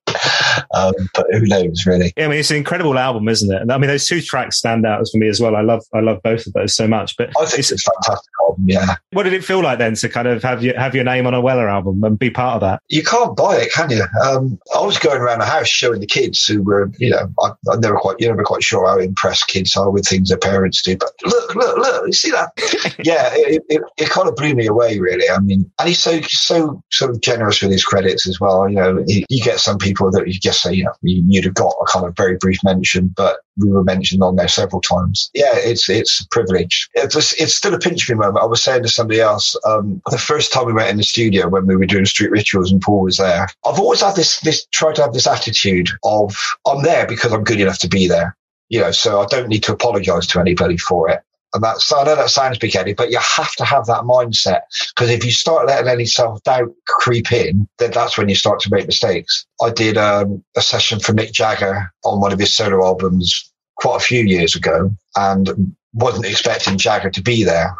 Um, 0.74 0.94
but 1.14 1.26
who 1.30 1.42
knows, 1.42 1.84
really? 1.86 2.12
Yeah, 2.16 2.26
I 2.26 2.28
mean, 2.28 2.38
it's 2.38 2.50
an 2.50 2.56
incredible 2.56 2.98
album, 2.98 3.28
isn't 3.28 3.52
it? 3.52 3.60
And 3.60 3.70
I 3.70 3.78
mean, 3.78 3.88
those 3.88 4.06
two 4.06 4.22
tracks 4.22 4.56
stand 4.56 4.86
out 4.86 5.04
for 5.10 5.18
me 5.18 5.28
as 5.28 5.40
well. 5.40 5.56
I 5.56 5.60
love, 5.60 5.84
I 5.92 6.00
love 6.00 6.22
both 6.22 6.46
of 6.46 6.54
those 6.54 6.74
so 6.74 6.88
much. 6.88 7.16
But 7.16 7.30
I 7.38 7.44
think 7.44 7.58
it's, 7.60 7.72
it's 7.72 7.86
a 7.86 7.90
fantastic 7.92 8.32
album. 8.42 8.64
Yeah. 8.66 8.94
What 9.12 9.24
did 9.24 9.34
it 9.34 9.44
feel 9.44 9.62
like 9.62 9.78
then 9.78 9.94
to 9.96 10.08
kind 10.08 10.28
of 10.28 10.42
have 10.42 10.62
your 10.62 10.78
have 10.78 10.94
your 10.94 11.04
name 11.04 11.26
on 11.26 11.34
a 11.34 11.40
Weller 11.40 11.68
album 11.68 12.02
and 12.04 12.18
be 12.18 12.30
part 12.30 12.54
of 12.54 12.60
that? 12.62 12.82
You 12.88 13.02
can't 13.02 13.36
buy 13.36 13.56
it, 13.56 13.72
can 13.72 13.90
you? 13.90 14.04
Um, 14.24 14.58
I 14.74 14.80
was 14.80 14.98
going 14.98 15.20
around 15.20 15.40
the 15.40 15.46
house 15.46 15.68
showing 15.68 16.00
the 16.00 16.06
kids 16.06 16.46
who 16.46 16.62
were, 16.62 16.90
you 16.98 17.10
know, 17.10 17.30
I, 17.40 17.50
I'm 17.70 17.80
never 17.80 17.96
quite, 17.96 18.16
you're 18.18 18.30
never 18.30 18.44
quite 18.44 18.62
sure 18.62 18.86
how 18.86 18.98
impressed 18.98 19.48
kids 19.48 19.76
are 19.76 19.90
with 19.90 20.06
things 20.06 20.28
their 20.28 20.38
parents 20.38 20.82
do. 20.82 20.96
But 20.96 21.10
look, 21.24 21.54
look, 21.54 21.78
look, 21.78 22.06
you 22.06 22.12
see 22.12 22.30
that? 22.30 22.52
yeah, 23.04 23.30
it, 23.32 23.62
it, 23.68 23.82
it 23.98 24.10
kind 24.10 24.28
of 24.28 24.36
blew 24.36 24.54
me 24.54 24.61
away, 24.66 24.98
really. 24.98 25.28
I 25.28 25.38
mean, 25.38 25.70
and 25.78 25.88
he's 25.88 26.02
so 26.02 26.20
so 26.22 26.82
sort 26.90 27.10
of 27.10 27.20
generous 27.20 27.62
with 27.62 27.72
his 27.72 27.84
credits 27.84 28.28
as 28.28 28.40
well. 28.40 28.68
You 28.68 28.76
know, 28.76 29.04
you 29.06 29.42
get 29.42 29.60
some 29.60 29.78
people 29.78 30.10
that 30.10 30.26
you 30.26 30.34
just 30.34 30.62
say, 30.62 30.72
you 30.72 30.84
know, 30.84 30.92
you'd 31.02 31.44
have 31.44 31.54
got 31.54 31.74
a 31.80 31.86
kind 31.86 32.06
of 32.06 32.16
very 32.16 32.36
brief 32.36 32.58
mention, 32.64 33.08
but 33.08 33.38
we 33.58 33.70
were 33.70 33.84
mentioned 33.84 34.22
on 34.22 34.36
there 34.36 34.48
several 34.48 34.80
times. 34.80 35.30
Yeah, 35.34 35.54
it's 35.54 35.88
it's 35.88 36.20
a 36.20 36.28
privilege. 36.28 36.88
It's 36.94 37.16
it's 37.40 37.54
still 37.54 37.74
a 37.74 37.78
pinch 37.78 38.08
me 38.08 38.14
moment. 38.14 38.42
I 38.42 38.46
was 38.46 38.62
saying 38.62 38.82
to 38.82 38.88
somebody 38.88 39.20
else 39.20 39.56
um, 39.66 40.00
the 40.10 40.18
first 40.18 40.52
time 40.52 40.66
we 40.66 40.72
went 40.72 40.90
in 40.90 40.96
the 40.96 41.02
studio 41.02 41.48
when 41.48 41.66
we 41.66 41.76
were 41.76 41.86
doing 41.86 42.04
street 42.04 42.30
rituals 42.30 42.72
and 42.72 42.80
Paul 42.80 43.02
was 43.02 43.18
there. 43.18 43.48
I've 43.66 43.78
always 43.78 44.00
had 44.00 44.16
this 44.16 44.40
this 44.40 44.66
tried 44.72 44.96
to 44.96 45.02
have 45.02 45.12
this 45.12 45.26
attitude 45.26 45.90
of 46.04 46.36
I'm 46.66 46.82
there 46.82 47.06
because 47.06 47.32
I'm 47.32 47.44
good 47.44 47.60
enough 47.60 47.78
to 47.80 47.88
be 47.88 48.08
there. 48.08 48.36
You 48.68 48.80
know, 48.80 48.90
so 48.90 49.20
I 49.20 49.26
don't 49.26 49.48
need 49.48 49.62
to 49.64 49.72
apologise 49.72 50.26
to 50.28 50.40
anybody 50.40 50.78
for 50.78 51.10
it. 51.10 51.20
And 51.54 51.62
that's, 51.62 51.92
I 51.92 52.04
know 52.04 52.16
that 52.16 52.30
sounds 52.30 52.58
big 52.58 52.72
headed, 52.72 52.96
but 52.96 53.10
you 53.10 53.18
have 53.18 53.52
to 53.56 53.64
have 53.64 53.86
that 53.86 54.02
mindset 54.02 54.62
because 54.94 55.10
if 55.10 55.24
you 55.24 55.30
start 55.30 55.66
letting 55.66 55.88
any 55.88 56.06
self 56.06 56.42
doubt 56.44 56.72
creep 56.86 57.30
in, 57.30 57.68
then 57.78 57.90
that's 57.90 58.16
when 58.16 58.28
you 58.28 58.34
start 58.34 58.60
to 58.60 58.70
make 58.70 58.86
mistakes. 58.86 59.46
I 59.60 59.70
did 59.70 59.98
um, 59.98 60.42
a 60.56 60.62
session 60.62 60.98
for 60.98 61.12
Mick 61.12 61.32
Jagger 61.32 61.92
on 62.04 62.20
one 62.20 62.32
of 62.32 62.38
his 62.38 62.54
solo 62.54 62.84
albums 62.84 63.52
quite 63.76 63.96
a 63.96 64.04
few 64.04 64.24
years 64.24 64.54
ago 64.54 64.90
and 65.16 65.74
wasn't 65.92 66.26
expecting 66.26 66.78
Jagger 66.78 67.10
to 67.10 67.22
be 67.22 67.44
there. 67.44 67.76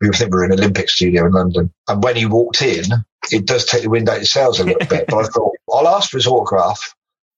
We 0.00 0.10
think 0.10 0.30
we 0.30 0.38
were 0.38 0.44
in 0.44 0.52
an 0.52 0.60
Olympic 0.60 0.88
Studio 0.90 1.26
in 1.26 1.32
London. 1.32 1.72
And 1.88 2.02
when 2.02 2.16
he 2.16 2.26
walked 2.26 2.62
in, 2.62 2.84
it 3.32 3.46
does 3.46 3.64
take 3.64 3.82
the 3.82 3.90
wind 3.90 4.08
out 4.08 4.16
of 4.16 4.22
your 4.22 4.26
sails 4.26 4.60
a 4.60 4.64
little 4.64 4.86
bit. 4.86 5.06
But 5.08 5.24
I 5.24 5.28
thought, 5.28 5.52
I'll 5.72 5.88
ask 5.88 6.10
for 6.10 6.18
his 6.18 6.26
autograph 6.26 6.94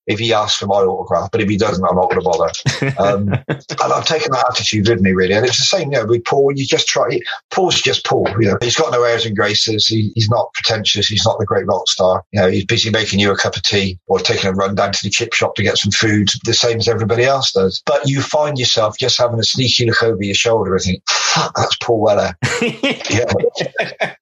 if 0.09 0.18
he 0.18 0.33
asks 0.33 0.59
for 0.59 0.66
my 0.66 0.77
autograph, 0.77 1.31
but 1.31 1.40
if 1.40 1.49
he 1.49 1.57
doesn't, 1.57 1.85
I'm 1.85 1.94
not 1.94 2.11
going 2.11 2.21
to 2.21 2.25
bother. 2.25 2.51
Um, 2.99 3.29
and 3.49 3.92
I've 3.92 4.07
taken 4.07 4.33
that 4.33 4.47
attitude 4.51 4.88
with 4.88 5.01
me, 5.01 5.12
really. 5.12 5.35
And 5.35 5.44
it's 5.44 5.59
the 5.59 5.64
same, 5.64 5.92
you 5.92 5.99
know, 5.99 6.07
with 6.07 6.25
Paul, 6.25 6.53
you 6.55 6.66
just 6.66 6.88
try, 6.88 7.21
Paul's 7.51 7.81
just 7.81 8.05
Paul, 8.07 8.27
you 8.40 8.49
know, 8.49 8.57
he's 8.62 8.77
got 8.77 8.90
no 8.90 9.03
airs 9.03 9.27
and 9.27 9.37
graces. 9.37 9.87
He, 9.87 10.11
he's 10.14 10.31
not 10.31 10.53
pretentious. 10.55 11.07
He's 11.07 11.25
not 11.25 11.38
the 11.38 11.44
great 11.44 11.66
rock 11.66 11.87
star. 11.88 12.25
You 12.33 12.40
know, 12.40 12.49
he's 12.49 12.64
busy 12.64 12.90
making 12.90 13.21
you 13.21 13.31
a 13.31 13.37
cup 13.37 13.55
of 13.55 13.62
tea 13.62 13.99
or 14.07 14.18
taking 14.18 14.51
a 14.51 14.53
run 14.55 14.75
down 14.75 14.92
to 14.92 15.03
the 15.03 15.11
chip 15.11 15.35
shop 15.35 15.55
to 15.57 15.62
get 15.62 15.77
some 15.77 15.92
food, 15.92 16.31
the 16.44 16.55
same 16.55 16.79
as 16.79 16.88
everybody 16.88 17.25
else 17.25 17.53
does. 17.53 17.83
But 17.85 18.09
you 18.09 18.23
find 18.23 18.59
yourself 18.59 18.97
just 18.99 19.18
having 19.18 19.38
a 19.38 19.44
sneaky 19.44 19.87
look 19.87 20.03
over 20.03 20.23
your 20.23 20.35
shoulder 20.35 20.75
and 20.75 20.83
think, 20.83 21.03
fuck, 21.09 21.55
that's 21.55 21.77
Paul 21.83 22.01
Weller. 22.01 22.35
yeah. 22.62 23.25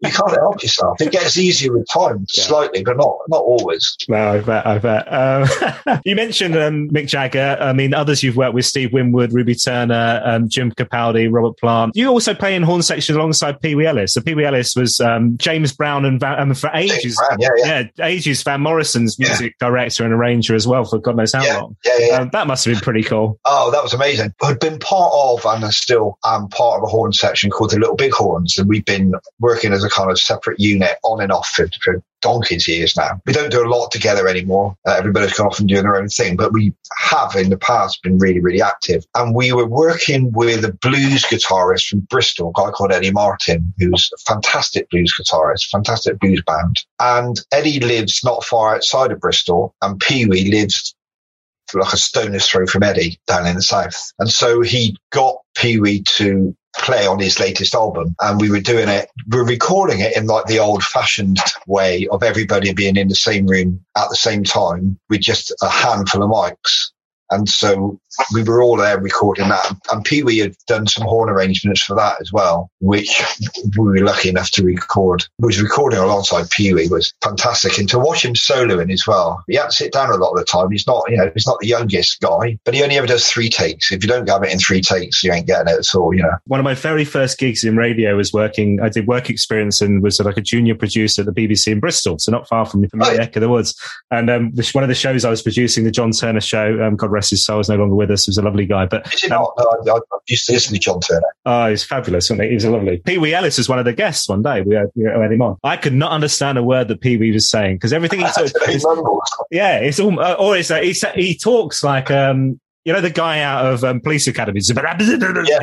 You 0.00 0.10
can't 0.10 0.36
help 0.36 0.62
yourself. 0.62 1.00
It 1.00 1.12
gets 1.12 1.36
easier 1.36 1.72
with 1.72 1.86
time, 1.92 2.26
yeah. 2.34 2.44
slightly, 2.44 2.82
but 2.82 2.96
not, 2.96 3.16
not 3.28 3.42
always. 3.42 3.96
No, 4.08 4.32
I 4.32 4.40
bet, 4.40 4.66
I 4.66 4.78
bet. 4.78 5.12
Um, 5.12 5.48
you 6.04 6.16
mentioned 6.16 6.56
um, 6.56 6.88
Mick 6.90 7.06
Jagger. 7.06 7.56
I 7.60 7.72
mean, 7.72 7.94
others 7.94 8.22
you've 8.22 8.36
worked 8.36 8.54
with, 8.54 8.64
Steve 8.64 8.92
Winwood, 8.92 9.32
Ruby 9.32 9.54
Turner, 9.54 10.20
um, 10.24 10.48
Jim 10.48 10.72
Capaldi, 10.72 11.28
Robert 11.30 11.58
Plant. 11.58 11.96
You 11.96 12.08
also 12.08 12.34
play 12.34 12.54
in 12.54 12.62
horn 12.62 12.82
section 12.82 13.16
alongside 13.16 13.60
Pee 13.60 13.74
Wee 13.74 13.86
Ellis. 13.86 14.14
So 14.14 14.20
Pee 14.20 14.34
Wee 14.34 14.44
Ellis 14.44 14.74
was 14.76 15.00
um, 15.00 15.36
James 15.38 15.72
Brown 15.72 16.04
and 16.04 16.20
Van, 16.20 16.38
um, 16.38 16.54
for 16.54 16.70
ages, 16.74 17.16
Brown, 17.16 17.38
yeah, 17.40 17.48
yeah. 17.56 17.82
yeah, 17.96 18.06
ages 18.06 18.42
Van 18.42 18.60
Morrison's 18.60 19.18
music 19.18 19.54
yeah. 19.60 19.68
director 19.68 20.04
and 20.04 20.12
arranger 20.12 20.54
as 20.54 20.66
well 20.66 20.84
for 20.84 20.98
God 20.98 21.16
knows 21.16 21.32
how 21.32 21.44
long. 21.60 21.76
Yeah, 21.84 21.98
yeah, 21.98 22.14
um, 22.16 22.30
that 22.32 22.46
must 22.46 22.64
have 22.64 22.74
been 22.74 22.80
pretty 22.80 23.02
cool. 23.02 23.38
Oh, 23.44 23.70
that 23.70 23.82
was 23.82 23.94
amazing. 23.94 24.34
I'd 24.42 24.60
been 24.60 24.78
part 24.78 25.12
of 25.14 25.44
and 25.46 25.64
I 25.64 25.70
still 25.70 26.18
am 26.24 26.48
part 26.48 26.78
of 26.78 26.84
a 26.84 26.86
horn 26.86 27.12
section 27.12 27.50
called 27.50 27.70
the 27.70 27.78
Little 27.78 27.96
Big 27.96 28.12
Horns, 28.12 28.58
and 28.58 28.68
we've 28.68 28.84
been 28.84 29.14
working 29.40 29.72
as 29.72 29.84
a 29.84 29.90
kind 29.90 30.10
of 30.10 30.18
separate 30.18 30.60
unit 30.60 30.96
on 31.04 31.20
and 31.20 31.32
off 31.32 31.48
for, 31.48 31.68
for 31.82 32.02
donkey's 32.26 32.66
years 32.66 32.96
now. 32.96 33.20
We 33.24 33.32
don't 33.32 33.52
do 33.52 33.64
a 33.64 33.68
lot 33.68 33.92
together 33.92 34.26
anymore. 34.26 34.76
Uh, 34.84 34.96
everybody's 34.98 35.34
gone 35.34 35.46
off 35.46 35.60
and 35.60 35.68
doing 35.68 35.84
their 35.84 35.96
own 35.96 36.08
thing, 36.08 36.36
but 36.36 36.52
we 36.52 36.74
have 36.98 37.36
in 37.36 37.50
the 37.50 37.56
past 37.56 38.02
been 38.02 38.18
really, 38.18 38.40
really 38.40 38.60
active. 38.60 39.06
And 39.14 39.32
we 39.34 39.52
were 39.52 39.68
working 39.68 40.32
with 40.32 40.64
a 40.64 40.72
blues 40.72 41.24
guitarist 41.24 41.86
from 41.86 42.00
Bristol, 42.00 42.50
a 42.50 42.60
guy 42.60 42.72
called 42.72 42.92
Eddie 42.92 43.12
Martin, 43.12 43.72
who's 43.78 44.10
a 44.12 44.18
fantastic 44.32 44.90
blues 44.90 45.14
guitarist, 45.18 45.70
fantastic 45.70 46.18
blues 46.18 46.42
band. 46.44 46.84
And 46.98 47.40
Eddie 47.52 47.78
lives 47.78 48.22
not 48.24 48.42
far 48.42 48.74
outside 48.74 49.12
of 49.12 49.20
Bristol, 49.20 49.74
and 49.82 50.00
Pee 50.00 50.26
Wee 50.26 50.50
lives 50.50 50.96
like 51.74 51.92
a 51.92 51.96
stone's 51.96 52.46
throw 52.46 52.66
from 52.66 52.82
Eddie 52.82 53.18
down 53.26 53.46
in 53.46 53.56
the 53.56 53.62
south. 53.62 54.12
And 54.18 54.30
so 54.30 54.62
he 54.62 54.96
got 55.10 55.36
Pee 55.56 55.78
Wee 55.78 56.02
to 56.16 56.56
play 56.78 57.06
on 57.06 57.18
his 57.18 57.40
latest 57.40 57.74
album. 57.74 58.14
And 58.20 58.40
we 58.40 58.50
were 58.50 58.60
doing 58.60 58.88
it, 58.88 59.10
we 59.28 59.38
are 59.38 59.44
recording 59.44 60.00
it 60.00 60.16
in 60.16 60.26
like 60.26 60.46
the 60.46 60.58
old 60.58 60.82
fashioned 60.82 61.38
way 61.66 62.06
of 62.08 62.22
everybody 62.22 62.72
being 62.72 62.96
in 62.96 63.08
the 63.08 63.14
same 63.14 63.46
room 63.46 63.84
at 63.96 64.08
the 64.08 64.16
same 64.16 64.44
time 64.44 64.98
with 65.08 65.20
just 65.20 65.52
a 65.62 65.68
handful 65.68 66.22
of 66.22 66.30
mics. 66.30 66.90
And 67.30 67.48
so 67.48 68.00
we 68.32 68.42
were 68.42 68.62
all 68.62 68.76
there 68.76 68.98
recording 69.00 69.48
that. 69.48 69.76
And 69.92 70.04
Pee 70.04 70.22
Wee 70.22 70.38
had 70.38 70.56
done 70.66 70.86
some 70.86 71.06
horn 71.06 71.28
arrangements 71.28 71.82
for 71.82 71.94
that 71.96 72.20
as 72.20 72.32
well, 72.32 72.70
which 72.80 73.22
we 73.78 73.84
were 73.88 74.04
lucky 74.04 74.28
enough 74.28 74.50
to 74.52 74.64
record. 74.64 75.24
Was 75.38 75.60
recording 75.60 75.98
alongside 75.98 76.50
Pee 76.50 76.74
Wee 76.74 76.88
was 76.88 77.12
fantastic. 77.22 77.78
And 77.78 77.88
to 77.90 77.98
watch 77.98 78.24
him 78.24 78.34
soloing 78.34 78.92
as 78.92 79.06
well, 79.06 79.42
he 79.48 79.56
had 79.56 79.70
to 79.70 79.76
sit 79.76 79.92
down 79.92 80.10
a 80.10 80.16
lot 80.16 80.32
of 80.32 80.38
the 80.38 80.44
time. 80.44 80.70
He's 80.70 80.86
not, 80.86 81.04
you 81.08 81.16
know, 81.16 81.30
he's 81.34 81.46
not 81.46 81.58
the 81.60 81.66
youngest 81.66 82.20
guy, 82.20 82.58
but 82.64 82.74
he 82.74 82.82
only 82.82 82.96
ever 82.96 83.06
does 83.06 83.28
three 83.28 83.48
takes. 83.48 83.92
If 83.92 84.02
you 84.02 84.08
don't 84.08 84.28
have 84.28 84.42
it 84.42 84.52
in 84.52 84.58
three 84.58 84.80
takes, 84.80 85.22
you 85.22 85.32
ain't 85.32 85.46
getting 85.46 85.72
it 85.72 85.78
at 85.78 85.94
all, 85.94 86.14
you 86.14 86.22
know. 86.22 86.36
One 86.46 86.60
of 86.60 86.64
my 86.64 86.74
very 86.74 87.04
first 87.04 87.38
gigs 87.38 87.64
in 87.64 87.76
radio 87.76 88.16
was 88.16 88.32
working, 88.32 88.80
I 88.80 88.88
did 88.88 89.06
work 89.06 89.30
experience 89.30 89.80
and 89.80 90.02
was 90.02 90.20
like 90.20 90.36
a 90.36 90.42
junior 90.42 90.74
producer 90.74 91.22
at 91.22 91.26
the 91.26 91.32
BBC 91.32 91.72
in 91.72 91.80
Bristol, 91.80 92.18
so 92.18 92.32
not 92.32 92.48
far 92.48 92.66
from, 92.66 92.88
from 92.88 93.00
the 93.00 93.16
neck 93.16 93.36
of 93.36 93.40
the 93.40 93.48
woods. 93.48 93.74
And 94.10 94.30
um, 94.30 94.52
one 94.72 94.84
of 94.84 94.88
the 94.88 94.94
shows 94.94 95.24
I 95.24 95.30
was 95.30 95.42
producing, 95.42 95.84
the 95.84 95.90
John 95.90 96.12
Turner 96.12 96.40
show, 96.40 96.82
um, 96.82 96.96
God 96.96 97.10
rest 97.10 97.30
his 97.30 97.44
soul, 97.44 97.60
is 97.60 97.68
no 97.68 97.76
longer 97.76 97.94
with 97.94 98.05
us. 98.10 98.26
He 98.26 98.30
was 98.30 98.38
a 98.38 98.42
lovely 98.42 98.66
guy. 98.66 98.86
But 98.86 99.12
is 99.12 99.22
he 99.22 99.30
um, 99.30 99.42
not? 99.42 99.84
No, 99.84 99.94
I, 99.94 99.98
I 99.98 100.18
used 100.28 100.46
to 100.46 100.52
listen 100.52 100.74
to 100.74 100.80
John 100.80 101.00
Turner. 101.00 101.26
Oh, 101.44 101.68
he's 101.68 101.84
fabulous, 101.84 102.30
wasn't 102.30 102.42
he? 102.42 102.48
He 102.48 102.54
was 102.54 102.64
a 102.64 102.70
lovely. 102.70 102.98
Pee 102.98 103.18
Wee 103.18 103.34
Ellis 103.34 103.58
was 103.58 103.68
one 103.68 103.78
of 103.78 103.84
the 103.84 103.92
guests 103.92 104.28
one 104.28 104.42
day. 104.42 104.62
We 104.62 104.74
had, 104.74 104.90
we 104.94 105.04
had 105.04 105.32
him 105.32 105.42
on. 105.42 105.56
I 105.62 105.76
could 105.76 105.94
not 105.94 106.12
understand 106.12 106.58
a 106.58 106.62
word 106.62 106.88
that 106.88 107.00
Pee 107.00 107.16
Wee 107.16 107.32
was 107.32 107.48
saying 107.48 107.76
because 107.76 107.92
everything 107.92 108.20
he 108.20 108.26
took. 108.34 108.52
yeah, 109.50 109.78
it's 109.78 110.00
all, 110.00 110.18
uh, 110.20 110.34
or 110.34 110.56
it's, 110.56 110.70
uh, 110.70 110.80
he, 110.80 110.94
he 111.14 111.36
talks 111.36 111.82
like 111.82 112.10
um, 112.10 112.60
you 112.86 112.92
know 112.92 113.00
the 113.00 113.10
guy 113.10 113.40
out 113.40 113.66
of 113.66 113.82
um, 113.82 114.00
Police 114.00 114.28
Academy. 114.28 114.60
Yeah. 115.46 115.60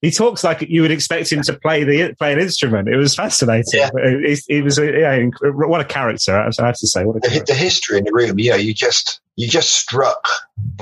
he 0.00 0.10
talks 0.10 0.44
like 0.44 0.62
you 0.62 0.82
would 0.82 0.90
expect 0.90 1.30
him 1.32 1.42
to 1.42 1.54
play 1.54 1.82
the 1.82 2.14
play 2.14 2.32
an 2.32 2.38
instrument. 2.38 2.88
It 2.88 2.96
was 2.96 3.14
fascinating. 3.16 3.80
Yeah. 3.80 3.90
He, 4.24 4.36
he 4.48 4.62
was 4.62 4.78
yeah, 4.78 5.26
what 5.42 5.80
a 5.80 5.84
character. 5.84 6.36
I 6.36 6.64
have 6.64 6.78
to 6.78 6.86
say, 6.86 7.04
what 7.04 7.16
a 7.16 7.20
the, 7.20 7.44
the 7.44 7.54
history 7.54 7.98
in 7.98 8.04
the 8.04 8.12
room. 8.12 8.38
Yeah, 8.38 8.54
you 8.54 8.72
just 8.72 9.20
you 9.36 9.48
just 9.48 9.72
struck 9.72 10.28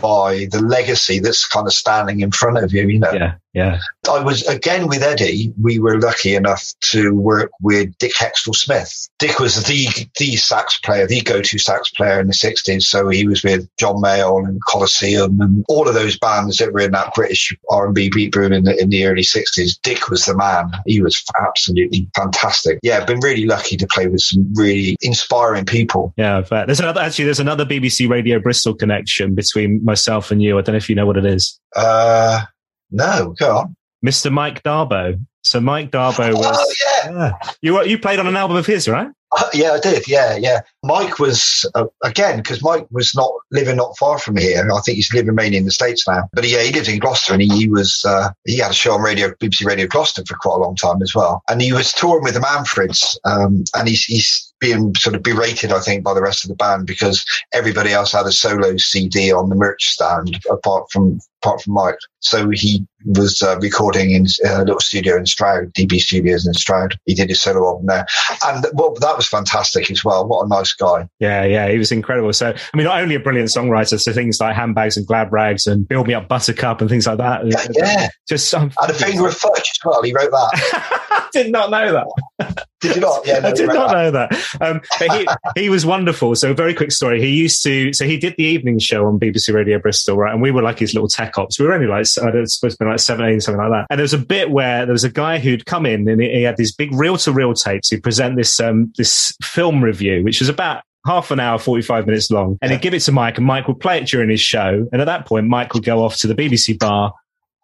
by 0.01 0.47
the 0.51 0.61
legacy 0.62 1.18
that's 1.18 1.47
kind 1.47 1.66
of 1.66 1.72
standing 1.72 2.20
in 2.20 2.31
front 2.31 2.59
of 2.59 2.72
you, 2.72 2.87
you 2.87 2.99
know. 2.99 3.12
Yeah, 3.12 3.35
yeah. 3.53 3.78
I 4.11 4.22
was 4.22 4.47
again 4.47 4.89
with 4.89 5.03
Eddie. 5.03 5.53
We 5.61 5.78
were 5.78 6.01
lucky 6.01 6.35
enough 6.35 6.72
to 6.91 7.14
work 7.14 7.51
with 7.61 7.97
Dick 7.99 8.12
Heckstall-Smith. 8.14 9.09
Dick 9.18 9.39
was 9.39 9.62
the 9.64 9.89
the 10.18 10.37
sax 10.37 10.78
player, 10.78 11.07
the 11.07 11.20
go-to 11.20 11.59
sax 11.59 11.91
player 11.91 12.20
in 12.20 12.26
the 12.26 12.33
'60s. 12.33 12.83
So 12.83 13.09
he 13.09 13.26
was 13.26 13.43
with 13.43 13.68
John 13.78 13.97
Mayall 13.97 14.47
and 14.47 14.61
Colosseum 14.66 15.41
and 15.41 15.64
all 15.68 15.89
of 15.89 15.95
those 15.95 16.18
bands 16.18 16.59
that 16.59 16.72
were 16.72 16.81
in 16.81 16.93
that 16.93 17.14
British 17.14 17.55
R&B 17.70 18.11
beat 18.11 18.33
boom 18.33 18.53
in 18.53 18.64
the, 18.64 18.81
in 18.81 18.89
the 18.91 19.07
early 19.07 19.22
'60s. 19.22 19.81
Dick 19.83 20.09
was 20.09 20.24
the 20.24 20.37
man. 20.37 20.70
He 20.87 21.03
was 21.03 21.22
absolutely 21.47 22.09
fantastic. 22.16 22.78
Yeah, 22.83 23.05
been 23.05 23.20
really 23.20 23.47
lucky 23.47 23.76
to 23.76 23.87
play 23.87 24.07
with 24.07 24.22
some 24.22 24.51
really 24.55 24.97
inspiring 25.03 25.64
people. 25.66 26.14
Yeah, 26.16 26.41
there's 26.41 26.81
another 26.81 27.01
actually. 27.01 27.26
There's 27.26 27.41
another 27.41 27.66
BBC 27.66 28.09
Radio 28.09 28.39
Bristol 28.39 28.74
connection 28.74 29.35
between 29.35 29.70
myself 29.83 30.31
and 30.31 30.43
you. 30.43 30.59
I 30.59 30.62
don't 30.62 30.75
know 30.75 30.79
if 30.79 30.89
you 30.89 30.95
know 30.95 31.07
what 31.07 31.16
it 31.16 31.25
is. 31.25 31.59
Uh, 31.77 32.43
no, 32.91 33.35
go 33.39 33.59
on. 33.59 33.77
Mr. 34.05 34.33
Mike 34.33 34.62
d'Abo. 34.62 35.18
So 35.43 35.61
Mike 35.61 35.91
d'Abo 35.91 36.35
was. 36.35 36.57
Oh, 36.59 36.75
yeah. 36.85 37.11
yeah. 37.12 37.33
You, 37.62 37.85
you 37.85 37.99
played 37.99 38.18
on 38.18 38.27
an 38.27 38.37
album 38.37 38.57
of 38.57 38.66
his, 38.66 38.89
right? 38.89 39.09
Uh, 39.33 39.49
yeah, 39.55 39.73
I 39.73 39.79
did. 39.79 40.09
Yeah, 40.09 40.37
yeah. 40.37 40.61
Mike 40.83 41.21
was 41.21 41.64
uh, 41.77 41.87
again 42.03 42.39
because 42.39 42.62
Mike 42.64 42.87
was 42.91 43.14
not 43.14 43.31
living 43.53 43.77
not 43.77 43.97
far 43.97 44.18
from 44.18 44.37
here. 44.37 44.68
I 44.73 44.81
think 44.81 44.97
he's 44.97 45.12
living 45.14 45.37
mainly 45.37 45.57
in 45.57 45.64
the 45.64 45.71
states 45.71 46.07
now. 46.09 46.29
But 46.33 46.49
yeah, 46.49 46.62
he 46.62 46.73
lived 46.73 46.89
in 46.89 46.99
Gloucester, 46.99 47.33
and 47.33 47.43
he, 47.43 47.49
he 47.49 47.68
was 47.68 48.05
uh, 48.05 48.31
he 48.45 48.59
had 48.59 48.73
a 48.73 48.75
show 48.75 48.93
on 48.93 49.03
radio, 49.03 49.29
BBC 49.29 49.64
Radio 49.64 49.87
Gloucester 49.87 50.25
for 50.27 50.37
quite 50.37 50.57
a 50.57 50.59
long 50.59 50.75
time 50.75 51.01
as 51.01 51.14
well. 51.14 51.43
And 51.49 51.62
he 51.62 51.73
was 51.73 51.93
touring 51.93 52.25
with 52.25 52.35
the 52.35 52.41
Manfreds, 52.41 53.16
um, 53.25 53.62
and 53.77 53.87
he's 53.87 54.05
he's 54.05 54.49
being 54.61 54.95
sort 54.95 55.17
of 55.17 55.23
berated, 55.23 55.73
I 55.73 55.81
think, 55.81 56.05
by 56.05 56.15
the 56.15 56.23
rest 56.23 56.45
of 56.45 56.49
the 56.49 56.55
band 56.55 56.87
because 56.87 57.25
everybody 57.53 57.93
else 57.93 58.13
had 58.13 58.27
a 58.27 58.33
solo 58.33 58.77
CD 58.77 59.33
on 59.33 59.49
the 59.49 59.57
merch 59.57 59.87
stand 59.87 60.39
apart 60.51 60.91
from 60.91 61.21
apart 61.43 61.62
from 61.62 61.74
Mike. 61.74 61.99
So 62.20 62.51
he 62.51 62.86
was 63.07 63.43
uh, 63.43 63.59
recording 63.61 64.11
in 64.11 64.26
a 64.45 64.59
little 64.59 64.80
studio 64.80 65.16
in 65.16 65.24
Stroud, 65.24 65.72
DB 65.72 65.99
Studios 65.99 66.47
in 66.47 66.53
Stroud. 66.53 66.99
He 67.07 67.14
did 67.14 67.30
his 67.30 67.41
solo 67.41 67.66
album 67.66 67.86
there, 67.86 68.07
and 68.45 68.66
well, 68.74 68.95
that 69.01 69.16
was 69.16 69.26
fantastic 69.26 69.91
as 69.91 70.05
well. 70.05 70.26
What 70.26 70.45
a 70.45 70.49
nice 70.49 70.74
guy! 70.74 71.09
Yeah, 71.18 71.45
yeah, 71.45 71.68
he 71.68 71.78
was 71.78 71.93
incredible. 71.93 72.32
So, 72.32 72.51
I 72.51 72.76
mean, 72.76 72.84
not 72.84 73.01
only 73.01 73.14
a 73.14 73.20
brilliant 73.20 73.49
songwriter, 73.49 73.99
so 73.99 74.12
things 74.12 74.38
like 74.41 74.55
handbags 74.55 74.97
and 74.97 75.07
glad 75.07 75.32
rags 75.32 75.66
and 75.66 75.88
build 75.88 76.09
me 76.09 76.14
up 76.14 76.28
Buttercup 76.28 76.80
and 76.80 76.91
things 76.91 77.07
like 77.07 77.18
that. 77.18 77.47
Yeah, 77.47 77.66
yeah. 77.72 78.09
just 78.28 78.53
um, 78.55 78.70
and 78.80 78.91
a 78.91 78.95
finger 78.95 79.26
of 79.26 79.34
fudge 79.34 79.61
as 79.61 79.78
well. 79.84 80.03
He 80.03 80.12
wrote 80.12 80.30
that. 80.30 81.09
I 81.11 81.28
did 81.32 81.51
not 81.51 81.70
know 81.70 82.05
that. 82.38 82.66
Did 82.80 82.97
you 82.97 83.01
not? 83.01 83.26
Yeah, 83.26 83.38
no, 83.41 83.49
I 83.49 83.53
did 83.53 83.66
not 83.66 83.88
that. 83.88 83.95
know 83.95 84.11
that. 84.11 84.32
Um, 84.61 84.80
but 84.99 85.16
he, 85.16 85.62
he 85.62 85.70
was 85.70 85.86
wonderful. 85.86 86.34
So, 86.34 86.53
very 86.53 86.74
quick 86.74 86.93
story. 86.93 87.20
He 87.20 87.30
used 87.30 87.62
to, 87.62 87.95
so 87.95 88.05
he 88.05 88.18
did 88.18 88.34
the 88.36 88.45
evening 88.45 88.78
show 88.78 89.07
on 89.07 89.18
BBC 89.18 89.55
Radio 89.55 89.78
Bristol, 89.78 90.18
right? 90.18 90.32
And 90.32 90.43
we 90.43 90.51
were 90.51 90.62
like 90.62 90.78
his 90.78 90.93
little 90.93 91.09
tech 91.09 91.30
ops. 91.39 91.59
We 91.59 91.66
were 91.66 91.74
only 91.74 91.87
like, 91.87 92.07
I 92.22 92.31
don't 92.31 92.47
supposed 92.47 92.78
to 92.78 92.85
be 92.85 92.91
like 92.91 93.01
17, 93.01 93.41
something 93.41 93.61
like 93.61 93.70
that. 93.70 93.87
And 93.91 93.99
there 93.99 94.05
was 94.05 94.14
a 94.14 94.18
bit 94.18 94.51
where 94.51 94.87
there 94.87 94.93
was 94.93 95.05
a 95.05 95.11
guy 95.11 95.39
who'd 95.39 95.66
come 95.66 95.87
in 95.87 96.09
and 96.09 96.20
he 96.20 96.43
had 96.43 96.57
these 96.57 96.74
big 96.74 96.93
reel 96.93 97.16
to 97.18 97.33
reel 97.33 97.55
tapes. 97.55 97.91
He'd 97.91 98.03
present 98.03 98.37
this, 98.37 98.61
um, 98.61 98.93
this 98.97 99.37
film 99.43 99.83
review, 99.83 100.22
which 100.24 100.41
was 100.41 100.49
about 100.49 100.83
half 101.07 101.31
an 101.31 101.41
hour, 101.41 101.59
45 101.59 102.07
minutes 102.07 102.31
long. 102.31 102.59
And 102.61 102.70
he'd 102.72 102.83
give 102.83 102.95
it 102.95 103.01
to 103.01 103.12
Mike 103.12 103.39
and 103.39 103.47
Mike 103.47 103.68
would 103.68 103.81
play 103.81 103.99
it 103.99 104.07
during 104.07 104.28
his 104.28 104.41
show. 104.41 104.87
And 104.93 105.01
at 105.01 105.07
that 105.07 105.26
point, 105.26 105.47
Mike 105.47 105.74
would 105.74 105.85
go 105.85 106.05
off 106.05 106.16
to 106.18 106.26
the 106.26 106.35
BBC 106.35 106.78
bar 106.78 107.12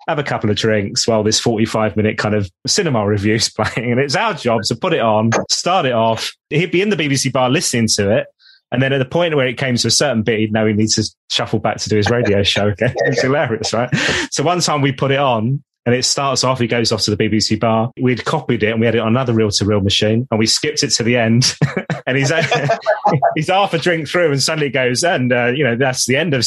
have 0.09 0.19
a 0.19 0.23
couple 0.23 0.51
of 0.51 0.57
drinks 0.57 1.07
while 1.07 1.23
this 1.23 1.41
45 1.41 1.97
minute 1.97 2.17
kind 2.19 2.35
of 2.35 2.51
cinema 2.67 3.07
review 3.07 3.35
is 3.35 3.49
playing. 3.57 3.93
And 3.93 4.01
it's 4.01 4.17
our 4.17 4.35
job 4.35 4.63
to 4.65 4.77
put 4.77 4.93
it 4.93 5.01
on, 5.01 5.31
start 5.51 5.87
it 5.87 5.93
off. 5.93 6.33
He'd 6.51 6.71
be 6.71 6.83
in 6.83 6.91
the 6.91 6.97
BBC 6.97 7.33
bar 7.33 7.51
listening 7.51 7.89
to 7.97 8.17
it. 8.19 8.27
And 8.73 8.83
then 8.83 8.93
at 8.93 8.99
the 8.99 9.05
point 9.05 9.35
where 9.37 9.47
it 9.47 9.59
came 9.59 9.77
to 9.77 9.89
a 9.89 9.91
certain 9.91 10.23
bit, 10.23 10.41
he'd 10.41 10.53
know 10.53 10.67
he 10.67 10.73
needs 10.73 10.97
to 10.97 11.09
shuffle 11.31 11.61
back 11.61 11.79
to 11.79 11.89
do 11.89 11.97
his 11.97 12.11
radio 12.11 12.43
show 12.43 12.69
again. 12.69 12.95
It's 13.07 13.23
hilarious, 13.23 13.73
right? 13.73 13.95
So 14.31 14.43
one 14.43 14.61
time 14.61 14.83
we 14.83 14.93
put 14.93 15.13
it 15.13 15.19
on 15.19 15.63
and 15.87 15.95
it 15.95 16.05
starts 16.05 16.43
off, 16.43 16.59
he 16.59 16.67
goes 16.67 16.91
off 16.91 17.03
to 17.03 17.15
the 17.15 17.17
BBC 17.17 17.59
bar. 17.59 17.93
We'd 17.99 18.25
copied 18.25 18.65
it 18.65 18.73
and 18.73 18.81
we 18.81 18.87
had 18.87 18.97
it 18.97 18.99
on 18.99 19.09
another 19.09 19.33
reel 19.33 19.51
to 19.51 19.65
reel 19.65 19.81
machine 19.81 20.27
and 20.31 20.39
we 20.39 20.47
skipped 20.47 20.83
it 20.83 20.91
to 20.95 21.05
the 21.05 21.17
end. 21.17 21.57
and 22.07 22.19
he's, 22.19 22.33
he's 23.37 23.49
half 23.49 23.73
a 23.73 23.79
drink 23.79 24.09
through 24.09 24.33
and 24.33 24.43
suddenly 24.43 24.69
goes, 24.69 25.05
and, 25.05 25.33
uh, 25.33 25.47
you 25.47 25.63
know, 25.63 25.77
that's 25.77 26.07
the 26.07 26.17
end 26.17 26.35
of, 26.35 26.45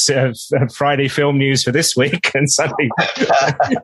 Friday 0.75 1.07
film 1.07 1.37
news 1.37 1.63
for 1.63 1.71
this 1.71 1.95
week. 1.95 2.31
And 2.39 2.49
suddenly 2.49 2.89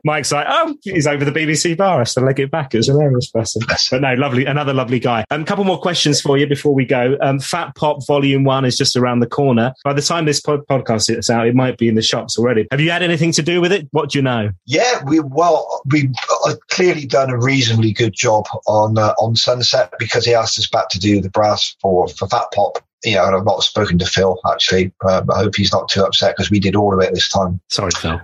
Mike's 0.04 0.30
like, 0.30 0.46
oh, 0.48 0.74
he's 0.82 1.06
over 1.06 1.24
the 1.24 1.32
BBC 1.32 1.76
bar. 1.76 2.00
I 2.00 2.04
to 2.04 2.20
leg 2.20 2.38
it 2.40 2.50
back. 2.50 2.74
It 2.74 2.78
was 2.78 2.88
a 2.88 2.92
hilarious 2.92 3.30
person. 3.30 3.62
But 3.90 4.00
no, 4.00 4.14
lovely, 4.14 4.44
another 4.44 4.72
lovely 4.72 5.00
guy. 5.00 5.24
A 5.30 5.34
um, 5.34 5.44
couple 5.44 5.64
more 5.64 5.80
questions 5.80 6.20
for 6.20 6.38
you 6.38 6.46
before 6.46 6.74
we 6.74 6.84
go. 6.84 7.16
Um, 7.20 7.38
Fat 7.38 7.74
Pop 7.74 8.06
Volume 8.06 8.44
1 8.44 8.64
is 8.64 8.76
just 8.76 8.96
around 8.96 9.20
the 9.20 9.26
corner. 9.26 9.74
By 9.84 9.92
the 9.92 10.02
time 10.02 10.26
this 10.26 10.40
podcast 10.40 11.14
is 11.14 11.28
out, 11.28 11.46
it 11.46 11.54
might 11.54 11.76
be 11.76 11.88
in 11.88 11.96
the 11.96 12.02
shops 12.02 12.38
already. 12.38 12.66
Have 12.70 12.80
you 12.80 12.90
had 12.90 13.02
anything 13.02 13.32
to 13.32 13.42
do 13.42 13.60
with 13.60 13.72
it? 13.72 13.88
What 13.90 14.10
do 14.10 14.18
you 14.18 14.22
know? 14.22 14.50
Yeah, 14.64 15.02
we, 15.04 15.20
well, 15.20 15.45
well, 15.50 15.80
we've 15.90 16.14
uh, 16.46 16.54
clearly 16.70 17.06
done 17.06 17.30
a 17.30 17.38
reasonably 17.38 17.92
good 17.92 18.12
job 18.12 18.46
on 18.66 18.98
uh, 18.98 19.14
on 19.18 19.36
Sunset 19.36 19.92
because 19.98 20.24
he 20.24 20.34
asked 20.34 20.58
us 20.58 20.68
back 20.68 20.88
to 20.90 20.98
do 20.98 21.20
the 21.20 21.30
brass 21.30 21.76
for 21.80 22.08
for 22.08 22.28
Fat 22.28 22.46
Pop. 22.54 22.78
Know, 23.04 23.26
and 23.26 23.36
I've 23.36 23.44
not 23.44 23.62
spoken 23.62 23.98
to 23.98 24.06
Phil 24.06 24.40
actually. 24.50 24.92
Uh, 25.04 25.22
I 25.32 25.38
hope 25.38 25.54
he's 25.54 25.72
not 25.72 25.88
too 25.88 26.04
upset 26.04 26.34
because 26.36 26.50
we 26.50 26.58
did 26.58 26.74
all 26.74 26.94
of 26.94 27.00
it 27.00 27.14
this 27.14 27.28
time. 27.28 27.60
Sorry, 27.68 27.90
Phil. 27.92 28.20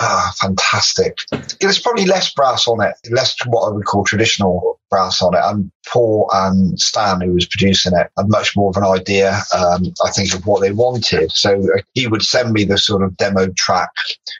Ah, 0.00 0.32
fantastic. 0.40 1.18
There's 1.60 1.78
probably 1.78 2.06
less 2.06 2.32
brass 2.32 2.66
on 2.66 2.80
it, 2.80 2.94
less 3.10 3.36
what 3.46 3.68
I 3.68 3.70
would 3.70 3.84
call 3.84 4.04
traditional 4.04 4.80
brass 4.90 5.20
on 5.20 5.34
it. 5.34 5.42
And 5.44 5.70
Paul 5.92 6.30
and 6.32 6.80
Stan, 6.80 7.20
who 7.20 7.34
was 7.34 7.46
producing 7.46 7.92
it, 7.92 8.08
had 8.16 8.28
much 8.30 8.56
more 8.56 8.70
of 8.70 8.76
an 8.76 8.84
idea, 8.84 9.42
um, 9.54 9.92
I 10.02 10.10
think, 10.10 10.34
of 10.34 10.46
what 10.46 10.62
they 10.62 10.72
wanted. 10.72 11.32
So 11.32 11.60
uh, 11.60 11.82
he 11.92 12.06
would 12.06 12.22
send 12.22 12.52
me 12.52 12.64
the 12.64 12.78
sort 12.78 13.02
of 13.02 13.16
demo 13.18 13.48
track 13.58 13.90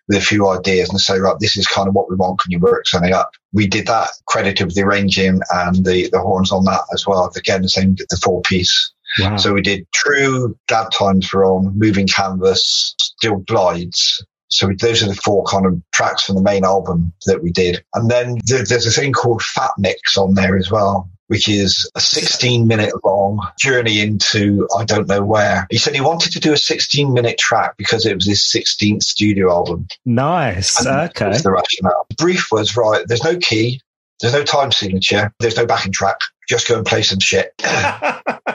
with 0.09 0.16
a 0.16 0.25
few 0.25 0.49
ideas 0.49 0.89
and 0.89 1.01
say, 1.01 1.18
right, 1.18 1.37
this 1.41 1.59
is 1.59 1.66
kind 1.66 1.89
of 1.89 1.95
what 1.95 2.09
we 2.09 2.16
want. 2.16 2.41
Can 2.41 2.51
you 2.51 2.59
work 2.59 2.87
something 2.87 3.12
up? 3.12 3.33
We 3.53 3.66
did 3.66 3.87
that, 3.87 4.11
credited 4.27 4.66
with 4.66 4.77
the 4.77 4.83
arranging 4.83 5.41
and 5.51 5.85
the, 5.85 6.09
the 6.11 6.20
horns 6.20 6.53
on 6.53 6.64
that 6.64 6.83
as 6.95 7.07
well. 7.07 7.31
Again, 7.37 7.62
the 7.62 7.68
same, 7.68 7.97
the 7.97 8.20
four 8.22 8.41
piece. 8.43 8.94
Wow. 9.21 9.37
So 9.37 9.55
we 9.55 9.63
did 9.63 9.87
true 9.93 10.57
glad 10.69 10.91
times 10.93 11.33
were 11.33 11.45
on, 11.45 11.79
moving 11.79 12.07
canvas, 12.07 12.95
still 12.99 13.37
glides, 13.37 14.25
so 14.55 14.71
those 14.79 15.03
are 15.03 15.09
the 15.09 15.15
four 15.15 15.45
kind 15.45 15.67
of 15.67 15.81
tracks 15.93 16.25
from 16.25 16.37
the 16.37 16.43
main 16.43 16.65
album 16.65 17.13
that 17.27 17.43
we 17.43 17.51
did. 17.51 17.85
And 17.95 18.11
then 18.11 18.39
there's 18.47 18.87
a 18.87 18.91
thing 18.91 19.13
called 19.13 19.43
Fat 19.43 19.73
Mix 19.79 20.17
on 20.17 20.35
there 20.35 20.57
as 20.57 20.71
well, 20.71 21.11
which 21.27 21.49
is 21.49 21.91
a 21.95 22.01
16 22.01 22.67
minute 22.67 22.93
long 23.05 23.41
journey 23.59 24.01
into 24.01 24.69
I 24.79 24.85
don't 24.85 25.09
know 25.09 25.25
where. 25.25 25.67
He 25.71 25.79
said 25.79 25.95
he 25.95 26.01
wanted 26.01 26.33
to 26.33 26.41
do 26.41 26.53
a 26.53 26.57
16 26.57 27.13
minute 27.13 27.39
track 27.39 27.77
because 27.77 28.07
it 28.07 28.15
was 28.15 28.27
his 28.27 28.43
16th 28.43 29.03
studio 29.03 29.51
album. 29.51 29.89
Nice. 30.05 30.85
And 30.85 31.11
okay. 31.11 31.37
the 31.39 31.51
rationale. 31.51 32.07
The 32.11 32.17
brief 32.17 32.49
was 32.53 32.77
right, 32.77 33.05
there's 33.07 33.25
no 33.25 33.37
key, 33.37 33.81
there's 34.21 34.35
no 34.35 34.45
time 34.45 34.73
signature, 34.73 35.33
there's 35.41 35.57
no 35.57 35.67
backing 35.67 35.93
track. 35.93 36.19
Just 36.49 36.69
go 36.69 36.77
and 36.77 36.87
play 36.87 37.03
some 37.03 37.21
shit. 37.21 37.53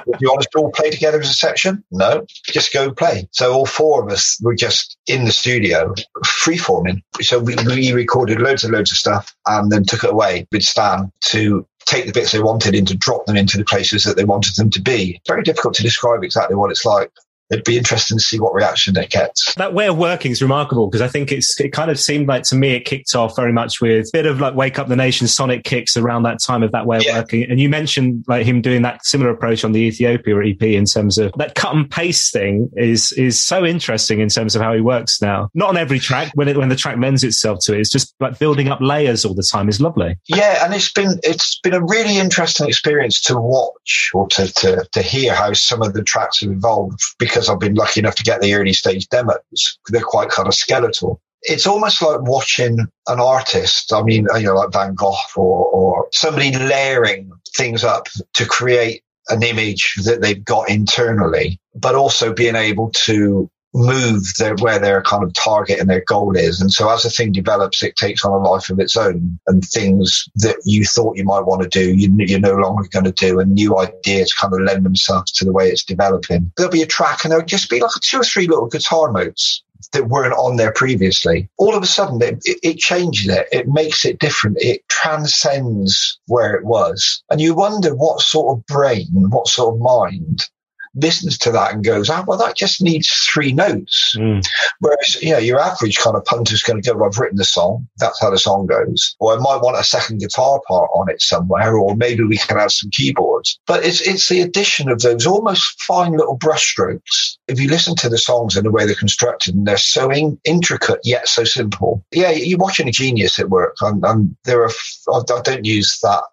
Do 0.10 0.18
you 0.22 0.30
want 0.30 0.40
us 0.40 0.48
to 0.54 0.60
all 0.60 0.72
play 0.72 0.90
together 0.90 1.20
as 1.20 1.30
a 1.30 1.34
section? 1.34 1.84
No, 1.92 2.26
just 2.46 2.74
go 2.74 2.92
play. 2.92 3.28
So 3.32 3.54
all 3.54 3.66
four 3.66 4.04
of 4.04 4.12
us 4.12 4.40
were 4.42 4.56
just 4.56 4.98
in 5.08 5.26
the 5.26 5.32
studio, 5.32 5.94
freeforming. 6.26 7.02
So 7.22 7.40
we, 7.40 7.56
we 7.66 7.92
recorded 7.92 8.42
loads 8.42 8.64
and 8.64 8.74
loads 8.74 8.92
of 8.92 8.98
stuff 8.98 9.36
and 9.48 9.72
then 9.72 9.84
took 9.84 10.04
it 10.04 10.12
away 10.12 10.48
with 10.52 10.64
Stan 10.64 11.12
to 11.26 11.66
take 11.86 12.06
the 12.06 12.12
bits 12.12 12.32
they 12.32 12.42
wanted 12.42 12.76
and 12.76 12.88
to 12.88 12.98
drop 12.98 13.26
them 13.26 13.38
into 13.38 13.58
the 13.58 13.66
places 13.66 14.04
that 14.04 14.16
they 14.16 14.26
wanted 14.26 14.56
them 14.56 14.70
to 14.72 14.82
be. 14.82 15.22
Very 15.28 15.44
difficult 15.44 15.74
to 15.76 15.84
describe 15.84 16.24
exactly 16.24 16.56
what 16.56 16.72
it's 16.72 16.86
like 16.86 17.12
it'd 17.50 17.66
be 17.66 17.78
interesting 17.78 18.18
to 18.18 18.24
see 18.24 18.40
what 18.40 18.54
reaction 18.54 18.98
it 18.98 19.10
gets. 19.10 19.54
That 19.56 19.74
way 19.74 19.88
of 19.88 19.98
working 19.98 20.32
is 20.32 20.42
remarkable 20.42 20.88
because 20.88 21.02
I 21.02 21.08
think 21.08 21.32
it's 21.32 21.60
it 21.60 21.70
kind 21.70 21.90
of 21.90 22.00
seemed 22.00 22.28
like 22.28 22.44
to 22.44 22.56
me 22.56 22.72
it 22.76 22.86
kicked 22.86 23.16
off 23.16 23.36
very 23.36 23.52
much 23.52 23.82
with 23.82 24.08
a 24.08 24.10
bit 24.14 24.26
of 24.26 24.40
like 24.40 24.56
Wake 24.56 24.78
Up 24.78 24.88
the 24.88 24.96
Nation 24.96 25.28
Sonik 25.28 25.64
Kicks 25.64 25.98
around 25.98 26.24
that 26.24 26.40
time 26.42 26.64
of 26.64 26.72
that 26.72 26.86
way 26.86 26.98
of 26.98 27.04
yeah. 27.04 27.20
working. 27.20 27.50
And 27.50 27.60
you 27.60 27.70
mentioned 27.70 28.26
like 28.28 28.46
him 28.46 28.62
doing 28.62 28.82
that 28.84 29.06
similar 29.06 29.32
approach 29.32 29.64
on 29.64 29.72
the 29.72 29.80
Ethiopia 29.80 30.36
EP 30.40 30.62
in 30.62 30.86
terms 30.86 31.18
of 31.18 31.32
that 31.38 31.56
cut 31.56 31.74
and 31.74 31.90
paste 31.90 32.32
thing 32.32 32.70
is 32.76 33.12
is 33.14 33.44
so 33.44 33.66
interesting 33.66 34.20
in 34.20 34.30
terms 34.30 34.56
of 34.56 34.62
how 34.62 34.74
he 34.74 34.82
works 34.82 35.22
now. 35.22 35.50
Not 35.54 35.70
on 35.70 35.78
every 35.78 36.00
track 36.00 36.32
when 36.36 36.48
it, 36.48 36.58
when 36.58 36.70
the 36.70 36.76
track 36.76 36.98
lends 36.98 37.24
itself 37.24 37.60
to 37.64 37.74
it. 37.74 37.80
It's 37.80 37.92
just 37.92 38.14
like 38.20 38.38
building 38.40 38.70
up 38.70 38.80
layers 38.82 39.26
all 39.26 39.34
the 39.34 39.48
time 39.52 39.70
is 39.70 39.82
lovely. 39.82 40.18
Yeah, 40.28 40.64
and 40.64 40.74
it's 40.74 40.92
been 40.92 41.20
it's 41.24 41.60
been 41.60 41.74
a 41.74 41.84
really 41.84 42.18
interesting 42.18 42.68
experience 42.68 43.22
to 43.22 43.38
watch 43.38 44.12
or 44.14 44.28
to 44.30 44.52
to, 44.54 44.88
to 44.92 45.02
hear 45.02 45.34
how 45.34 45.54
some 45.54 45.82
of 45.82 45.94
the 45.94 46.04
tracks 46.04 46.42
have 46.42 46.52
evolved 46.52 47.00
because 47.18 47.39
because 47.40 47.50
I've 47.50 47.60
been 47.60 47.76
lucky 47.76 48.02
enough 48.02 48.16
to 48.16 48.24
get 48.24 48.42
the 48.42 48.54
early 48.54 48.74
stage 48.74 49.08
demos. 49.08 49.80
They're 49.88 50.02
quite 50.02 50.30
kind 50.30 50.48
of 50.48 50.54
skeletal. 50.54 51.22
It's 51.44 51.66
almost 51.66 52.02
like 52.02 52.22
watching 52.22 52.80
an 53.08 53.20
artist. 53.22 53.94
I 53.94 54.04
mean, 54.04 54.28
you 54.36 54.44
know, 54.44 54.56
like 54.56 54.74
Van 54.74 54.94
Gogh 54.94 55.16
or, 55.38 55.66
or 55.68 56.08
somebody 56.12 56.54
layering 56.54 57.32
things 57.56 57.86
up 57.86 58.08
to 58.34 58.46
create 58.46 59.04
an 59.30 59.42
image 59.42 59.94
that 60.04 60.22
they've 60.22 60.44
got 60.44 60.70
internally, 60.70 61.60
but 61.76 61.96
also 61.96 62.34
being 62.34 62.58
able 62.58 62.90
to 63.06 63.50
move 63.74 64.24
their, 64.38 64.56
where 64.56 64.80
their 64.80 65.02
kind 65.02 65.24
of 65.24 65.34
target 65.34 65.80
and 65.80 65.90
their 65.90 66.04
goal 66.06 66.36
is. 66.36 66.60
And 66.60 66.72
so 66.72 66.90
as 66.90 67.06
a 67.06 67.10
thing 67.10 67.32
develops, 67.32 67.84
it 67.84 67.96
takes 67.96 68.26
on 68.26 68.32
a 68.32 68.38
life 68.38 68.70
of 68.70 68.80
its 68.80 68.98
own 68.98 69.40
and 69.48 69.64
things 69.64 70.28
that 70.36 70.58
you 70.66 70.86
thought 70.86 71.18
you 71.18 71.24
might 71.24 71.46
want 71.46 71.62
to 71.62 71.70
do, 71.70 71.96
you, 71.96 72.14
you're 72.18 72.40
no 72.40 72.56
longer 72.56 72.88
going 72.90 73.06
to 73.06 73.12
do 73.12 73.40
and 73.40 73.54
new 73.54 73.78
ideas 73.78 74.34
kind 74.34 74.54
of 74.54 74.62
lend 74.62 74.86
themselves 74.86 75.32
to 75.34 75.46
the 75.46 75.52
way 75.52 75.70
it's 75.70 75.84
developing. 75.84 76.52
There'll 76.58 76.72
be 76.72 76.82
a 76.82 76.88
track 76.88 77.24
and 77.24 77.32
there'll 77.32 77.46
just 77.46 77.70
be 77.70 77.80
like 77.80 77.92
two 78.02 78.20
or 78.20 78.24
three 78.24 78.48
little 78.48 78.68
guitar 78.68 79.12
notes 79.12 79.64
that 79.94 80.10
weren't 80.10 80.34
on 80.34 80.58
there 80.58 80.74
previously. 80.74 81.50
All 81.58 81.76
of 81.76 81.84
a 81.84 81.88
sudden, 81.88 82.22
it, 82.22 82.44
it, 82.46 82.78
changes 82.78 83.30
it. 83.30 83.48
It 83.52 83.68
makes 83.68 84.06
it 84.06 84.20
different. 84.20 84.58
It 84.60 84.88
transcends 84.90 86.20
where 86.28 86.54
it 86.54 86.66
was. 86.66 87.24
And 87.30 87.40
you 87.40 87.56
wonder 87.56 87.96
what 87.96 88.22
sort 88.22 88.58
of 88.58 88.66
brain, 88.66 89.08
what 89.30 89.48
sort 89.48 89.76
of 89.76 89.82
mind 89.82 90.50
listens 90.96 91.38
to 91.40 91.52
that 91.52 91.74
and 91.74 91.84
goes, 91.84 92.10
ah, 92.10 92.24
well, 92.28 92.38
that 92.38 92.56
just 92.56 92.82
needs 92.82 93.08
three 93.32 93.54
notes. 93.54 94.14
Mm. 94.18 94.46
Whereas, 94.80 95.22
you 95.22 95.32
know, 95.32 95.38
your 95.38 95.60
average 95.60 95.98
kind 95.98 96.16
of 96.16 96.26
punter's 96.26 96.64
going 96.64 96.82
to 96.82 96.90
go, 96.90 96.98
well, 96.98 97.10
I've 97.10 97.18
written 97.18 97.38
the 97.38 97.46
song. 97.46 97.88
That's 97.98 98.20
how 98.22 98.30
the 98.30 98.38
song 98.38 98.66
goes. 98.66 99.16
Or 99.20 99.34
I 99.34 99.38
might 99.38 99.62
want 99.62 99.78
a 99.78 99.84
second 99.84 100.20
guitar 100.20 100.62
part 100.68 100.90
on 100.94 101.10
it 101.10 101.22
somewhere, 101.22 101.78
or 101.78 101.96
maybe 101.96 102.24
we 102.24 102.38
can 102.38 102.58
add 102.58 102.72
some 102.72 102.90
keyboards. 102.92 103.60
But 103.68 103.86
it's, 103.86 104.02
it's 104.02 104.30
the 104.30 104.42
addition 104.42 104.90
of 104.90 105.02
those 105.02 105.26
almost 105.26 105.82
fine 105.82 106.14
little 106.14 106.38
brushstrokes. 106.38 107.38
If 107.48 107.60
you 107.60 107.70
listen 107.70 107.96
to 107.98 108.10
the 108.10 108.18
songs 108.18 108.56
and 108.56 108.66
the 108.66 108.72
way 108.72 108.86
they're 108.86 108.96
constructed, 108.96 109.56
and 109.56 109.66
they're 109.66 109.78
so 109.78 110.10
in, 110.12 110.40
intricate 110.44 111.00
yet 111.04 111.28
so 111.28 111.44
simple. 111.44 112.06
Yeah, 112.12 112.32
you're 112.32 112.58
watching 112.58 112.88
a 112.88 112.92
genius 112.92 113.40
at 113.40 113.50
work. 113.50 113.78
And, 113.82 114.04
and 114.06 114.36
there 114.46 114.64
are, 114.64 114.72
I 115.14 115.22
don't 115.44 115.66
use 115.66 116.00
that 116.02 116.24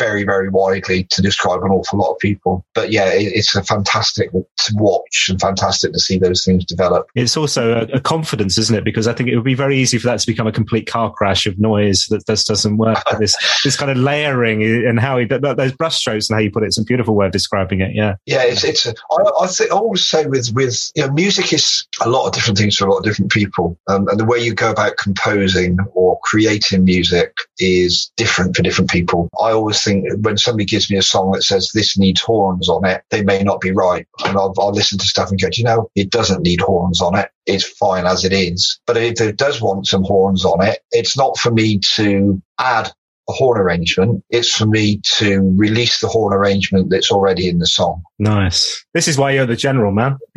very, 0.00 0.24
very 0.24 0.48
widely 0.48 1.04
to 1.10 1.20
describe 1.20 1.62
an 1.62 1.70
awful 1.70 1.98
lot 1.98 2.12
of 2.12 2.18
people. 2.18 2.64
But 2.74 2.90
yeah, 2.90 3.12
it, 3.12 3.32
it's 3.34 3.54
a 3.54 3.62
fantastic 3.62 4.32
to 4.32 4.74
watch 4.76 5.26
and 5.28 5.38
fantastic 5.38 5.92
to 5.92 6.00
see 6.00 6.18
those 6.18 6.44
things 6.44 6.64
develop. 6.64 7.06
It's 7.14 7.36
also 7.36 7.82
a, 7.82 7.82
a, 7.96 8.00
confidence, 8.00 8.56
isn't 8.56 8.74
it? 8.74 8.84
Because 8.84 9.06
I 9.06 9.12
think 9.12 9.28
it 9.28 9.36
would 9.36 9.44
be 9.44 9.54
very 9.54 9.78
easy 9.78 9.98
for 9.98 10.06
that 10.06 10.20
to 10.20 10.26
become 10.26 10.46
a 10.46 10.52
complete 10.52 10.86
car 10.86 11.12
crash 11.12 11.46
of 11.46 11.58
noise 11.58 12.06
that 12.08 12.26
just 12.26 12.48
doesn't 12.48 12.78
work. 12.78 12.98
this 13.18 13.36
this 13.62 13.76
kind 13.76 13.90
of 13.90 13.98
layering 13.98 14.62
and 14.86 14.98
how 14.98 15.18
he, 15.18 15.26
those 15.26 15.72
brushstrokes 15.72 16.30
and 16.30 16.36
how 16.36 16.40
you 16.40 16.50
put 16.50 16.62
it, 16.62 16.66
it's 16.66 16.78
a 16.78 16.84
beautiful 16.84 17.14
way 17.14 17.26
of 17.26 17.32
describing 17.32 17.82
it. 17.82 17.94
Yeah, 17.94 18.16
yeah. 18.24 18.42
It's 18.42 18.64
it's. 18.64 18.86
A, 18.86 18.94
I, 19.10 19.44
I, 19.44 19.46
think, 19.46 19.70
I 19.70 19.74
always 19.74 20.06
say 20.06 20.26
with 20.26 20.50
with 20.54 20.90
you 20.94 21.06
know 21.06 21.12
music 21.12 21.52
is 21.52 21.86
a 22.00 22.08
lot 22.08 22.26
of 22.26 22.32
different 22.32 22.58
things 22.58 22.76
for 22.76 22.86
a 22.86 22.90
lot 22.90 22.98
of 22.98 23.04
different 23.04 23.30
people, 23.30 23.78
um, 23.88 24.08
and 24.08 24.18
the 24.18 24.24
way 24.24 24.38
you 24.38 24.54
go 24.54 24.70
about 24.70 24.96
composing 24.96 25.76
or 25.92 26.18
creating 26.24 26.84
music 26.84 27.34
is 27.58 28.10
different 28.16 28.56
for 28.56 28.62
different 28.62 28.90
people. 28.90 29.28
I 29.40 29.50
always 29.50 29.82
think 29.82 29.89
when 30.22 30.36
somebody 30.36 30.64
gives 30.64 30.90
me 30.90 30.96
a 30.96 31.02
song 31.02 31.32
that 31.32 31.42
says 31.42 31.70
this 31.72 31.98
needs 31.98 32.20
horns 32.20 32.68
on 32.68 32.84
it, 32.84 33.02
they 33.10 33.22
may 33.22 33.42
not 33.42 33.60
be 33.60 33.70
right. 33.70 34.06
And 34.24 34.36
I'll, 34.36 34.54
I'll 34.58 34.72
listen 34.72 34.98
to 34.98 35.04
stuff 35.04 35.30
and 35.30 35.40
go, 35.40 35.48
you 35.52 35.64
know, 35.64 35.90
it 35.94 36.10
doesn't 36.10 36.42
need 36.42 36.60
horns 36.60 37.00
on 37.00 37.18
it. 37.18 37.30
It's 37.46 37.64
fine 37.64 38.06
as 38.06 38.24
it 38.24 38.32
is. 38.32 38.80
But 38.86 38.96
if 38.96 39.20
it 39.20 39.36
does 39.36 39.60
want 39.60 39.86
some 39.86 40.04
horns 40.04 40.44
on 40.44 40.62
it, 40.64 40.80
it's 40.92 41.16
not 41.16 41.38
for 41.38 41.50
me 41.50 41.80
to 41.94 42.40
add 42.58 42.92
a 43.28 43.32
horn 43.32 43.60
arrangement. 43.60 44.24
It's 44.30 44.52
for 44.52 44.66
me 44.66 45.00
to 45.16 45.52
release 45.56 46.00
the 46.00 46.08
horn 46.08 46.34
arrangement 46.34 46.90
that's 46.90 47.10
already 47.10 47.48
in 47.48 47.58
the 47.58 47.66
song. 47.66 48.02
Nice. 48.18 48.84
This 48.94 49.08
is 49.08 49.16
why 49.16 49.32
you're 49.32 49.46
the 49.46 49.56
general, 49.56 49.92
man. 49.92 50.18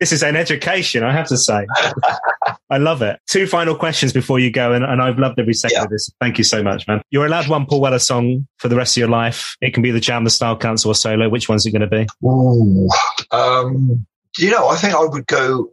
this 0.00 0.12
is 0.12 0.22
an 0.22 0.36
education, 0.36 1.02
I 1.02 1.12
have 1.12 1.28
to 1.28 1.36
say. 1.36 1.66
I 2.70 2.78
love 2.78 3.02
it. 3.02 3.20
Two 3.28 3.46
final 3.46 3.74
questions 3.74 4.12
before 4.12 4.38
you 4.38 4.50
go, 4.50 4.72
and, 4.72 4.84
and 4.84 5.00
I've 5.00 5.18
loved 5.18 5.38
every 5.38 5.54
second 5.54 5.76
yeah. 5.76 5.84
of 5.84 5.90
this. 5.90 6.10
Thank 6.20 6.38
you 6.38 6.44
so 6.44 6.62
much, 6.62 6.86
man. 6.88 7.02
You're 7.10 7.26
allowed 7.26 7.48
one 7.48 7.66
Paul 7.66 7.80
Weller 7.80 7.98
song 7.98 8.46
for 8.58 8.68
the 8.68 8.76
rest 8.76 8.96
of 8.96 9.00
your 9.00 9.08
life. 9.08 9.56
It 9.60 9.74
can 9.74 9.82
be 9.82 9.90
the 9.90 10.00
Jam, 10.00 10.24
the 10.24 10.30
Style 10.30 10.56
Council, 10.56 10.90
or 10.90 10.94
solo. 10.94 11.28
Which 11.28 11.48
one's 11.48 11.66
it 11.66 11.70
going 11.70 11.82
to 11.82 11.86
be? 11.86 12.06
Ooh, 12.26 12.88
um, 13.30 14.06
you 14.38 14.50
know, 14.50 14.68
I 14.68 14.76
think 14.76 14.94
I 14.94 15.04
would 15.04 15.26
go. 15.26 15.70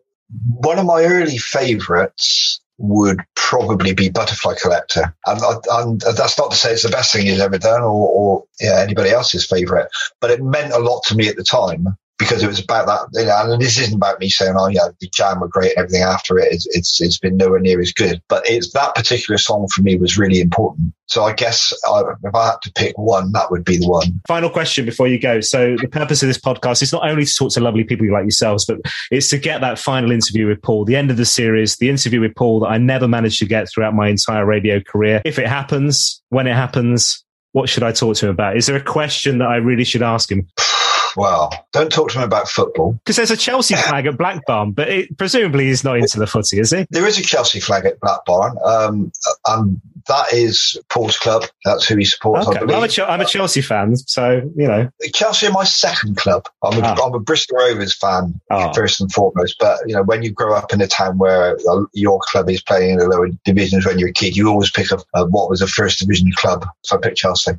One 0.47 0.78
of 0.78 0.86
my 0.86 1.03
early 1.05 1.38
favourites 1.38 2.61
would 2.78 3.20
probably 3.36 3.93
be 3.93 4.09
Butterfly 4.09 4.55
Collector. 4.61 5.13
And, 5.26 5.41
and, 5.70 6.01
that's 6.01 6.38
not 6.38 6.51
to 6.51 6.57
say 6.57 6.72
it's 6.72 6.84
the 6.84 6.89
best 6.89 7.11
thing 7.11 7.26
he's 7.26 7.41
ever 7.41 7.57
done 7.57 7.82
or, 7.82 8.09
or 8.09 8.43
yeah, 8.59 8.80
anybody 8.80 9.09
else's 9.09 9.45
favourite, 9.45 9.88
but 10.22 10.32
it 10.32 10.41
meant 10.41 10.72
a 10.72 10.80
lot 10.80 11.03
to 11.07 11.15
me 11.15 11.28
at 11.28 11.36
the 11.36 11.43
time 11.43 11.97
because 12.20 12.43
it 12.43 12.47
was 12.47 12.59
about 12.59 12.86
that. 12.86 13.20
You 13.20 13.26
know, 13.26 13.53
and 13.53 13.61
this 13.61 13.80
isn't 13.80 13.95
about 13.95 14.20
me 14.20 14.30
saying, 14.30 14.53
"Oh, 14.55 14.67
yeah, 14.67 14.89
the 14.99 15.09
jam 15.09 15.39
were 15.39 15.47
great." 15.47 15.72
and 15.72 15.80
Everything 15.80 16.03
after 16.03 16.38
it, 16.38 16.49
it's, 16.51 16.67
it's 16.76 17.01
it's 17.01 17.17
been 17.17 17.38
nowhere 17.38 17.59
near 17.59 17.80
as 17.80 17.93
good. 17.93 18.22
But 18.28 18.47
it's 18.47 18.74
that 18.74 18.93
particular 18.93 19.38
song 19.38 19.67
for 19.74 19.82
me 19.82 19.95
was 19.95 20.17
really 20.17 20.41
important. 20.41 20.93
So 21.07 21.24
I 21.24 21.34
guess 21.34 21.74
I, 21.88 22.01
if 22.24 22.36
I 22.36 22.47
had 22.47 22.61
to 22.63 22.72
pick 22.74 22.95
one, 22.97 23.32
that 23.32 23.49
would 23.49 23.65
be 23.65 23.78
the 23.78 23.88
one. 23.88 24.22
Final 24.28 24.49
question 24.49 24.86
before 24.86 25.07
you 25.07 25.20
go. 25.20 25.41
So 25.41 25.76
the 25.78 25.88
purpose 25.88 26.22
of 26.22 26.28
this 26.28 26.38
podcast 26.38 26.84
is 26.84 26.93
not 26.93 27.09
only 27.09 27.26
to 27.26 27.34
talk 27.34 27.51
to 27.53 27.61
lovely 27.61 27.84
people 27.84 28.11
like 28.11 28.24
yourselves, 28.24 28.65
but 28.65 28.80
it's 29.09 29.30
to 29.30 29.39
get 29.39 29.61
that 29.61 29.80
final 29.80 30.11
interview 30.11 30.47
with 30.47 30.61
Paul, 30.61 30.86
the 30.86 30.95
end 30.95 31.09
of 31.09 31.17
the 31.17 31.26
series, 31.26 31.78
the 31.78 31.89
interview 31.89 32.22
with 32.22 32.36
Paul 32.36 32.59
that 32.59 32.67
I 32.67 32.78
never 32.78 33.07
managed 33.07 33.39
to 33.39 33.45
get 33.45 33.70
throughout 33.70 33.95
my 33.95 34.09
entire 34.09 34.45
radio 34.45 34.82
career. 34.82 35.22
If 35.26 35.39
it 35.39 35.47
happens, 35.47 36.22
when 36.30 36.45
it 36.45 36.55
happens, 36.55 37.24
what 37.53 37.70
should 37.70 37.82
I 37.82 37.91
talk 37.91 38.17
to 38.17 38.28
him 38.28 38.32
about? 38.32 38.57
Is 38.57 38.67
there 38.67 38.76
a 38.76 38.84
question 38.84 39.39
that 39.39 39.47
I 39.47 39.55
really 39.55 39.86
should 39.86 40.03
ask 40.03 40.32
him? 40.32 40.47
well, 41.16 41.51
don't 41.72 41.91
talk 41.91 42.10
to 42.12 42.20
him 42.20 42.24
about 42.24 42.47
football. 42.49 42.93
Because 42.93 43.16
there's 43.16 43.32
a 43.32 43.38
Chelsea 43.38 43.76
flag 43.88 44.05
at 44.05 44.18
Black 44.18 44.45
Barn, 44.45 44.72
but 44.72 44.89
it, 44.89 45.18
presumably 45.18 45.66
he's 45.66 45.84
not 45.84 45.97
into 45.97 46.20
the 46.20 46.28
footy, 46.28 46.60
is 46.60 46.72
he? 46.72 46.86
There 46.89 47.07
is 47.07 47.18
a 47.20 47.24
Chelsea 47.24 47.60
flag 47.60 47.86
at 47.86 47.99
Black 47.99 48.26
Barn. 48.26 48.57
Um, 48.64 49.12
and 49.47 49.82
that 50.07 50.34
is 50.34 50.78
Paul's 50.89 51.18
club. 51.18 51.43
That's 51.66 51.88
who 51.88 51.95
he 51.95 52.05
supports. 52.05 52.47
Okay. 52.47 52.66
Well, 52.66 52.84
I'm, 52.84 52.89
a, 52.89 53.03
I'm, 53.03 53.22
a 53.22 53.26
Chelsea 53.26 53.62
fan, 53.62 53.95
so 53.95 54.41
you 54.55 54.68
know. 54.68 54.89
Chelsea 55.14 55.47
are 55.47 55.51
my 55.51 55.64
second 55.64 56.18
club. 56.18 56.45
I'm 56.64 56.78
a, 56.80 56.82
ah. 56.84 57.05
I'm 57.05 57.14
a 57.14 57.20
Bristol 57.20 57.57
Rovers 57.57 57.93
fan 57.93 58.39
ah. 58.49 58.72
first 58.74 58.99
and 58.99 59.12
foremost. 59.12 59.55
But 59.60 59.80
you 59.86 59.95
know, 59.95 60.03
when 60.03 60.24
you 60.24 60.32
grow 60.32 60.55
up 60.55 60.74
in 60.74 60.82
a 60.82 60.88
town 60.88 61.18
where 61.18 61.57
your 61.93 62.20
club 62.24 62.49
is 62.49 62.62
playing 62.62 62.91
in 62.91 62.97
the 62.97 63.07
lower 63.07 63.30
divisions 63.45 63.86
when 63.86 63.99
you're 63.99 64.10
a 64.10 64.14
kid, 64.14 64.36
you 64.36 64.49
always 64.49 64.72
pick 64.72 64.91
up 64.91 65.01
uh, 65.14 65.26
what 65.26 65.49
was 65.49 65.62
a 65.62 65.68
first 65.68 65.99
division 65.99 66.32
club. 66.36 66.66
So 66.84 66.97
I 66.97 66.99
picked 66.99 67.18
Chelsea. 67.18 67.51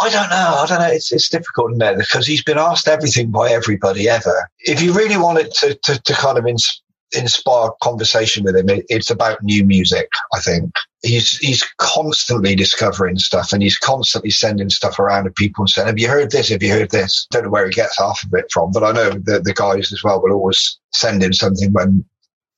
I 0.00 0.08
don't 0.08 0.30
know. 0.30 0.54
I 0.58 0.66
don't 0.68 0.78
know. 0.78 0.86
It's, 0.86 1.12
it's 1.12 1.28
difficult 1.28 1.72
in 1.72 1.78
there 1.78 1.96
because 1.96 2.26
he's 2.26 2.42
been 2.42 2.58
asked 2.58 2.86
everything 2.96 3.30
by 3.30 3.50
everybody 3.50 4.08
ever. 4.08 4.48
If 4.60 4.82
you 4.82 4.92
really 4.92 5.16
wanted 5.16 5.52
to, 5.60 5.74
to, 5.84 6.00
to 6.02 6.12
kind 6.14 6.38
of 6.38 6.46
ins- 6.46 6.82
inspire 7.12 7.70
conversation 7.82 8.44
with 8.44 8.56
him, 8.56 8.68
it, 8.68 8.86
it's 8.88 9.10
about 9.10 9.42
new 9.42 9.64
music, 9.64 10.08
I 10.34 10.40
think. 10.40 10.72
He's, 11.02 11.38
he's 11.38 11.62
constantly 11.78 12.56
discovering 12.56 13.18
stuff 13.18 13.52
and 13.52 13.62
he's 13.62 13.78
constantly 13.78 14.30
sending 14.30 14.70
stuff 14.70 14.98
around 14.98 15.24
to 15.24 15.30
people 15.30 15.62
and 15.62 15.68
saying, 15.68 15.86
have 15.86 15.98
you 15.98 16.08
heard 16.08 16.30
this? 16.30 16.48
Have 16.48 16.62
you 16.62 16.72
heard 16.72 16.90
this? 16.90 17.26
Don't 17.30 17.44
know 17.44 17.50
where 17.50 17.66
he 17.66 17.72
gets 17.72 17.98
half 17.98 18.22
of 18.24 18.30
it 18.32 18.46
from, 18.52 18.72
but 18.72 18.82
I 18.82 18.92
know 18.92 19.10
that 19.10 19.44
the 19.44 19.54
guys 19.54 19.92
as 19.92 20.02
well 20.02 20.20
will 20.20 20.32
always 20.32 20.78
send 20.92 21.22
him 21.22 21.32
something 21.32 21.72
when 21.72 22.04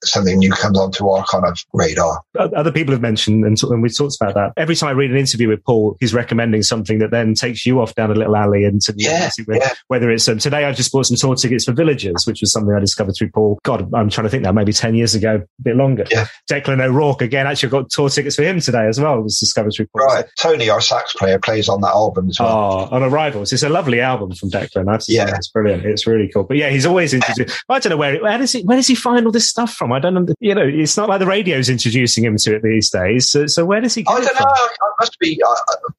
something 0.04 0.38
new 0.38 0.52
comes 0.52 0.78
onto 0.78 1.08
our 1.08 1.24
kind 1.26 1.44
of 1.44 1.58
radar. 1.72 2.22
Other 2.38 2.72
people 2.72 2.92
have 2.92 3.02
mentioned, 3.02 3.44
and, 3.44 3.60
and 3.62 3.82
we 3.82 3.88
talked 3.88 4.16
about 4.20 4.34
that. 4.34 4.52
Every 4.56 4.76
time 4.76 4.90
I 4.90 4.92
read 4.92 5.10
an 5.10 5.16
interview 5.16 5.48
with 5.48 5.64
Paul, 5.64 5.96
he's 6.00 6.14
recommending 6.14 6.62
something 6.62 6.98
that 6.98 7.10
then 7.10 7.34
takes 7.34 7.66
you 7.66 7.80
off 7.80 7.94
down 7.94 8.10
a 8.10 8.14
little 8.14 8.36
alley 8.36 8.64
into 8.64 8.94
yeah, 8.96 9.30
yeah. 9.48 9.70
whether 9.88 10.10
it's 10.10 10.28
um, 10.28 10.38
today 10.38 10.64
I 10.64 10.72
just 10.72 10.92
bought 10.92 11.06
some 11.06 11.16
tour 11.16 11.34
tickets 11.34 11.64
for 11.64 11.72
Villagers, 11.72 12.26
which 12.26 12.40
was 12.40 12.52
something 12.52 12.74
I 12.74 12.80
discovered 12.80 13.14
through 13.16 13.30
Paul. 13.30 13.58
God, 13.64 13.92
I'm 13.94 14.10
trying 14.10 14.24
to 14.24 14.30
think 14.30 14.42
now, 14.42 14.52
maybe 14.52 14.72
10 14.72 14.94
years 14.94 15.14
ago, 15.14 15.36
a 15.36 15.62
bit 15.62 15.76
longer. 15.76 16.04
Yeah. 16.10 16.26
Declan 16.50 16.84
O'Rourke, 16.84 17.22
again, 17.22 17.46
actually 17.46 17.70
got 17.70 17.90
tour 17.90 18.08
tickets 18.08 18.36
for 18.36 18.42
him 18.42 18.60
today 18.60 18.86
as 18.86 19.00
well. 19.00 19.18
It 19.18 19.22
was 19.22 19.38
discovered 19.38 19.72
through 19.76 19.86
Paul. 19.86 20.06
Right. 20.06 20.24
Tony, 20.38 20.68
our 20.68 20.80
sax 20.80 21.12
player, 21.14 21.38
plays 21.38 21.68
on 21.68 21.80
that 21.82 21.88
album 21.88 22.28
as 22.28 22.40
well. 22.40 22.88
Oh, 22.90 22.94
on 22.94 23.02
Arrivals. 23.02 23.52
It's 23.52 23.62
a 23.62 23.68
lovely 23.68 24.00
album 24.00 24.34
from 24.34 24.50
Declan. 24.50 24.88
I've 24.88 25.02
yeah. 25.08 25.34
It's 25.34 25.48
brilliant. 25.48 25.84
It's 25.84 26.06
really 26.06 26.28
cool. 26.28 26.44
But 26.44 26.56
yeah, 26.56 26.70
he's 26.70 26.86
always 26.86 27.14
introduced. 27.14 27.64
I 27.68 27.78
don't 27.78 27.90
know 27.90 27.96
where, 27.96 28.20
where 28.22 28.38
does 28.38 28.52
he, 28.52 28.62
where 28.62 28.76
does 28.76 28.86
he 28.86 28.94
find 28.94 29.26
all 29.26 29.32
this 29.32 29.48
stuff 29.48 29.72
from? 29.72 29.87
I 29.92 29.98
don't 29.98 30.14
know. 30.14 30.34
You 30.40 30.54
know, 30.54 30.66
it's 30.66 30.96
not 30.96 31.08
like 31.08 31.20
the 31.20 31.26
radio's 31.26 31.68
introducing 31.68 32.24
him 32.24 32.36
to 32.36 32.56
it 32.56 32.62
these 32.62 32.90
days. 32.90 33.28
So, 33.28 33.46
so 33.46 33.64
where 33.64 33.80
does 33.80 33.94
he? 33.94 34.04
I 34.08 34.20
don't 34.20 34.36
from? 34.36 34.44
know. 34.44 34.52
I 34.52 34.90
must 35.00 35.18
be. 35.18 35.40
I, 35.44 35.56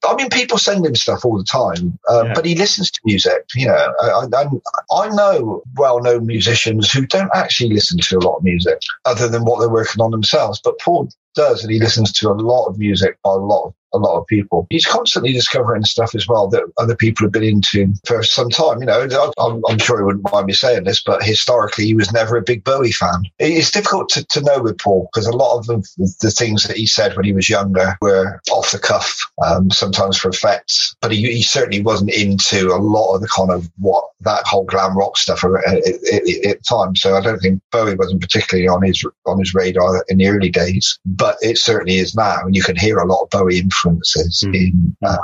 I, 0.08 0.14
mean, 0.16 0.28
people 0.30 0.58
send 0.58 0.84
him 0.84 0.94
stuff 0.94 1.24
all 1.24 1.36
the 1.36 1.44
time, 1.44 1.98
um, 2.08 2.26
yeah. 2.26 2.32
but 2.34 2.44
he 2.44 2.54
listens 2.54 2.90
to 2.90 3.00
music. 3.04 3.44
You 3.54 3.68
know, 3.68 3.94
I, 4.00 4.26
I, 4.32 4.44
I 4.92 5.08
know 5.14 5.62
well-known 5.76 6.26
musicians 6.26 6.90
who 6.90 7.06
don't 7.06 7.30
actually 7.34 7.74
listen 7.74 7.98
to 7.98 8.18
a 8.18 8.20
lot 8.20 8.36
of 8.36 8.44
music 8.44 8.80
other 9.04 9.28
than 9.28 9.44
what 9.44 9.60
they're 9.60 9.68
working 9.68 10.00
on 10.02 10.10
themselves. 10.10 10.60
But 10.62 10.78
Paul 10.78 11.08
does, 11.34 11.62
and 11.62 11.72
he 11.72 11.78
listens 11.78 12.12
to 12.12 12.30
a 12.30 12.34
lot 12.34 12.66
of 12.66 12.78
music 12.78 13.18
by 13.22 13.32
a 13.32 13.36
lot 13.36 13.66
of 13.66 13.74
a 13.92 13.98
lot 13.98 14.18
of 14.18 14.26
people. 14.26 14.66
He's 14.70 14.86
constantly 14.86 15.32
discovering 15.32 15.84
stuff 15.84 16.14
as 16.14 16.26
well 16.28 16.48
that 16.48 16.64
other 16.78 16.96
people 16.96 17.24
have 17.24 17.32
been 17.32 17.42
into 17.42 17.92
for 18.06 18.22
some 18.22 18.50
time. 18.50 18.80
You 18.80 18.86
know, 18.86 19.32
I'm, 19.38 19.62
I'm 19.68 19.78
sure 19.78 19.98
he 19.98 20.04
wouldn't 20.04 20.30
mind 20.32 20.46
me 20.46 20.52
saying 20.52 20.84
this, 20.84 21.02
but 21.02 21.22
historically, 21.22 21.86
he 21.86 21.94
was 21.94 22.12
never 22.12 22.36
a 22.36 22.42
big 22.42 22.64
Bowie 22.64 22.92
fan. 22.92 23.24
It's 23.38 23.70
difficult 23.70 24.08
to, 24.10 24.24
to 24.24 24.40
know 24.42 24.62
with 24.62 24.78
Paul 24.78 25.08
because 25.12 25.26
a 25.26 25.36
lot 25.36 25.58
of 25.58 25.66
the, 25.66 26.14
the, 26.20 26.30
things 26.30 26.62
that 26.64 26.76
he 26.76 26.86
said 26.86 27.16
when 27.16 27.24
he 27.24 27.32
was 27.32 27.50
younger 27.50 27.98
were 28.00 28.40
off 28.50 28.70
the 28.70 28.78
cuff, 28.78 29.20
um, 29.44 29.70
sometimes 29.70 30.16
for 30.16 30.28
effect. 30.28 30.94
But 31.00 31.12
he, 31.12 31.22
he, 31.32 31.42
certainly 31.42 31.82
wasn't 31.82 32.14
into 32.14 32.68
a 32.68 32.78
lot 32.78 33.14
of 33.14 33.22
the 33.22 33.28
kind 33.28 33.50
of 33.50 33.68
what 33.78 34.04
that 34.22 34.46
whole 34.46 34.64
glam 34.64 34.96
rock 34.96 35.16
stuff 35.16 35.44
at, 35.44 35.50
at, 35.66 35.78
at, 35.78 35.94
at 36.12 36.24
the 36.24 36.62
time. 36.68 36.96
So 36.96 37.16
I 37.16 37.20
don't 37.20 37.38
think 37.38 37.62
Bowie 37.72 37.94
wasn't 37.94 38.20
particularly 38.20 38.68
on 38.68 38.82
his 38.82 39.04
on 39.26 39.38
his 39.38 39.54
radar 39.54 40.04
in 40.08 40.18
the 40.18 40.28
early 40.28 40.50
days, 40.50 40.98
but 41.06 41.36
it 41.40 41.58
certainly 41.58 41.96
is 41.96 42.14
now, 42.14 42.40
and 42.40 42.54
you 42.54 42.62
can 42.62 42.76
hear 42.76 42.98
a 42.98 43.06
lot 43.06 43.22
of 43.22 43.30
Bowie 43.30 43.58
influences 43.58 44.44
mm. 44.46 44.54
in 44.54 44.96
uh, 45.04 45.16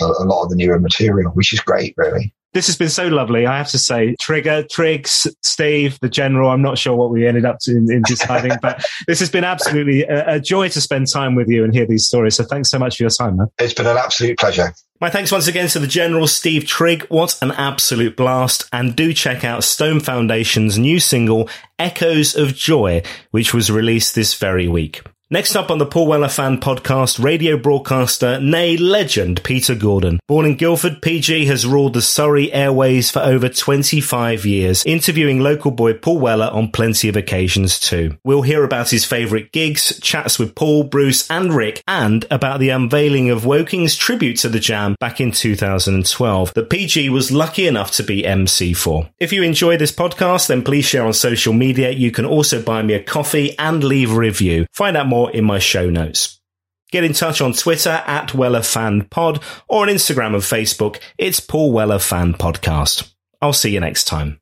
a, 0.00 0.04
a, 0.04 0.24
lot 0.24 0.44
of 0.44 0.50
the 0.50 0.56
newer 0.56 0.78
material, 0.78 1.30
which 1.32 1.52
is 1.52 1.60
great, 1.60 1.94
really. 1.96 2.32
This 2.54 2.66
has 2.66 2.76
been 2.76 2.90
so 2.90 3.08
lovely. 3.08 3.46
I 3.46 3.56
have 3.56 3.70
to 3.70 3.78
say, 3.78 4.14
Trigger, 4.20 4.62
Triggs, 4.70 5.26
Steve, 5.42 5.98
the 6.00 6.08
General. 6.10 6.50
I'm 6.50 6.60
not 6.60 6.76
sure 6.76 6.94
what 6.94 7.10
we 7.10 7.26
ended 7.26 7.46
up 7.46 7.56
in, 7.66 7.90
in 7.90 8.02
deciding, 8.02 8.52
but 8.60 8.84
this 9.06 9.20
has 9.20 9.30
been 9.30 9.44
absolutely 9.44 10.02
a, 10.02 10.34
a, 10.34 10.40
joy 10.40 10.68
to 10.68 10.80
spend 10.80 11.06
time 11.10 11.34
with 11.34 11.48
you 11.48 11.64
and 11.64 11.72
hear 11.72 11.86
these 11.86 12.06
stories. 12.06 12.36
So 12.36 12.44
thanks 12.44 12.68
so 12.68 12.78
much 12.78 12.98
for 12.98 13.04
your 13.04 13.10
time, 13.10 13.38
man. 13.38 13.46
It's 13.58 13.72
been 13.72 13.86
an 13.86 13.96
absolute 13.96 14.38
pleasure. 14.38 14.74
My 15.02 15.10
thanks 15.10 15.32
once 15.32 15.48
again 15.48 15.66
to 15.70 15.80
the 15.80 15.88
General 15.88 16.28
Steve 16.28 16.64
Trigg. 16.64 17.02
What 17.08 17.36
an 17.42 17.50
absolute 17.50 18.16
blast. 18.16 18.68
And 18.72 18.94
do 18.94 19.12
check 19.12 19.42
out 19.42 19.64
Stone 19.64 19.98
Foundation's 19.98 20.78
new 20.78 21.00
single, 21.00 21.48
Echoes 21.76 22.36
of 22.36 22.54
Joy, 22.54 23.02
which 23.32 23.52
was 23.52 23.68
released 23.68 24.14
this 24.14 24.34
very 24.34 24.68
week. 24.68 25.02
Next 25.32 25.56
up 25.56 25.70
on 25.70 25.78
the 25.78 25.86
Paul 25.86 26.08
Weller 26.08 26.28
Fan 26.28 26.60
Podcast, 26.60 27.18
radio 27.18 27.56
broadcaster, 27.56 28.38
nay 28.38 28.76
legend, 28.76 29.42
Peter 29.42 29.74
Gordon. 29.74 30.20
Born 30.28 30.44
in 30.44 30.56
Guildford, 30.56 31.00
PG 31.00 31.46
has 31.46 31.64
ruled 31.64 31.94
the 31.94 32.02
Surrey 32.02 32.52
airways 32.52 33.10
for 33.10 33.20
over 33.20 33.48
25 33.48 34.44
years, 34.44 34.84
interviewing 34.84 35.40
local 35.40 35.70
boy 35.70 35.94
Paul 35.94 36.18
Weller 36.18 36.50
on 36.52 36.70
plenty 36.70 37.08
of 37.08 37.16
occasions 37.16 37.80
too. 37.80 38.18
We'll 38.22 38.42
hear 38.42 38.62
about 38.62 38.90
his 38.90 39.06
favourite 39.06 39.52
gigs, 39.52 39.98
chats 40.00 40.38
with 40.38 40.54
Paul, 40.54 40.84
Bruce 40.84 41.26
and 41.30 41.54
Rick, 41.54 41.82
and 41.88 42.26
about 42.30 42.60
the 42.60 42.68
unveiling 42.68 43.30
of 43.30 43.44
Woking's 43.44 43.96
tribute 43.96 44.36
to 44.40 44.50
the 44.50 44.60
Jam 44.60 44.96
back 45.00 45.18
in 45.18 45.32
2012 45.32 46.52
that 46.52 46.68
PG 46.68 47.08
was 47.08 47.32
lucky 47.32 47.66
enough 47.66 47.90
to 47.92 48.02
be 48.02 48.26
MC 48.26 48.74
for. 48.74 49.08
If 49.18 49.32
you 49.32 49.42
enjoy 49.42 49.78
this 49.78 49.92
podcast, 49.92 50.48
then 50.48 50.62
please 50.62 50.84
share 50.84 51.06
on 51.06 51.14
social 51.14 51.54
media. 51.54 51.90
You 51.90 52.10
can 52.10 52.26
also 52.26 52.60
buy 52.60 52.82
me 52.82 52.92
a 52.92 53.02
coffee 53.02 53.58
and 53.58 53.82
leave 53.82 54.12
a 54.12 54.16
review. 54.16 54.66
Find 54.74 54.94
out 54.94 55.06
more 55.06 55.21
more 55.22 55.30
in 55.30 55.44
my 55.44 55.58
show 55.58 55.88
notes. 55.88 56.40
Get 56.90 57.04
in 57.04 57.12
touch 57.12 57.40
on 57.40 57.52
Twitter 57.52 58.02
at 58.06 58.34
Weller 58.34 58.62
Fan 58.62 59.06
Pod 59.08 59.42
or 59.68 59.82
on 59.82 59.88
Instagram 59.88 60.34
and 60.34 60.42
Facebook. 60.42 61.00
It's 61.16 61.40
Paul 61.40 61.72
Weller 61.72 61.98
Fan 61.98 62.34
Podcast. 62.34 63.10
I'll 63.40 63.52
see 63.52 63.70
you 63.70 63.80
next 63.80 64.04
time. 64.04 64.41